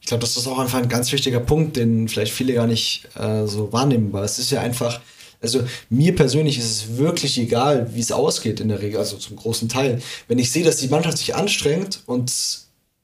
Ich 0.00 0.06
glaube, 0.06 0.20
das 0.22 0.36
ist 0.36 0.46
auch 0.46 0.58
einfach 0.58 0.80
ein 0.80 0.88
ganz 0.88 1.12
wichtiger 1.12 1.40
Punkt, 1.40 1.76
den 1.76 2.08
vielleicht 2.08 2.32
viele 2.32 2.54
gar 2.54 2.66
nicht 2.66 3.08
äh, 3.16 3.46
so 3.46 3.72
wahrnehmen, 3.72 4.12
weil 4.12 4.24
es 4.24 4.38
ist 4.38 4.50
ja 4.50 4.60
einfach, 4.60 5.00
also 5.40 5.62
mir 5.88 6.14
persönlich 6.14 6.58
ist 6.58 6.70
es 6.70 6.96
wirklich 6.98 7.38
egal, 7.38 7.90
wie 7.94 8.00
es 8.00 8.12
ausgeht 8.12 8.60
in 8.60 8.68
der 8.68 8.82
Regel, 8.82 8.98
also 8.98 9.16
zum 9.16 9.36
großen 9.36 9.68
Teil. 9.68 10.02
Wenn 10.28 10.38
ich 10.38 10.52
sehe, 10.52 10.64
dass 10.64 10.76
die 10.76 10.88
Mannschaft 10.88 11.18
sich 11.18 11.34
anstrengt 11.34 12.02
und 12.06 12.30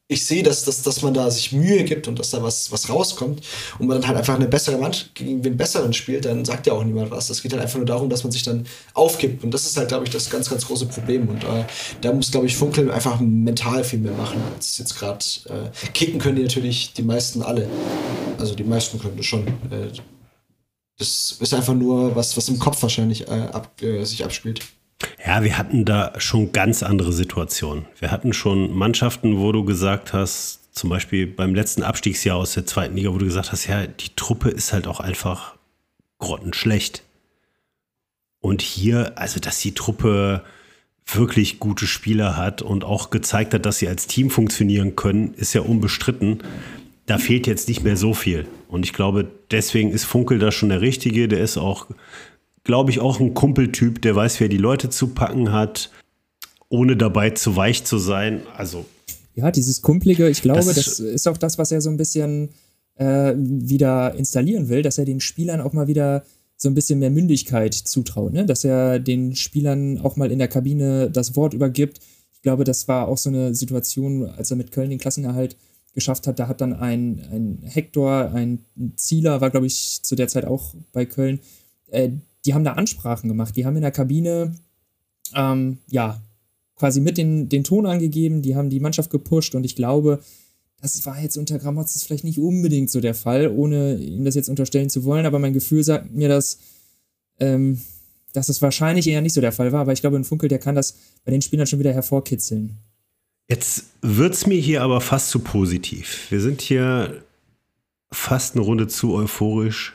ich 0.08 0.24
sehe, 0.24 0.44
dass, 0.44 0.64
dass, 0.64 0.82
dass 0.82 1.02
man 1.02 1.14
da 1.14 1.28
sich 1.30 1.50
Mühe 1.50 1.82
gibt 1.82 2.06
und 2.06 2.18
dass 2.18 2.30
da 2.30 2.40
was, 2.40 2.70
was 2.70 2.88
rauskommt 2.88 3.42
und 3.78 3.88
man 3.88 4.00
dann 4.00 4.06
halt 4.06 4.18
einfach 4.18 4.36
eine 4.36 4.46
bessere 4.46 4.78
Mannschaft 4.78 5.16
gegen 5.16 5.42
den 5.42 5.56
Besseren 5.56 5.92
spielt, 5.92 6.26
dann 6.26 6.44
sagt 6.44 6.68
ja 6.68 6.74
auch 6.74 6.84
niemand 6.84 7.10
was. 7.10 7.26
Das 7.26 7.42
geht 7.42 7.52
halt 7.52 7.62
einfach 7.62 7.78
nur 7.78 7.86
darum, 7.86 8.08
dass 8.08 8.22
man 8.22 8.30
sich 8.30 8.44
dann 8.44 8.66
aufgibt. 8.94 9.42
Und 9.42 9.52
das 9.52 9.66
ist 9.66 9.76
halt, 9.76 9.88
glaube 9.88 10.04
ich, 10.04 10.10
das 10.10 10.30
ganz, 10.30 10.48
ganz 10.48 10.64
große 10.64 10.86
Problem. 10.86 11.28
Und 11.28 11.42
äh, 11.42 11.64
da 12.02 12.12
muss, 12.12 12.30
glaube 12.30 12.46
ich, 12.46 12.56
Funkel 12.56 12.92
einfach 12.92 13.18
mental 13.18 13.82
viel 13.82 13.98
mehr 13.98 14.12
machen, 14.12 14.40
als 14.54 14.78
jetzt 14.78 14.96
gerade 14.96 15.24
äh, 15.46 15.88
kicken 15.92 16.20
können 16.20 16.36
die 16.36 16.42
natürlich 16.42 16.92
die 16.92 17.02
meisten 17.02 17.42
alle. 17.42 17.68
Also 18.38 18.54
die 18.54 18.64
meisten 18.64 19.00
können 19.00 19.16
das 19.16 19.26
schon. 19.26 19.46
Äh, 19.46 19.90
das 20.98 21.36
ist 21.40 21.54
einfach 21.54 21.74
nur 21.74 22.16
was, 22.16 22.36
was 22.36 22.48
im 22.48 22.58
Kopf 22.58 22.82
wahrscheinlich 22.82 23.28
äh, 23.28 23.48
ab, 23.52 23.80
äh, 23.82 24.04
sich 24.04 24.24
abspielt. 24.24 24.60
Ja, 25.24 25.42
wir 25.42 25.58
hatten 25.58 25.84
da 25.84 26.18
schon 26.18 26.52
ganz 26.52 26.82
andere 26.82 27.12
Situationen. 27.12 27.84
Wir 27.98 28.10
hatten 28.10 28.32
schon 28.32 28.72
Mannschaften, 28.72 29.38
wo 29.38 29.52
du 29.52 29.64
gesagt 29.64 30.12
hast, 30.12 30.60
zum 30.72 30.90
Beispiel 30.90 31.26
beim 31.26 31.54
letzten 31.54 31.82
Abstiegsjahr 31.82 32.36
aus 32.36 32.54
der 32.54 32.66
zweiten 32.66 32.96
Liga, 32.96 33.12
wo 33.12 33.18
du 33.18 33.26
gesagt 33.26 33.52
hast, 33.52 33.66
ja, 33.66 33.86
die 33.86 34.14
Truppe 34.16 34.48
ist 34.48 34.72
halt 34.72 34.86
auch 34.86 35.00
einfach 35.00 35.56
grottenschlecht. 36.18 37.02
Und 38.40 38.62
hier, 38.62 39.18
also 39.18 39.40
dass 39.40 39.58
die 39.58 39.74
Truppe 39.74 40.44
wirklich 41.06 41.60
gute 41.60 41.86
Spieler 41.86 42.36
hat 42.36 42.62
und 42.62 42.84
auch 42.84 43.10
gezeigt 43.10 43.54
hat, 43.54 43.66
dass 43.66 43.78
sie 43.78 43.88
als 43.88 44.06
Team 44.06 44.30
funktionieren 44.30 44.96
können, 44.96 45.34
ist 45.34 45.52
ja 45.52 45.60
unbestritten 45.60 46.42
da 47.06 47.18
fehlt 47.18 47.46
jetzt 47.46 47.68
nicht 47.68 47.84
mehr 47.84 47.96
so 47.96 48.12
viel. 48.14 48.46
Und 48.68 48.84
ich 48.84 48.92
glaube, 48.92 49.30
deswegen 49.50 49.90
ist 49.90 50.04
Funkel 50.04 50.38
da 50.38 50.50
schon 50.50 50.68
der 50.68 50.80
Richtige. 50.80 51.28
Der 51.28 51.40
ist 51.40 51.56
auch, 51.56 51.86
glaube 52.64 52.90
ich, 52.90 53.00
auch 53.00 53.20
ein 53.20 53.32
Kumpeltyp, 53.32 54.02
der 54.02 54.16
weiß, 54.16 54.40
wer 54.40 54.48
die 54.48 54.56
Leute 54.58 54.90
zu 54.90 55.08
packen 55.08 55.52
hat, 55.52 55.90
ohne 56.68 56.96
dabei 56.96 57.30
zu 57.30 57.56
weich 57.56 57.84
zu 57.84 57.98
sein. 57.98 58.42
Also. 58.56 58.84
Ja, 59.36 59.50
dieses 59.52 59.82
Kumpelige, 59.82 60.28
ich 60.28 60.42
glaube, 60.42 60.64
das, 60.64 60.74
das 60.74 61.00
ist 61.00 61.28
auch 61.28 61.36
das, 61.36 61.58
was 61.58 61.70
er 61.70 61.80
so 61.80 61.90
ein 61.90 61.96
bisschen 61.96 62.50
äh, 62.96 63.34
wieder 63.36 64.14
installieren 64.14 64.68
will, 64.68 64.82
dass 64.82 64.98
er 64.98 65.04
den 65.04 65.20
Spielern 65.20 65.60
auch 65.60 65.72
mal 65.72 65.86
wieder 65.86 66.24
so 66.56 66.68
ein 66.68 66.74
bisschen 66.74 66.98
mehr 66.98 67.10
Mündigkeit 67.10 67.74
zutraut, 67.74 68.32
ne? 68.32 68.46
dass 68.46 68.64
er 68.64 68.98
den 68.98 69.36
Spielern 69.36 69.98
auch 69.98 70.16
mal 70.16 70.32
in 70.32 70.38
der 70.38 70.48
Kabine 70.48 71.10
das 71.10 71.36
Wort 71.36 71.52
übergibt. 71.52 72.00
Ich 72.32 72.40
glaube, 72.40 72.64
das 72.64 72.88
war 72.88 73.08
auch 73.08 73.18
so 73.18 73.28
eine 73.28 73.54
Situation, 73.54 74.24
als 74.24 74.50
er 74.50 74.56
mit 74.56 74.72
Köln 74.72 74.88
den 74.88 74.98
Klassenerhalt 74.98 75.56
geschafft 75.96 76.28
hat. 76.28 76.38
Da 76.38 76.46
hat 76.46 76.60
dann 76.60 76.72
ein, 76.72 77.20
ein 77.32 77.58
Hector, 77.64 78.30
ein 78.32 78.64
Zieler, 78.94 79.40
war 79.40 79.50
glaube 79.50 79.66
ich 79.66 80.00
zu 80.02 80.14
der 80.14 80.28
Zeit 80.28 80.44
auch 80.44 80.76
bei 80.92 81.04
Köln, 81.06 81.40
äh, 81.88 82.10
die 82.44 82.54
haben 82.54 82.62
da 82.62 82.74
Ansprachen 82.74 83.28
gemacht. 83.28 83.56
Die 83.56 83.66
haben 83.66 83.74
in 83.74 83.82
der 83.82 83.90
Kabine, 83.90 84.54
ähm, 85.34 85.78
ja, 85.88 86.22
quasi 86.76 87.00
mit 87.00 87.16
den, 87.18 87.48
den 87.48 87.64
Ton 87.64 87.86
angegeben, 87.86 88.42
die 88.42 88.54
haben 88.54 88.70
die 88.70 88.78
Mannschaft 88.78 89.10
gepusht 89.10 89.56
und 89.56 89.64
ich 89.64 89.74
glaube, 89.74 90.20
Das 90.82 91.06
war 91.06 91.20
jetzt 91.20 91.38
unter 91.38 91.58
Gramozis 91.58 92.04
vielleicht 92.04 92.24
nicht 92.24 92.38
unbedingt 92.38 92.90
so 92.90 93.00
der 93.00 93.14
Fall, 93.14 93.48
ohne 93.48 93.96
ihm 93.96 94.24
das 94.24 94.34
jetzt 94.34 94.50
unterstellen 94.50 94.90
zu 94.90 95.04
wollen, 95.04 95.26
aber 95.26 95.38
mein 95.38 95.54
Gefühl 95.54 95.82
sagt 95.82 96.12
mir, 96.12 96.28
dass, 96.28 96.58
ähm, 97.40 97.80
dass 98.34 98.48
das 98.48 98.60
wahrscheinlich 98.60 99.06
eher 99.08 99.22
nicht 99.22 99.32
so 99.32 99.40
der 99.40 99.52
Fall 99.52 99.72
war. 99.72 99.80
Aber 99.80 99.92
ich 99.94 100.02
glaube, 100.02 100.16
ein 100.16 100.24
Funkel, 100.24 100.48
der 100.48 100.58
kann 100.58 100.74
das 100.74 100.96
bei 101.24 101.32
den 101.32 101.40
Spielern 101.42 101.66
schon 101.66 101.78
wieder 101.78 101.94
hervorkitzeln. 101.94 102.76
Jetzt 103.48 103.86
wird 104.02 104.34
es 104.34 104.46
mir 104.46 104.58
hier 104.58 104.82
aber 104.82 105.00
fast 105.00 105.30
zu 105.30 105.38
positiv. 105.38 106.26
Wir 106.30 106.40
sind 106.40 106.60
hier 106.60 107.22
fast 108.10 108.54
eine 108.54 108.64
Runde 108.64 108.88
zu 108.88 109.14
euphorisch. 109.14 109.94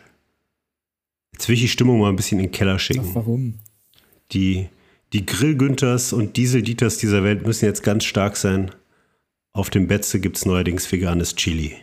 Jetzt 1.34 1.48
will 1.48 1.56
ich 1.56 1.62
die 1.62 1.68
Stimmung 1.68 2.00
mal 2.00 2.10
ein 2.10 2.16
bisschen 2.16 2.40
in 2.40 2.46
den 2.48 2.52
Keller 2.52 2.80
schicken. 2.80 3.06
Ach, 3.10 3.16
warum? 3.16 3.56
Die, 4.32 4.70
die 5.12 5.26
Grill-Günthers 5.26 6.14
und 6.14 6.38
Diesel-Dieters 6.38 6.98
dieser 6.98 7.24
Welt 7.24 7.46
müssen 7.46 7.66
jetzt 7.66 7.84
ganz 7.84 8.06
stark 8.06 8.38
sein. 8.38 8.72
Auf 9.54 9.70
dem 9.70 9.88
Betze 9.88 10.22
gibt 10.22 10.38
es 10.38 10.46
neuerdings 10.46 10.90
veganes 10.90 11.36
Chili. 11.36 11.76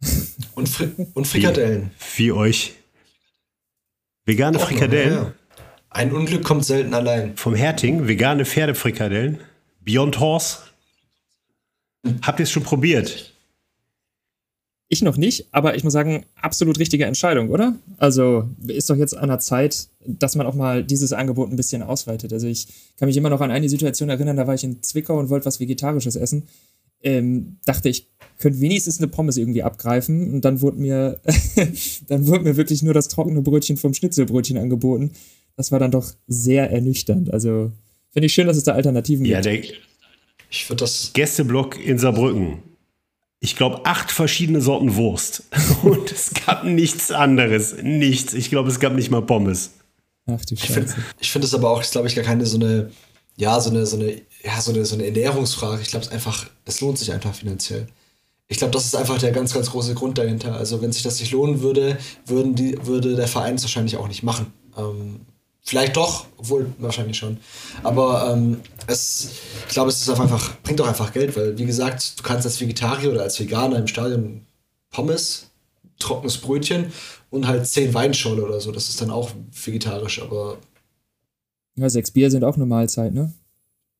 Und, 0.54 0.68
Fri 0.68 0.88
und 1.14 1.26
Frikadellen. 1.26 1.90
Wie, 2.16 2.24
wie 2.26 2.32
euch. 2.32 2.74
Vegane 4.26 4.58
Auch 4.58 4.66
Frikadellen. 4.66 5.12
ja. 5.14 5.32
Ein 5.90 6.12
Unglück 6.12 6.44
kommt 6.44 6.64
selten 6.64 6.94
allein. 6.94 7.36
Vom 7.36 7.54
Herting, 7.54 8.06
vegane 8.06 8.44
Pferdefrikadellen. 8.44 9.38
Beyond 9.80 10.20
Horse. 10.20 10.58
Habt 12.22 12.38
ihr 12.40 12.44
es 12.44 12.50
schon 12.50 12.62
probiert? 12.62 13.32
Ich 14.90 15.02
noch 15.02 15.18
nicht, 15.18 15.48
aber 15.52 15.76
ich 15.76 15.84
muss 15.84 15.92
sagen, 15.92 16.24
absolut 16.40 16.78
richtige 16.78 17.04
Entscheidung, 17.04 17.50
oder? 17.50 17.76
Also 17.98 18.48
ist 18.66 18.88
doch 18.88 18.96
jetzt 18.96 19.14
an 19.14 19.28
der 19.28 19.38
Zeit, 19.38 19.88
dass 20.06 20.34
man 20.34 20.46
auch 20.46 20.54
mal 20.54 20.82
dieses 20.82 21.12
Angebot 21.12 21.50
ein 21.50 21.56
bisschen 21.56 21.82
ausweitet. 21.82 22.32
Also 22.32 22.46
ich 22.46 22.68
kann 22.96 23.06
mich 23.06 23.16
immer 23.18 23.28
noch 23.28 23.42
an 23.42 23.50
eine 23.50 23.68
Situation 23.68 24.08
erinnern, 24.08 24.38
da 24.38 24.46
war 24.46 24.54
ich 24.54 24.64
in 24.64 24.82
Zwickau 24.82 25.18
und 25.18 25.28
wollte 25.28 25.44
was 25.44 25.60
Vegetarisches 25.60 26.16
essen. 26.16 26.44
Ähm, 27.02 27.58
dachte 27.66 27.90
ich, 27.90 28.08
könnte 28.38 28.60
wenigstens 28.60 28.98
eine 28.98 29.08
Pommes 29.08 29.36
irgendwie 29.36 29.62
abgreifen 29.62 30.32
und 30.32 30.44
dann 30.46 30.62
wurde 30.62 30.80
mir, 30.80 31.20
dann 32.08 32.26
wurde 32.26 32.44
mir 32.44 32.56
wirklich 32.56 32.82
nur 32.82 32.94
das 32.94 33.08
trockene 33.08 33.42
Brötchen 33.42 33.76
vom 33.76 33.92
Schnitzelbrötchen 33.92 34.56
angeboten. 34.56 35.12
Das 35.56 35.70
war 35.70 35.78
dann 35.78 35.90
doch 35.90 36.12
sehr 36.28 36.70
ernüchternd. 36.70 37.30
Also 37.32 37.72
finde 38.12 38.26
ich 38.26 38.32
schön, 38.32 38.46
dass 38.46 38.56
es 38.56 38.64
da 38.64 38.72
Alternativen 38.72 39.26
Ja, 39.26 39.42
gibt. 39.42 39.70
der 39.70 39.74
Ich 40.50 40.68
würde 40.68 40.80
das. 40.80 41.12
Gästeblock 41.12 41.78
in 41.78 41.98
Saarbrücken. 41.98 42.62
Ich 43.40 43.54
glaube, 43.54 43.86
acht 43.86 44.10
verschiedene 44.10 44.60
Sorten 44.60 44.96
Wurst. 44.96 45.44
Und 45.82 46.10
es 46.10 46.32
gab 46.46 46.64
nichts 46.64 47.10
anderes. 47.10 47.76
Nichts. 47.82 48.34
Ich 48.34 48.50
glaube, 48.50 48.68
es 48.68 48.80
gab 48.80 48.94
nicht 48.94 49.10
mal 49.10 49.22
Pommes. 49.22 49.70
Ach 50.26 50.44
du 50.44 50.54
Ich 50.54 50.62
finde 50.66 50.88
Scheiße. 50.88 51.02
ich 51.20 51.30
find 51.30 51.54
aber 51.54 51.70
auch, 51.70 51.82
glaube 51.82 52.08
ich, 52.08 52.14
gar 52.14 52.24
keine 52.24 52.44
so 52.46 52.56
eine, 52.56 52.90
ja, 53.36 53.60
so 53.60 53.70
eine, 53.70 53.86
so 53.86 53.96
eine, 53.96 54.20
ja, 54.42 54.60
so 54.60 54.72
eine, 54.72 54.84
so 54.84 54.94
eine 54.94 55.06
Ernährungsfrage. 55.06 55.80
Ich 55.82 55.88
glaube 55.88 56.04
es 56.04 56.10
einfach, 56.10 56.46
es 56.64 56.80
lohnt 56.80 56.98
sich 56.98 57.12
einfach 57.12 57.34
finanziell. 57.34 57.86
Ich 58.48 58.58
glaube, 58.58 58.72
das 58.72 58.86
ist 58.86 58.96
einfach 58.96 59.18
der 59.18 59.30
ganz, 59.30 59.52
ganz 59.52 59.70
große 59.70 59.94
Grund 59.94 60.18
dahinter. 60.18 60.54
Also, 60.54 60.80
wenn 60.80 60.90
sich 60.90 61.02
das 61.02 61.20
nicht 61.20 61.32
lohnen 61.32 61.60
würde, 61.60 61.98
würden 62.26 62.54
die, 62.54 62.76
würde 62.86 63.14
der 63.14 63.28
Verein 63.28 63.56
es 63.56 63.62
wahrscheinlich 63.62 63.96
auch 63.98 64.08
nicht 64.08 64.22
machen. 64.22 64.52
Ähm, 64.76 65.20
vielleicht 65.62 65.96
doch, 65.96 66.26
obwohl 66.36 66.72
wahrscheinlich 66.78 67.18
schon. 67.18 67.38
Aber 67.82 68.32
ähm, 68.32 68.60
es, 68.86 69.30
ich 69.66 69.74
glaube, 69.74 69.90
es 69.90 70.00
ist 70.00 70.08
einfach, 70.08 70.56
bringt 70.62 70.80
doch 70.80 70.88
einfach 70.88 71.12
Geld, 71.12 71.36
weil, 71.36 71.58
wie 71.58 71.66
gesagt, 71.66 72.18
du 72.18 72.22
kannst 72.22 72.46
als 72.46 72.60
Vegetarier 72.60 73.10
oder 73.10 73.22
als 73.22 73.38
Veganer 73.38 73.76
im 73.78 73.86
Stadion 73.86 74.46
Pommes, 74.90 75.50
trockenes 75.98 76.38
Brötchen 76.38 76.92
und 77.30 77.46
halt 77.46 77.66
zehn 77.66 77.92
Weinschorle 77.92 78.44
oder 78.44 78.60
so. 78.60 78.72
Das 78.72 78.88
ist 78.88 79.00
dann 79.00 79.10
auch 79.10 79.30
vegetarisch, 79.64 80.22
aber 80.22 80.56
Ja, 81.76 81.90
sechs 81.90 82.10
Bier 82.10 82.30
sind 82.30 82.44
auch 82.44 82.56
eine 82.56 82.66
Mahlzeit, 82.66 83.12
ne? 83.12 83.32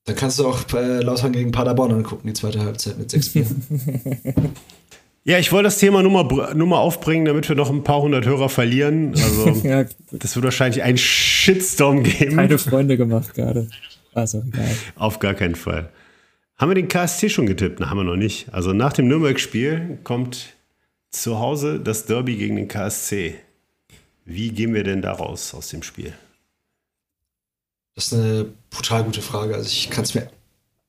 Dann 0.05 0.17
kannst 0.17 0.39
du 0.39 0.49
auch 0.49 0.61
äh, 0.73 1.01
Lautern 1.03 1.33
gegen 1.33 1.53
Paderborn 1.53 1.93
angucken, 1.93 2.29
die 2.29 2.33
zweite 2.33 2.61
Halbzeit 2.61 2.97
mit 2.99 3.11
sechs 3.11 3.29
Bier. 3.29 3.47
Ja, 5.29 5.39
ich 5.39 5.53
wollte 5.53 5.65
das 5.65 5.77
Thema 5.77 6.03
nur 6.03 6.11
mal, 6.25 6.55
nur 6.55 6.67
mal 6.67 6.79
aufbringen, 6.79 7.27
damit 7.27 7.47
wir 7.51 7.55
noch 7.55 7.69
ein 7.69 7.85
paar 7.85 8.01
hundert 8.01 8.25
Hörer 8.25 8.49
verlieren. 8.49 9.13
Also, 9.15 9.49
Ja, 9.63 9.85
das 10.11 10.35
wird 10.35 10.45
wahrscheinlich 10.47 10.83
einen 10.83 10.97
Shitstorm 10.97 12.03
geben. 12.03 12.37
keine 12.37 12.57
Freunde 12.57 12.97
gemacht 12.97 13.35
gerade. 13.35 13.69
Auch 14.15 14.33
egal. 14.33 14.75
Auf 14.97 15.19
gar 15.19 15.35
keinen 15.35 15.55
Fall. 15.55 15.91
Haben 16.57 16.71
wir 16.71 16.75
den 16.77 16.89
KSC 16.89 17.29
schon 17.29 17.45
getippt? 17.45 17.79
Na, 17.79 17.91
haben 17.91 17.99
wir 17.99 18.05
noch 18.05 18.17
nicht. 18.17 18.53
Also 18.55 18.73
nach 18.73 18.95
dem 18.95 19.07
Nürnberg-Spiel 19.07 19.99
kommt 20.03 20.55
zu 21.11 21.39
Hause 21.39 21.79
das 21.79 22.07
Derby 22.07 22.37
gegen 22.37 22.57
den 22.57 22.67
KSC. 22.67 23.35
Wie 24.25 24.49
gehen 24.49 24.73
wir 24.73 24.83
denn 24.83 25.03
da 25.03 25.13
raus 25.13 25.53
aus 25.53 25.69
dem 25.69 25.83
Spiel? 25.83 26.15
Das 27.97 28.07
ist 28.07 28.15
eine 28.15 28.47
brutal 28.71 29.05
gute 29.05 29.21
Frage. 29.21 29.55
Also 29.57 29.69
ich 29.69 29.91
kann 29.91 30.05
es 30.05 30.15
mir, 30.15 30.31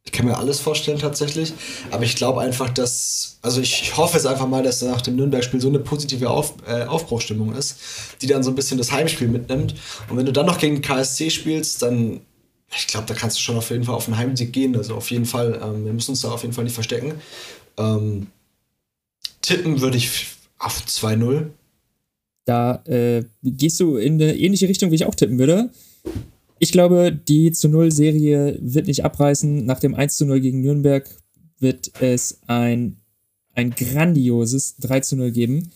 ich 0.10 0.12
kann 0.12 0.26
mir 0.26 0.38
alles 0.38 0.60
vorstellen 0.60 0.98
tatsächlich, 0.98 1.54
aber 1.92 2.04
ich 2.04 2.16
glaube 2.16 2.42
einfach, 2.42 2.72
dass, 2.72 3.38
also 3.44 3.62
ich 3.62 3.96
hoffe 3.96 4.18
es 4.18 4.26
einfach 4.26 4.48
mal, 4.48 4.64
dass 4.64 4.82
nach 4.82 5.02
dem 5.02 5.16
Nürnberg-Spiel 5.18 5.62
so 5.62 5.68
eine 5.68 5.78
positive 5.78 6.32
Auf, 6.32 6.56
äh, 6.68 6.86
Aufbruchstimmung 6.86 7.54
ist, 7.54 7.78
die 8.20 8.26
dann 8.26 8.42
so 8.42 8.50
ein 8.50 8.56
bisschen 8.56 8.80
das 8.80 8.92
Heimspiel 8.92 9.28
mitnimmt. 9.28 9.76
Und 10.10 10.18
wenn 10.18 10.26
du 10.26 10.34
dann 10.34 10.48
noch 10.48 10.58
gegen 10.58 10.82
KSC 10.82 11.30
spielst, 11.30 11.84
dann, 11.84 12.22
ich 12.76 12.88
glaube, 12.88 13.06
da 13.06 13.14
kannst 13.14 13.38
du 13.38 13.42
schon 13.44 13.56
auf 13.56 13.70
jeden 13.70 13.84
Fall 13.84 13.94
auf 13.94 14.08
einen 14.08 14.18
Heimsieg 14.18 14.52
gehen. 14.52 14.76
Also 14.76 14.96
auf 14.96 15.12
jeden 15.12 15.26
Fall, 15.26 15.62
ähm, 15.64 15.86
wir 15.86 15.94
müssen 15.94 16.12
uns 16.12 16.22
da 16.22 16.32
auf 16.32 16.42
jeden 16.42 16.56
Fall 16.56 16.64
nicht 16.64 16.74
verstecken. 16.74 17.14
Ähm, 17.78 18.28
tippen 19.44 19.80
würde 19.80 19.98
ich 19.98 20.26
auf 20.58 20.82
2-0. 20.88 21.52
Da 22.46 22.82
äh, 22.86 23.26
gehst 23.44 23.80
du 23.80 23.98
in 23.98 24.16
eine 24.16 24.36
ähnliche 24.36 24.68
Richtung, 24.68 24.90
wie 24.90 24.96
ich 24.96 25.06
auch 25.06 25.14
tippen 25.14 25.38
würde. 25.38 25.70
Ich 26.60 26.74
glaube, 26.74 27.12
die 27.12 27.52
zu 27.54 27.70
Null 27.70 27.92
Serie 27.92 28.58
wird 28.62 28.88
nicht 28.88 29.06
abreißen. 29.06 29.66
Nach 29.66 29.80
dem 29.80 29.96
1 29.96 30.18
zu 30.18 30.26
0 30.26 30.42
gegen 30.42 30.62
Nürnberg 30.62 31.10
wird 31.60 31.92
es 32.02 32.42
ein, 32.48 32.98
ein 33.56 33.72
grandioses 33.72 34.76
3 34.78 35.00
zu 35.00 35.16
0 35.16 35.32
geben. 35.32 35.72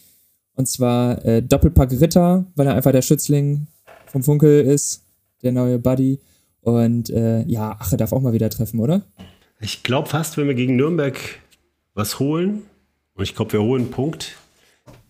Und 0.56 0.68
zwar 0.68 1.24
äh, 1.26 1.42
Doppelpack 1.42 1.92
Ritter, 1.92 2.46
weil 2.56 2.68
er 2.68 2.76
einfach 2.76 2.92
der 2.92 3.02
Schützling 3.02 3.68
vom 4.08 4.24
Funkel 4.24 4.62
ist, 4.62 5.04
der 5.42 5.54
neue 5.54 5.80
Buddy. 5.80 6.20
Und 6.62 7.10
äh, 7.10 7.44
ja, 7.44 7.72
Ache 7.80 7.98
darf 7.98 8.12
auch 8.12 8.22
mal 8.22 8.34
wieder 8.34 8.50
treffen, 8.50 8.80
oder? 8.80 9.02
Ich 9.62 9.84
glaube 9.84 10.10
fast, 10.10 10.38
wenn 10.38 10.48
wir 10.48 10.54
gegen 10.54 10.76
Nürnberg 10.76 11.18
was 11.94 12.20
holen, 12.20 12.64
und 13.16 13.24
ich 13.24 13.36
glaube, 13.36 13.54
wir 13.54 13.62
holen 13.62 13.84
einen 13.84 13.92
Punkt, 13.92 14.36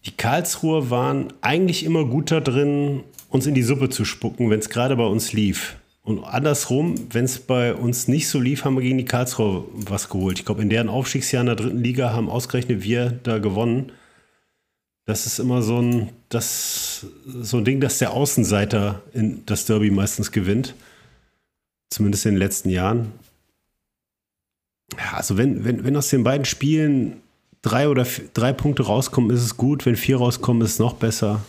die 0.06 0.12
Karlsruher 0.12 0.90
waren 0.90 1.34
eigentlich 1.42 1.84
immer 1.84 2.06
gut 2.06 2.32
da 2.32 2.42
drin, 2.42 3.04
uns 3.34 3.48
in 3.48 3.56
die 3.56 3.64
Suppe 3.64 3.90
zu 3.90 4.06
spucken, 4.06 4.52
wenn 4.52 4.60
es 4.60 4.70
gerade 4.70 4.96
bei 4.96 5.06
uns 5.06 5.34
lief. 5.34 5.76
Und 6.04 6.24
andersrum, 6.24 6.94
wenn 7.12 7.26
es 7.26 7.40
bei 7.40 7.74
uns 7.74 8.08
nicht 8.08 8.28
so 8.28 8.40
lief, 8.40 8.64
haben 8.64 8.76
wir 8.76 8.84
gegen 8.84 9.00
die 9.00 9.06
Karlsruher 9.06 9.66
was 9.74 10.08
geholt. 10.08 10.38
Ich 10.38 10.46
glaube, 10.46 10.62
in 10.62 10.70
deren 10.70 10.88
Aufstiegsjahr 10.88 11.42
in 11.42 11.48
der 11.48 11.56
dritten 11.56 11.84
Liga 11.84 12.14
haben 12.14 12.30
ausgerechnet 12.30 12.84
wir 12.84 13.10
da 13.10 13.40
gewonnen. 13.40 13.92
Das 15.06 15.26
ist 15.26 15.40
immer 15.40 15.64
so 15.64 15.82
ein, 15.82 16.10
das, 16.30 17.08
so 17.26 17.58
ein 17.58 17.66
Ding, 17.66 17.82
dass 17.82 17.98
der 17.98 18.14
Außenseiter 18.14 19.02
in 19.14 19.44
das 19.48 19.66
Derby 19.66 19.90
meistens 19.90 20.32
gewinnt. 20.32 20.76
Zumindest 21.90 22.28
in 22.28 22.34
den 22.34 22.40
letzten 22.40 22.70
Jahren. 22.70 23.14
Ja, 24.96 25.18
also 25.18 25.38
wenn, 25.38 25.66
wenn, 25.66 25.84
wenn 25.84 25.98
aus 25.98 26.10
den 26.10 26.24
beiden 26.24 26.46
Spielen 26.46 27.18
drei 27.64 27.90
oder 27.90 28.06
drei 28.36 28.54
Punkte 28.54 28.84
rauskommen, 28.84 29.32
ist 29.32 29.42
es 29.42 29.58
gut. 29.58 29.88
Wenn 29.88 29.96
vier 29.96 30.18
rauskommen, 30.18 30.62
ist 30.62 30.74
es 30.74 30.80
noch 30.80 30.94
besser. 30.94 31.42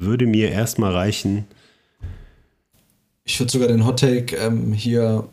Würde 0.00 0.26
mir 0.26 0.50
erstmal 0.50 0.92
reichen. 0.94 1.44
Ich 3.24 3.38
würde 3.38 3.52
sogar 3.52 3.68
den 3.68 3.84
Hottake 3.84 4.34
ähm, 4.34 4.72
hier 4.72 5.28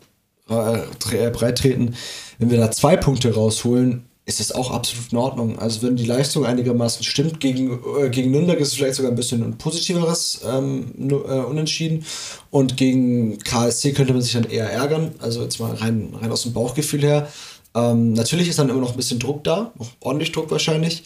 äh, 0.46 1.30
breit 1.30 1.58
treten. 1.58 1.94
Wenn 2.38 2.50
wir 2.50 2.58
da 2.58 2.70
zwei 2.70 2.98
Punkte 2.98 3.34
rausholen, 3.34 4.04
ist 4.26 4.40
das 4.40 4.52
auch 4.52 4.70
absolut 4.70 5.10
in 5.10 5.16
Ordnung. 5.16 5.58
Also 5.58 5.80
wenn 5.80 5.96
die 5.96 6.04
Leistung 6.04 6.44
einigermaßen 6.44 7.02
stimmt, 7.02 7.40
gegen, 7.40 7.80
äh, 7.98 8.10
gegen 8.10 8.30
Nürnberg 8.30 8.60
ist 8.60 8.68
es 8.68 8.74
vielleicht 8.74 8.96
sogar 8.96 9.10
ein 9.10 9.16
bisschen 9.16 9.42
ein 9.42 9.56
positiveres 9.56 10.42
ähm, 10.46 10.92
äh, 11.08 11.14
Unentschieden. 11.14 12.04
Und 12.50 12.76
gegen 12.76 13.38
KSC 13.38 13.92
könnte 13.92 14.12
man 14.12 14.20
sich 14.20 14.34
dann 14.34 14.44
eher 14.44 14.70
ärgern. 14.70 15.14
Also 15.18 15.42
jetzt 15.42 15.58
mal 15.60 15.74
rein, 15.74 16.14
rein 16.20 16.30
aus 16.30 16.42
dem 16.42 16.52
Bauchgefühl 16.52 17.00
her. 17.00 17.26
Ähm, 17.74 18.12
natürlich 18.12 18.48
ist 18.48 18.58
dann 18.58 18.68
immer 18.68 18.82
noch 18.82 18.90
ein 18.90 18.98
bisschen 18.98 19.18
Druck 19.18 19.44
da, 19.44 19.72
noch 19.78 19.92
ordentlich 20.00 20.32
Druck 20.32 20.50
wahrscheinlich. 20.50 21.04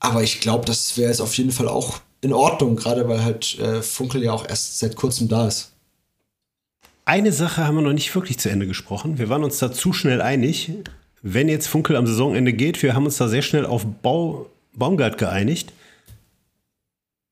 Aber 0.00 0.24
ich 0.24 0.40
glaube, 0.40 0.64
das 0.64 0.98
wäre 0.98 1.10
jetzt 1.10 1.20
auf 1.20 1.34
jeden 1.38 1.52
Fall 1.52 1.68
auch 1.68 2.00
in 2.20 2.32
Ordnung, 2.32 2.76
gerade 2.76 3.08
weil 3.08 3.22
halt 3.22 3.58
äh, 3.58 3.82
Funkel 3.82 4.22
ja 4.22 4.32
auch 4.32 4.48
erst 4.48 4.78
seit 4.78 4.96
kurzem 4.96 5.28
da 5.28 5.46
ist. 5.46 5.72
Eine 7.04 7.32
Sache 7.32 7.66
haben 7.66 7.76
wir 7.76 7.82
noch 7.82 7.92
nicht 7.92 8.14
wirklich 8.14 8.38
zu 8.38 8.50
Ende 8.50 8.66
gesprochen. 8.66 9.18
Wir 9.18 9.28
waren 9.28 9.44
uns 9.44 9.58
da 9.58 9.72
zu 9.72 9.92
schnell 9.92 10.20
einig. 10.20 10.72
Wenn 11.22 11.48
jetzt 11.48 11.66
Funkel 11.66 11.96
am 11.96 12.06
Saisonende 12.06 12.52
geht, 12.52 12.82
wir 12.82 12.94
haben 12.94 13.06
uns 13.06 13.16
da 13.16 13.28
sehr 13.28 13.42
schnell 13.42 13.64
auf 13.64 13.86
Bau, 14.02 14.50
Baumgart 14.74 15.16
geeinigt. 15.16 15.72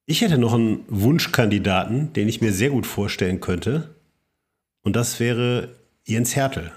Ich 0.07 0.21
hätte 0.21 0.39
noch 0.39 0.55
einen 0.55 0.85
Wunschkandidaten, 0.89 2.13
den 2.13 2.29
ich 2.29 2.41
mir 2.41 2.53
sehr 2.53 2.71
gut 2.71 2.87
vorstellen 2.87 3.41
könnte. 3.41 3.95
Und 4.83 4.95
das 4.95 5.19
wäre 5.19 5.75
Jens 6.05 6.37
Hertel. 6.37 6.73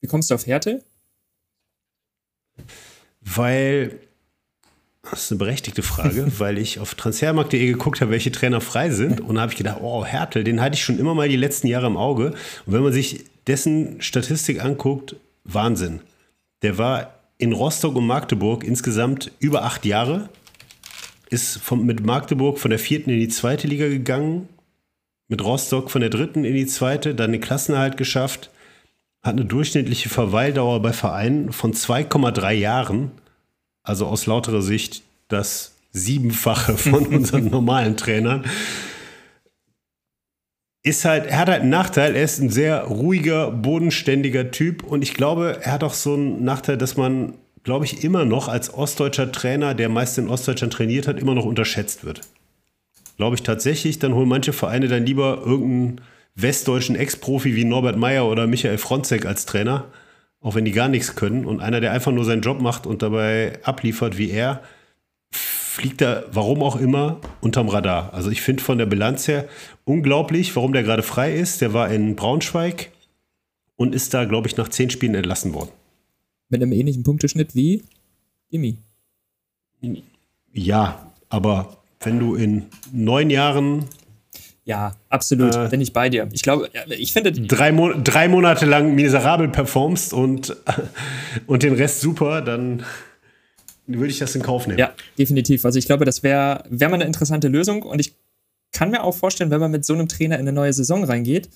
Wie 0.00 0.08
kommst 0.08 0.30
du 0.30 0.34
auf 0.34 0.46
Härte? 0.46 0.84
Weil, 3.20 3.98
das 5.02 5.24
ist 5.24 5.32
eine 5.32 5.38
berechtigte 5.38 5.82
Frage, 5.82 6.26
weil 6.38 6.58
ich 6.58 6.78
auf 6.78 6.94
transfermarkt.de 6.94 7.66
geguckt 7.66 8.00
habe, 8.00 8.12
welche 8.12 8.32
Trainer 8.32 8.60
frei 8.60 8.90
sind. 8.90 9.20
Und 9.20 9.34
da 9.34 9.42
habe 9.42 9.52
ich 9.52 9.58
gedacht, 9.58 9.78
oh, 9.82 10.04
Hertel, 10.04 10.44
den 10.44 10.60
hatte 10.60 10.74
ich 10.76 10.84
schon 10.84 10.98
immer 10.98 11.14
mal 11.14 11.28
die 11.28 11.36
letzten 11.36 11.66
Jahre 11.66 11.86
im 11.86 11.96
Auge. 11.96 12.34
Und 12.66 12.72
wenn 12.72 12.82
man 12.82 12.92
sich 12.92 13.24
dessen 13.46 14.00
Statistik 14.00 14.64
anguckt, 14.64 15.16
Wahnsinn. 15.44 16.00
Der 16.62 16.78
war 16.78 17.14
in 17.38 17.52
Rostock 17.52 17.96
und 17.96 18.06
Magdeburg 18.06 18.62
insgesamt 18.62 19.32
über 19.40 19.64
acht 19.64 19.84
Jahre. 19.84 20.28
Ist 21.28 21.58
vom, 21.58 21.84
mit 21.84 22.06
Magdeburg 22.06 22.58
von 22.58 22.70
der 22.70 22.78
vierten 22.78 23.10
in 23.10 23.18
die 23.18 23.28
zweite 23.28 23.66
Liga 23.66 23.88
gegangen. 23.88 24.48
Mit 25.28 25.42
Rostock 25.42 25.90
von 25.90 26.00
der 26.00 26.10
dritten 26.10 26.44
in 26.44 26.54
die 26.54 26.66
zweite, 26.66 27.14
dann 27.14 27.32
den 27.32 27.40
Klassenerhalt 27.40 27.96
geschafft. 27.96 28.50
Hat 29.22 29.32
eine 29.32 29.44
durchschnittliche 29.44 30.08
Verweildauer 30.08 30.80
bei 30.82 30.92
Vereinen 30.92 31.52
von 31.52 31.72
2,3 31.72 32.52
Jahren. 32.52 33.10
Also 33.82 34.06
aus 34.06 34.26
lauterer 34.26 34.62
Sicht 34.62 35.02
das 35.28 35.74
Siebenfache 35.92 36.76
von 36.76 37.06
unseren 37.14 37.50
normalen 37.50 37.96
Trainern. 37.96 38.44
Ist 40.84 41.04
halt, 41.04 41.26
er 41.26 41.38
hat 41.38 41.48
halt 41.48 41.60
einen 41.60 41.70
Nachteil, 41.70 42.16
er 42.16 42.24
ist 42.24 42.40
ein 42.40 42.50
sehr 42.50 42.84
ruhiger, 42.84 43.52
bodenständiger 43.52 44.50
Typ. 44.50 44.82
Und 44.82 45.02
ich 45.02 45.14
glaube, 45.14 45.58
er 45.62 45.72
hat 45.72 45.84
auch 45.84 45.94
so 45.94 46.14
einen 46.14 46.44
Nachteil, 46.44 46.76
dass 46.76 46.96
man, 46.96 47.34
glaube 47.62 47.84
ich, 47.84 48.02
immer 48.02 48.24
noch 48.24 48.48
als 48.48 48.74
ostdeutscher 48.74 49.30
Trainer, 49.30 49.74
der 49.74 49.88
meist 49.88 50.18
in 50.18 50.28
Ostdeutschland 50.28 50.72
trainiert 50.72 51.06
hat, 51.06 51.20
immer 51.20 51.34
noch 51.34 51.44
unterschätzt 51.44 52.04
wird. 52.04 52.22
Glaube 53.16 53.36
ich 53.36 53.42
tatsächlich, 53.44 54.00
dann 54.00 54.14
holen 54.14 54.28
manche 54.28 54.52
Vereine 54.52 54.88
dann 54.88 55.06
lieber 55.06 55.42
irgendeinen 55.44 56.00
westdeutschen 56.34 56.96
Ex-Profi 56.96 57.54
wie 57.54 57.64
Norbert 57.64 57.96
Meyer 57.96 58.26
oder 58.26 58.46
Michael 58.46 58.78
Fronzek 58.78 59.26
als 59.26 59.46
Trainer, 59.46 59.84
auch 60.42 60.54
wenn 60.54 60.64
die 60.64 60.72
gar 60.72 60.88
nichts 60.88 61.14
können 61.14 61.46
und 61.46 61.60
einer, 61.60 61.80
der 61.80 61.92
einfach 61.92 62.12
nur 62.12 62.24
seinen 62.24 62.42
Job 62.42 62.60
macht 62.60 62.86
und 62.86 63.02
dabei 63.02 63.58
abliefert 63.62 64.18
wie 64.18 64.30
er, 64.30 64.62
fliegt 65.30 66.02
er, 66.02 66.26
warum 66.32 66.62
auch 66.62 66.76
immer, 66.76 67.20
unterm 67.40 67.68
Radar. 67.68 68.12
Also 68.12 68.30
ich 68.30 68.42
finde 68.42 68.62
von 68.62 68.76
der 68.76 68.86
Bilanz 68.86 69.26
her 69.26 69.48
unglaublich, 69.84 70.54
warum 70.54 70.72
der 70.72 70.82
gerade 70.82 71.02
frei 71.02 71.34
ist. 71.34 71.60
Der 71.60 71.72
war 71.72 71.90
in 71.90 72.16
Braunschweig 72.16 72.90
und 73.76 73.94
ist 73.94 74.12
da, 74.12 74.24
glaube 74.24 74.48
ich, 74.48 74.56
nach 74.56 74.68
zehn 74.68 74.90
Spielen 74.90 75.14
entlassen 75.14 75.54
worden. 75.54 75.70
Mit 76.50 76.60
einem 76.60 76.72
ähnlichen 76.72 77.04
Punkteschnitt 77.04 77.54
wie 77.54 77.82
Imi. 78.50 78.76
Ja, 80.52 81.10
aber 81.30 81.78
wenn 82.00 82.18
du 82.18 82.34
in 82.34 82.66
neun 82.92 83.30
Jahren 83.30 83.86
ja, 84.64 84.94
absolut. 85.08 85.54
Äh, 85.54 85.68
Bin 85.68 85.80
ich 85.80 85.92
bei 85.92 86.08
dir. 86.08 86.28
Ich 86.32 86.42
glaube, 86.42 86.70
ich 86.88 87.12
finde. 87.12 87.32
Drei, 87.32 87.72
Mo 87.72 87.92
drei 87.94 88.28
Monate 88.28 88.64
lang 88.66 88.94
miserabel 88.94 89.48
performst 89.48 90.12
und, 90.12 90.56
und 91.46 91.62
den 91.62 91.74
Rest 91.74 92.00
super, 92.00 92.42
dann 92.42 92.84
würde 93.86 94.08
ich 94.08 94.18
das 94.18 94.34
in 94.36 94.42
Kauf 94.42 94.66
nehmen. 94.66 94.78
Ja, 94.78 94.92
definitiv. 95.18 95.64
Also 95.64 95.78
ich 95.78 95.86
glaube, 95.86 96.04
das 96.04 96.22
wäre 96.22 96.64
wär 96.68 96.88
mal 96.88 96.94
eine 96.94 97.04
interessante 97.04 97.48
Lösung 97.48 97.82
und 97.82 97.98
ich 97.98 98.14
kann 98.70 98.90
mir 98.90 99.02
auch 99.02 99.14
vorstellen, 99.14 99.50
wenn 99.50 99.60
man 99.60 99.70
mit 99.70 99.84
so 99.84 99.94
einem 99.94 100.08
Trainer 100.08 100.36
in 100.36 100.42
eine 100.42 100.52
neue 100.52 100.72
Saison 100.72 101.04
reingeht, 101.04 101.48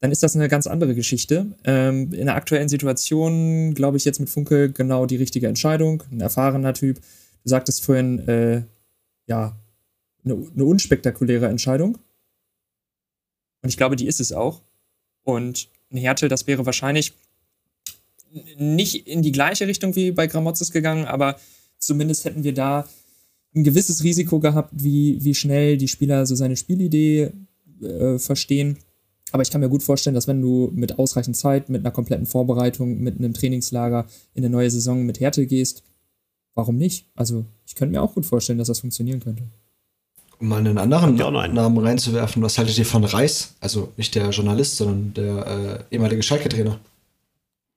dann 0.00 0.10
ist 0.10 0.22
das 0.22 0.36
eine 0.36 0.48
ganz 0.48 0.66
andere 0.66 0.94
Geschichte. 0.94 1.46
Ähm, 1.64 2.12
in 2.12 2.26
der 2.26 2.36
aktuellen 2.36 2.68
Situation 2.68 3.74
glaube 3.74 3.96
ich 3.96 4.04
jetzt 4.04 4.20
mit 4.20 4.30
Funke 4.30 4.70
genau 4.70 5.06
die 5.06 5.16
richtige 5.16 5.48
Entscheidung. 5.48 6.02
Ein 6.10 6.20
erfahrener 6.20 6.74
Typ. 6.74 6.96
Du 6.96 7.48
sagtest 7.48 7.84
vorhin, 7.84 8.20
äh, 8.28 8.62
ja, 9.26 9.56
eine, 10.24 10.34
eine 10.54 10.64
unspektakuläre 10.64 11.48
Entscheidung. 11.48 11.98
Und 13.62 13.68
ich 13.68 13.76
glaube, 13.76 13.96
die 13.96 14.06
ist 14.06 14.20
es 14.20 14.32
auch. 14.32 14.62
Und 15.22 15.68
ein 15.90 15.98
Härtel, 15.98 16.28
das 16.28 16.46
wäre 16.46 16.66
wahrscheinlich 16.66 17.12
nicht 18.56 19.06
in 19.06 19.22
die 19.22 19.32
gleiche 19.32 19.66
Richtung 19.66 19.94
wie 19.94 20.10
bei 20.10 20.26
Gramozis 20.26 20.72
gegangen, 20.72 21.04
aber 21.04 21.36
zumindest 21.78 22.24
hätten 22.24 22.44
wir 22.44 22.54
da 22.54 22.88
ein 23.54 23.64
gewisses 23.64 24.02
Risiko 24.02 24.40
gehabt, 24.40 24.72
wie, 24.72 25.22
wie 25.22 25.34
schnell 25.34 25.76
die 25.76 25.88
Spieler 25.88 26.24
so 26.24 26.34
seine 26.34 26.56
Spielidee 26.56 27.32
äh, 27.82 28.18
verstehen. 28.18 28.78
Aber 29.30 29.42
ich 29.42 29.50
kann 29.50 29.60
mir 29.60 29.68
gut 29.68 29.82
vorstellen, 29.82 30.14
dass 30.14 30.28
wenn 30.28 30.40
du 30.40 30.70
mit 30.74 30.98
ausreichend 30.98 31.36
Zeit, 31.36 31.68
mit 31.68 31.82
einer 31.82 31.90
kompletten 31.90 32.26
Vorbereitung, 32.26 33.00
mit 33.00 33.18
einem 33.18 33.34
Trainingslager 33.34 34.06
in 34.34 34.44
eine 34.44 34.52
neue 34.52 34.70
Saison 34.70 35.04
mit 35.04 35.20
Härte 35.20 35.46
gehst, 35.46 35.82
warum 36.54 36.76
nicht? 36.76 37.06
Also 37.14 37.44
ich 37.66 37.74
könnte 37.74 37.92
mir 37.92 38.02
auch 38.02 38.14
gut 38.14 38.26
vorstellen, 38.26 38.58
dass 38.58 38.68
das 38.68 38.80
funktionieren 38.80 39.20
könnte. 39.20 39.44
Um 40.42 40.48
mal 40.48 40.58
einen 40.58 40.76
anderen 40.76 41.14
Namen 41.14 41.78
reinzuwerfen, 41.78 42.42
was 42.42 42.58
haltet 42.58 42.76
ihr 42.76 42.84
von 42.84 43.04
Reis? 43.04 43.54
Also 43.60 43.92
nicht 43.96 44.16
der 44.16 44.28
Journalist, 44.30 44.76
sondern 44.76 45.14
der 45.14 45.86
äh, 45.90 45.94
ehemalige 45.94 46.20
Schalke-Trainer. 46.20 46.80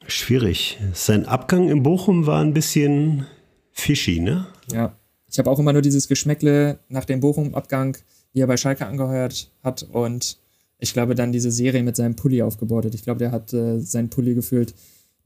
Schwierig. 0.08 0.80
Sein 0.94 1.28
Abgang 1.28 1.70
in 1.70 1.84
Bochum 1.84 2.26
war 2.26 2.42
ein 2.42 2.56
bisschen 2.56 3.28
fishy, 3.72 4.20
ne? 4.20 4.48
Ja. 4.72 4.96
Ich 5.30 5.38
habe 5.38 5.52
auch 5.52 5.60
immer 5.60 5.74
nur 5.74 5.84
dieses 5.84 6.08
Geschmäckle 6.08 6.80
nach 6.90 7.06
dem 7.06 7.20
Bochum-Abgang, 7.20 7.98
wie 8.34 8.40
er 8.40 8.48
bei 8.48 8.58
Schalke 8.58 8.88
angeheuert 8.88 9.52
hat 9.62 9.84
und 9.84 10.40
ich 10.80 10.92
glaube 10.92 11.14
dann 11.14 11.32
diese 11.32 11.52
Serie 11.52 11.84
mit 11.84 11.96
seinem 11.96 12.16
Pulli 12.16 12.42
aufgebordet. 12.42 12.96
Ich 12.96 13.04
glaube, 13.04 13.20
der 13.20 13.32
hat 13.32 13.54
äh, 13.54 13.80
seinen 13.80 14.10
Pulli 14.10 14.34
gefühlt 14.34 14.74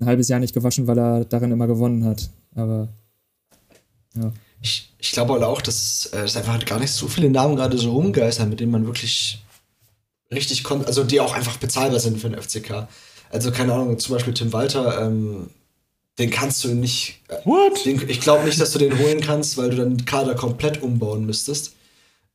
ein 0.01 0.07
halbes 0.07 0.27
Jahr 0.27 0.41
nicht 0.41 0.53
gewaschen, 0.53 0.87
weil 0.87 0.99
er 0.99 1.23
darin 1.23 1.51
immer 1.51 1.67
gewonnen 1.67 2.03
hat. 2.03 2.29
Aber 2.53 2.89
ja. 4.15 4.33
Ich, 4.61 4.89
ich 4.97 5.11
glaube 5.11 5.33
halt 5.33 5.43
auch, 5.43 5.61
dass 5.61 6.07
äh, 6.13 6.19
es 6.19 6.35
einfach 6.35 6.63
gar 6.65 6.79
nicht 6.79 6.91
so 6.91 7.07
viele 7.07 7.29
Namen 7.29 7.55
gerade 7.55 7.77
so 7.77 7.91
rumgeistern, 7.91 8.49
mit 8.49 8.59
denen 8.59 8.71
man 8.71 8.85
wirklich 8.85 9.39
richtig 10.31 10.63
konnte, 10.63 10.87
also 10.87 11.03
die 11.03 11.19
auch 11.21 11.33
einfach 11.33 11.57
bezahlbar 11.57 11.99
sind 11.99 12.19
für 12.19 12.29
den 12.29 12.41
FCK. 12.41 12.87
Also 13.29 13.51
keine 13.51 13.73
Ahnung, 13.73 13.99
zum 13.99 14.15
Beispiel 14.15 14.33
Tim 14.33 14.53
Walter, 14.53 15.01
ähm, 15.01 15.49
den 16.17 16.29
kannst 16.29 16.63
du 16.63 16.69
nicht. 16.69 17.21
Äh, 17.29 17.37
What? 17.45 17.85
Den, 17.85 18.07
ich 18.09 18.21
glaube 18.21 18.45
nicht, 18.45 18.59
dass 18.59 18.71
du 18.71 18.79
den 18.79 18.97
holen 18.99 19.21
kannst, 19.21 19.57
weil 19.57 19.69
du 19.69 19.77
dann 19.77 19.97
den 19.97 20.05
Kader 20.05 20.35
komplett 20.35 20.81
umbauen 20.81 21.25
müsstest. 21.25 21.73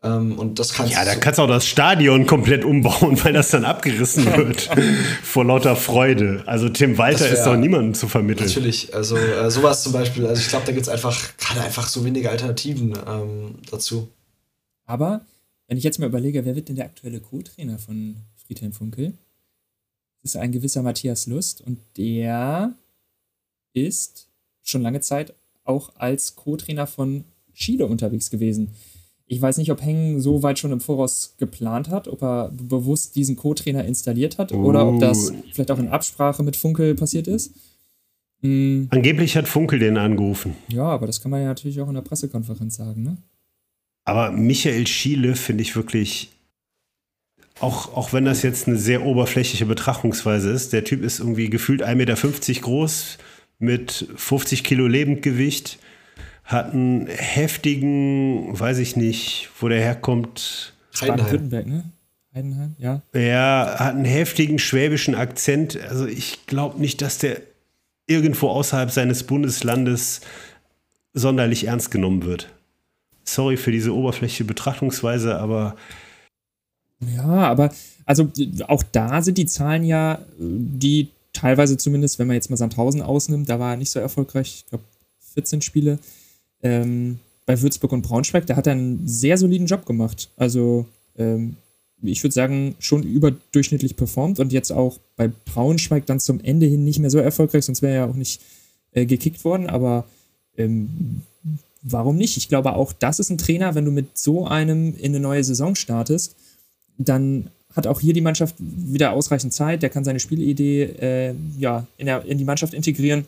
Ähm, 0.05 0.39
und 0.39 0.59
das 0.59 0.75
kannst 0.75 0.93
Ja, 0.93 1.05
da 1.05 1.15
kannst 1.15 1.39
du 1.39 1.43
auch 1.43 1.49
das 1.49 1.67
Stadion 1.67 2.27
komplett 2.27 2.65
umbauen, 2.65 3.19
weil 3.25 3.33
das 3.33 3.51
dann 3.51 3.65
abgerissen 3.65 4.27
wird. 4.37 4.69
vor 5.23 5.45
lauter 5.45 5.77
Freude. 5.77 6.43
Also 6.47 6.69
Tim 6.69 6.99
Walter 6.99 7.25
wär, 7.25 7.33
ist 7.33 7.45
doch 7.45 7.57
niemandem 7.57 7.95
zu 7.95 8.07
vermitteln. 8.07 8.47
Natürlich, 8.47 8.95
also 8.95 9.17
äh, 9.17 9.51
sowas 9.51 9.83
zum 9.83 9.93
Beispiel. 9.93 10.27
Also 10.27 10.43
ich 10.43 10.49
glaube, 10.49 10.67
da 10.67 10.73
gibt 10.73 10.83
es 10.83 10.89
einfach 10.89 11.37
gerade 11.39 11.63
einfach 11.63 11.89
so 11.89 12.05
wenige 12.05 12.31
Alternativen 12.31 12.93
ähm, 13.09 13.55
dazu. 13.71 14.09
Aber 14.85 15.23
wenn 15.67 15.79
ich 15.79 15.85
jetzt 15.85 15.99
mal 15.99 16.07
überlege, 16.07 16.45
wer 16.45 16.55
wird 16.55 16.69
denn 16.69 16.77
der 16.77 16.85
aktuelle 16.85 17.21
Co-Trainer 17.21 17.79
von 17.79 18.17
Friedhelm 18.47 18.73
Funkel? 18.73 19.15
Das 20.23 20.35
ist 20.35 20.37
ein 20.37 20.53
gewisser 20.53 20.83
Matthias 20.83 21.27
Lust 21.27 21.63
und 21.63 21.81
der 21.97 22.75
ist 23.73 24.29
schon 24.63 24.83
lange 24.83 25.01
Zeit 25.01 25.35
auch 25.65 25.93
als 25.97 26.37
Co-Trainer 26.37 26.87
von 26.87 27.25
Chile 27.55 27.87
unterwegs 27.87 28.29
gewesen. 28.31 28.75
Ich 29.27 29.41
weiß 29.41 29.57
nicht, 29.57 29.73
ob 29.73 29.83
Heng 29.83 30.21
so 30.21 30.43
weit 30.43 30.59
schon 30.59 30.73
im 30.73 30.81
Voraus 30.81 31.35
geplant 31.39 31.89
hat, 31.89 32.09
ob 32.09 32.23
er 32.23 32.51
bewusst 32.53 33.17
diesen 33.17 33.37
Co-Trainer 33.37 33.85
installiert 33.85 34.39
hat 34.39 34.53
uh. 34.53 34.57
oder 34.57 34.87
ob 34.87 35.01
das 35.01 35.31
oh. 35.31 35.35
vielleicht 35.53 35.71
auch 35.71 35.79
in 35.79 35.89
Absprache 35.89 36.43
mit 36.43 36.57
Funkel 36.57 36.95
passiert 36.95 37.27
ist. 37.27 37.55
Mhm. 38.43 38.89
Angeblich 38.91 39.37
hat 39.37 39.49
Funkel 39.49 39.79
den 39.79 39.97
angerufen. 39.97 40.55
Ja, 40.69 40.85
aber 40.85 41.07
das 41.07 41.23
kann 41.23 41.31
man 41.31 41.41
ja 41.41 41.49
natürlich 41.49 41.81
auch 41.81 41.89
in 41.89 41.95
der 41.95 42.03
Pressekonferenz 42.03 42.77
sagen, 42.77 43.03
ne? 43.03 43.17
Aber 44.05 44.31
Michael 44.33 44.87
Schiele 44.87 45.35
finde 45.35 45.63
ich 45.63 45.75
wirklich, 45.77 46.31
auch, 47.61 47.97
auch 47.97 48.13
wenn 48.13 48.27
das 48.27 48.43
jetzt 48.43 48.69
eine 48.69 48.77
sehr 48.77 49.07
oberflächliche 49.07 49.65
Betrachtungsweise 49.65 50.51
ist, 50.51 50.75
der 50.75 50.85
Typ 50.85 51.03
ist 51.03 51.21
irgendwie 51.21 51.49
gefühlt 51.49 51.83
1,50 51.83 51.95
Meter 51.95 52.61
groß, 52.61 53.19
mit 53.59 54.09
50 54.17 54.65
Kilo 54.65 54.87
Lebendgewicht, 54.87 55.79
hat 56.45 56.73
einen 56.73 57.07
heftigen, 57.07 58.59
weiß 58.59 58.79
ich 58.79 58.97
nicht, 58.97 59.51
wo 59.59 59.69
der 59.69 59.81
herkommt. 59.81 60.75
Baden-Württemberg, 61.01 61.67
ne? 61.67 61.85
Heidenheim, 62.35 62.75
ja. 62.79 63.03
Er 63.13 63.77
hat 63.79 63.95
einen 63.95 64.05
heftigen 64.05 64.59
schwäbischen 64.59 65.15
Akzent. 65.15 65.81
Also 65.81 66.07
ich 66.07 66.47
glaube 66.47 66.81
nicht, 66.81 67.01
dass 67.01 67.19
der 67.19 67.41
irgendwo 68.07 68.49
außerhalb 68.49 68.91
seines 68.91 69.23
Bundeslandes 69.23 70.21
sonderlich 71.13 71.67
ernst 71.67 71.91
genommen 71.91 72.25
wird. 72.25 72.49
Sorry 73.25 73.57
für 73.57 73.73
diese 73.73 73.95
oberflächliche 73.95 74.45
Betrachtungsweise, 74.45 75.39
aber. 75.39 75.77
Ja, 77.01 77.25
aber 77.25 77.73
also 78.05 78.31
auch 78.67 78.83
da 78.83 79.23
sind 79.23 79.39
die 79.39 79.47
Zahlen 79.47 79.85
ja, 79.85 80.19
die 80.39 81.09
teilweise 81.33 81.77
zumindest, 81.77 82.19
wenn 82.19 82.27
man 82.27 82.35
jetzt 82.35 82.51
mal 82.51 82.57
Sandhausen 82.57 83.01
ausnimmt, 83.01 83.49
da 83.49 83.59
war 83.59 83.73
er 83.73 83.77
nicht 83.77 83.91
so 83.91 84.01
erfolgreich, 84.01 84.57
ich 84.59 84.67
glaube 84.67 84.85
14 85.35 85.63
Spiele. 85.63 85.99
Ähm, 86.65 87.21
bei 87.47 87.61
Würzburg 87.61 87.93
und 87.93 88.03
Braunschweig, 88.03 88.47
da 88.47 88.57
hat 88.57 88.67
er 88.67 88.73
einen 88.73 89.07
sehr 89.07 89.39
soliden 89.39 89.67
Job 89.67 89.87
gemacht. 89.87 90.31
Also 90.37 90.87
ähm, 91.17 91.57
ich 92.03 92.23
würde 92.23 92.35
sagen, 92.35 92.75
schon 92.81 93.03
überdurchschnittlich 93.03 93.97
performt 93.97 94.41
und 94.41 94.53
jetzt 94.53 94.73
auch 94.73 94.99
bei 95.17 95.29
Braunschweig 95.29 96.07
dann 96.07 96.21
zum 96.21 96.41
Ende 96.41 96.67
hin 96.67 96.85
nicht 96.85 96.99
mehr 96.99 97.11
so 97.11 97.19
erfolgreich, 97.19 97.65
sonst 97.65 97.83
wäre 97.83 97.93
er 97.93 97.99
ja 98.01 98.11
auch 98.11 98.17
nicht 98.17 98.41
äh, 98.93 99.07
gekickt 99.07 99.45
worden, 99.45 99.69
aber 99.69 100.05
ähm, 100.57 101.23
warum 101.83 102.17
nicht? 102.17 102.37
Ich 102.37 102.49
glaube, 102.49 102.75
auch 102.75 102.93
das 102.93 103.21
ist 103.21 103.31
ein 103.31 103.39
Trainer, 103.39 103.75
wenn 103.75 103.85
du 103.85 103.91
mit 103.91 104.17
so 104.19 104.47
einem 104.47 104.97
in 104.97 105.13
eine 105.13 105.21
neue 105.21 105.45
Saison 105.45 105.75
startest, 105.75 106.35
dann 106.99 107.51
hat 107.75 107.87
auch 107.87 108.01
hier 108.01 108.15
die 108.15 108.21
Mannschaft 108.21 108.55
wieder 108.59 109.13
ausreichend 109.13 109.53
Zeit. 109.53 109.83
Der 109.83 109.91
kann 109.91 110.05
seine 110.05 110.21
Spielidee 110.21 110.83
äh, 110.83 111.35
ja, 111.59 111.87
in, 111.99 112.07
der, 112.07 112.25
in 112.25 112.39
die 112.39 112.45
Mannschaft 112.45 112.73
integrieren. 112.73 113.27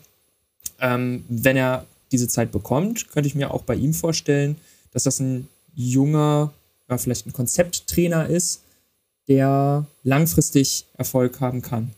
Ähm, 0.79 1.25
wenn 1.27 1.57
er 1.57 1.85
diese 2.11 2.27
Zeit 2.27 2.51
bekommt, 2.51 3.09
könnte 3.09 3.27
ich 3.27 3.35
mir 3.35 3.53
auch 3.53 3.63
bei 3.63 3.75
ihm 3.75 3.93
vorstellen, 3.93 4.57
dass 4.91 5.03
das 5.03 5.19
ein 5.19 5.47
junger, 5.75 6.53
ja, 6.89 6.97
vielleicht 6.97 7.27
ein 7.27 7.33
Konzepttrainer 7.33 8.27
ist, 8.27 8.61
der 9.27 9.85
langfristig 10.03 10.85
Erfolg 10.97 11.41
haben 11.41 11.61
kann. 11.61 11.91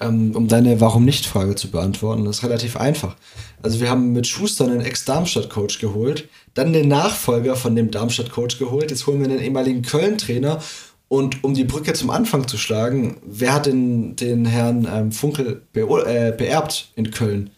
Ähm, 0.00 0.34
um 0.34 0.48
deine 0.48 0.80
Warum-nicht-Frage 0.80 1.54
zu 1.54 1.70
beantworten, 1.70 2.24
das 2.24 2.38
ist 2.38 2.44
relativ 2.44 2.76
einfach. 2.76 3.16
Also 3.62 3.80
wir 3.80 3.88
haben 3.88 4.12
mit 4.12 4.26
Schuster 4.26 4.64
einen 4.64 4.80
Ex-Darmstadt-Coach 4.80 5.78
geholt, 5.78 6.28
dann 6.54 6.72
den 6.72 6.88
Nachfolger 6.88 7.54
von 7.54 7.76
dem 7.76 7.90
Darmstadt-Coach 7.90 8.58
geholt, 8.58 8.90
jetzt 8.90 9.06
holen 9.06 9.20
wir 9.20 9.28
einen 9.30 9.40
ehemaligen 9.40 9.82
Köln-Trainer 9.82 10.60
und 11.08 11.44
um 11.44 11.54
die 11.54 11.64
Brücke 11.64 11.92
zum 11.92 12.10
Anfang 12.10 12.48
zu 12.48 12.56
schlagen, 12.56 13.18
wer 13.24 13.54
hat 13.54 13.66
den, 13.66 14.16
den 14.16 14.44
Herrn 14.44 14.88
ähm, 14.90 15.12
Funkel 15.12 15.62
äh, 15.74 16.32
beerbt 16.32 16.92
in 16.96 17.10
Köln? 17.10 17.50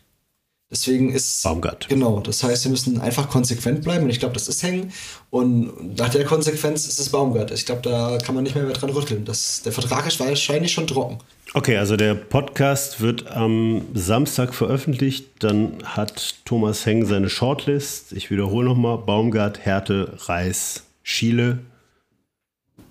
Deswegen 0.72 1.12
ist. 1.12 1.42
Baumgart. 1.42 1.86
Genau, 1.90 2.20
das 2.20 2.42
heißt, 2.42 2.64
wir 2.64 2.70
müssen 2.70 2.98
einfach 2.98 3.28
konsequent 3.28 3.82
bleiben 3.82 4.04
und 4.04 4.10
ich 4.10 4.20
glaube, 4.20 4.32
das 4.32 4.48
ist 4.48 4.62
hängen. 4.62 4.90
Und 5.28 5.98
nach 5.98 6.08
der 6.08 6.24
Konsequenz 6.24 6.86
ist 6.88 6.98
es 6.98 7.10
Baumgart. 7.10 7.50
Ich 7.50 7.66
glaube, 7.66 7.82
da 7.82 8.16
kann 8.16 8.34
man 8.34 8.42
nicht 8.42 8.54
mehr, 8.54 8.64
mehr 8.64 8.72
dran 8.72 8.88
rütteln. 8.88 9.26
Das, 9.26 9.60
der 9.60 9.72
Vertrag 9.72 10.06
ist 10.06 10.18
wahrscheinlich 10.18 10.72
schon 10.72 10.86
trocken. 10.86 11.18
Okay, 11.52 11.76
also 11.76 11.96
der 11.96 12.14
Podcast 12.14 13.02
wird 13.02 13.30
am 13.30 13.82
Samstag 13.92 14.54
veröffentlicht. 14.54 15.26
Dann 15.40 15.74
hat 15.84 16.36
Thomas 16.46 16.86
Heng 16.86 17.04
seine 17.04 17.28
Shortlist. 17.28 18.12
Ich 18.14 18.30
wiederhole 18.30 18.66
nochmal: 18.66 18.96
Baumgart, 18.96 19.58
Härte, 19.58 20.16
Reis, 20.20 20.84
Schiele. 21.02 21.58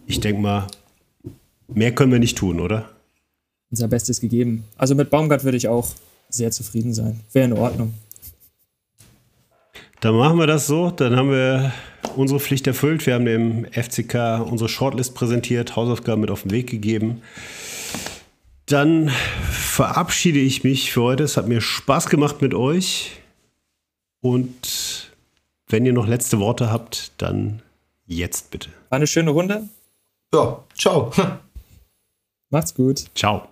Ich 0.06 0.20
denke 0.20 0.40
mal, 0.40 0.68
mehr 1.68 1.96
können 1.96 2.12
wir 2.12 2.20
nicht 2.20 2.38
tun, 2.38 2.60
oder? 2.60 2.90
Unser 3.72 3.88
Bestes 3.88 4.22
gegeben. 4.22 4.66
Also 4.78 4.94
mit 4.94 5.10
Baumgart 5.10 5.44
würde 5.44 5.58
ich 5.58 5.68
auch 5.68 5.88
sehr 6.34 6.52
zufrieden 6.52 6.94
sein. 6.94 7.20
Wäre 7.34 7.46
in 7.46 7.54
Ordnung. 7.54 7.94
Dann 10.02 10.16
machen 10.16 10.38
wir 10.40 10.48
das 10.48 10.68
so. 10.68 10.90
Dann 10.90 11.16
haben 11.16 11.30
wir 11.30 11.72
unsere 12.16 12.40
Pflicht 12.40 12.66
erfüllt. 12.68 13.06
Wir 13.06 13.14
haben 13.14 13.26
dem 13.26 13.66
FCK 13.72 14.40
unsere 14.50 14.68
Shortlist 14.68 15.14
präsentiert, 15.14 15.76
Hausaufgaben 15.76 16.22
mit 16.22 16.32
auf 16.32 16.42
den 16.42 16.52
Weg 16.52 16.70
gegeben. 16.70 17.22
Dann 18.66 19.10
verabschiede 19.52 20.40
ich 20.40 20.64
mich 20.64 20.92
für 20.92 21.04
heute. 21.04 21.24
Es 21.24 21.38
hat 21.38 21.48
mir 21.48 21.62
Spaß 21.62 22.10
gemacht 22.10 22.42
mit 22.42 22.54
euch. 22.54 23.12
Und 24.22 25.12
wenn 25.68 25.86
ihr 25.86 25.94
noch 25.94 26.08
letzte 26.08 26.40
Worte 26.40 26.72
habt, 26.72 27.12
dann 27.18 27.62
jetzt 28.06 28.52
bitte. 28.52 28.70
War 28.90 28.98
eine 28.98 29.08
schöne 29.08 29.32
Runde. 29.32 29.68
Ja, 30.34 30.64
ciao. 30.78 31.12
Macht's 32.50 32.74
gut. 32.74 33.06
Ciao. 33.16 33.51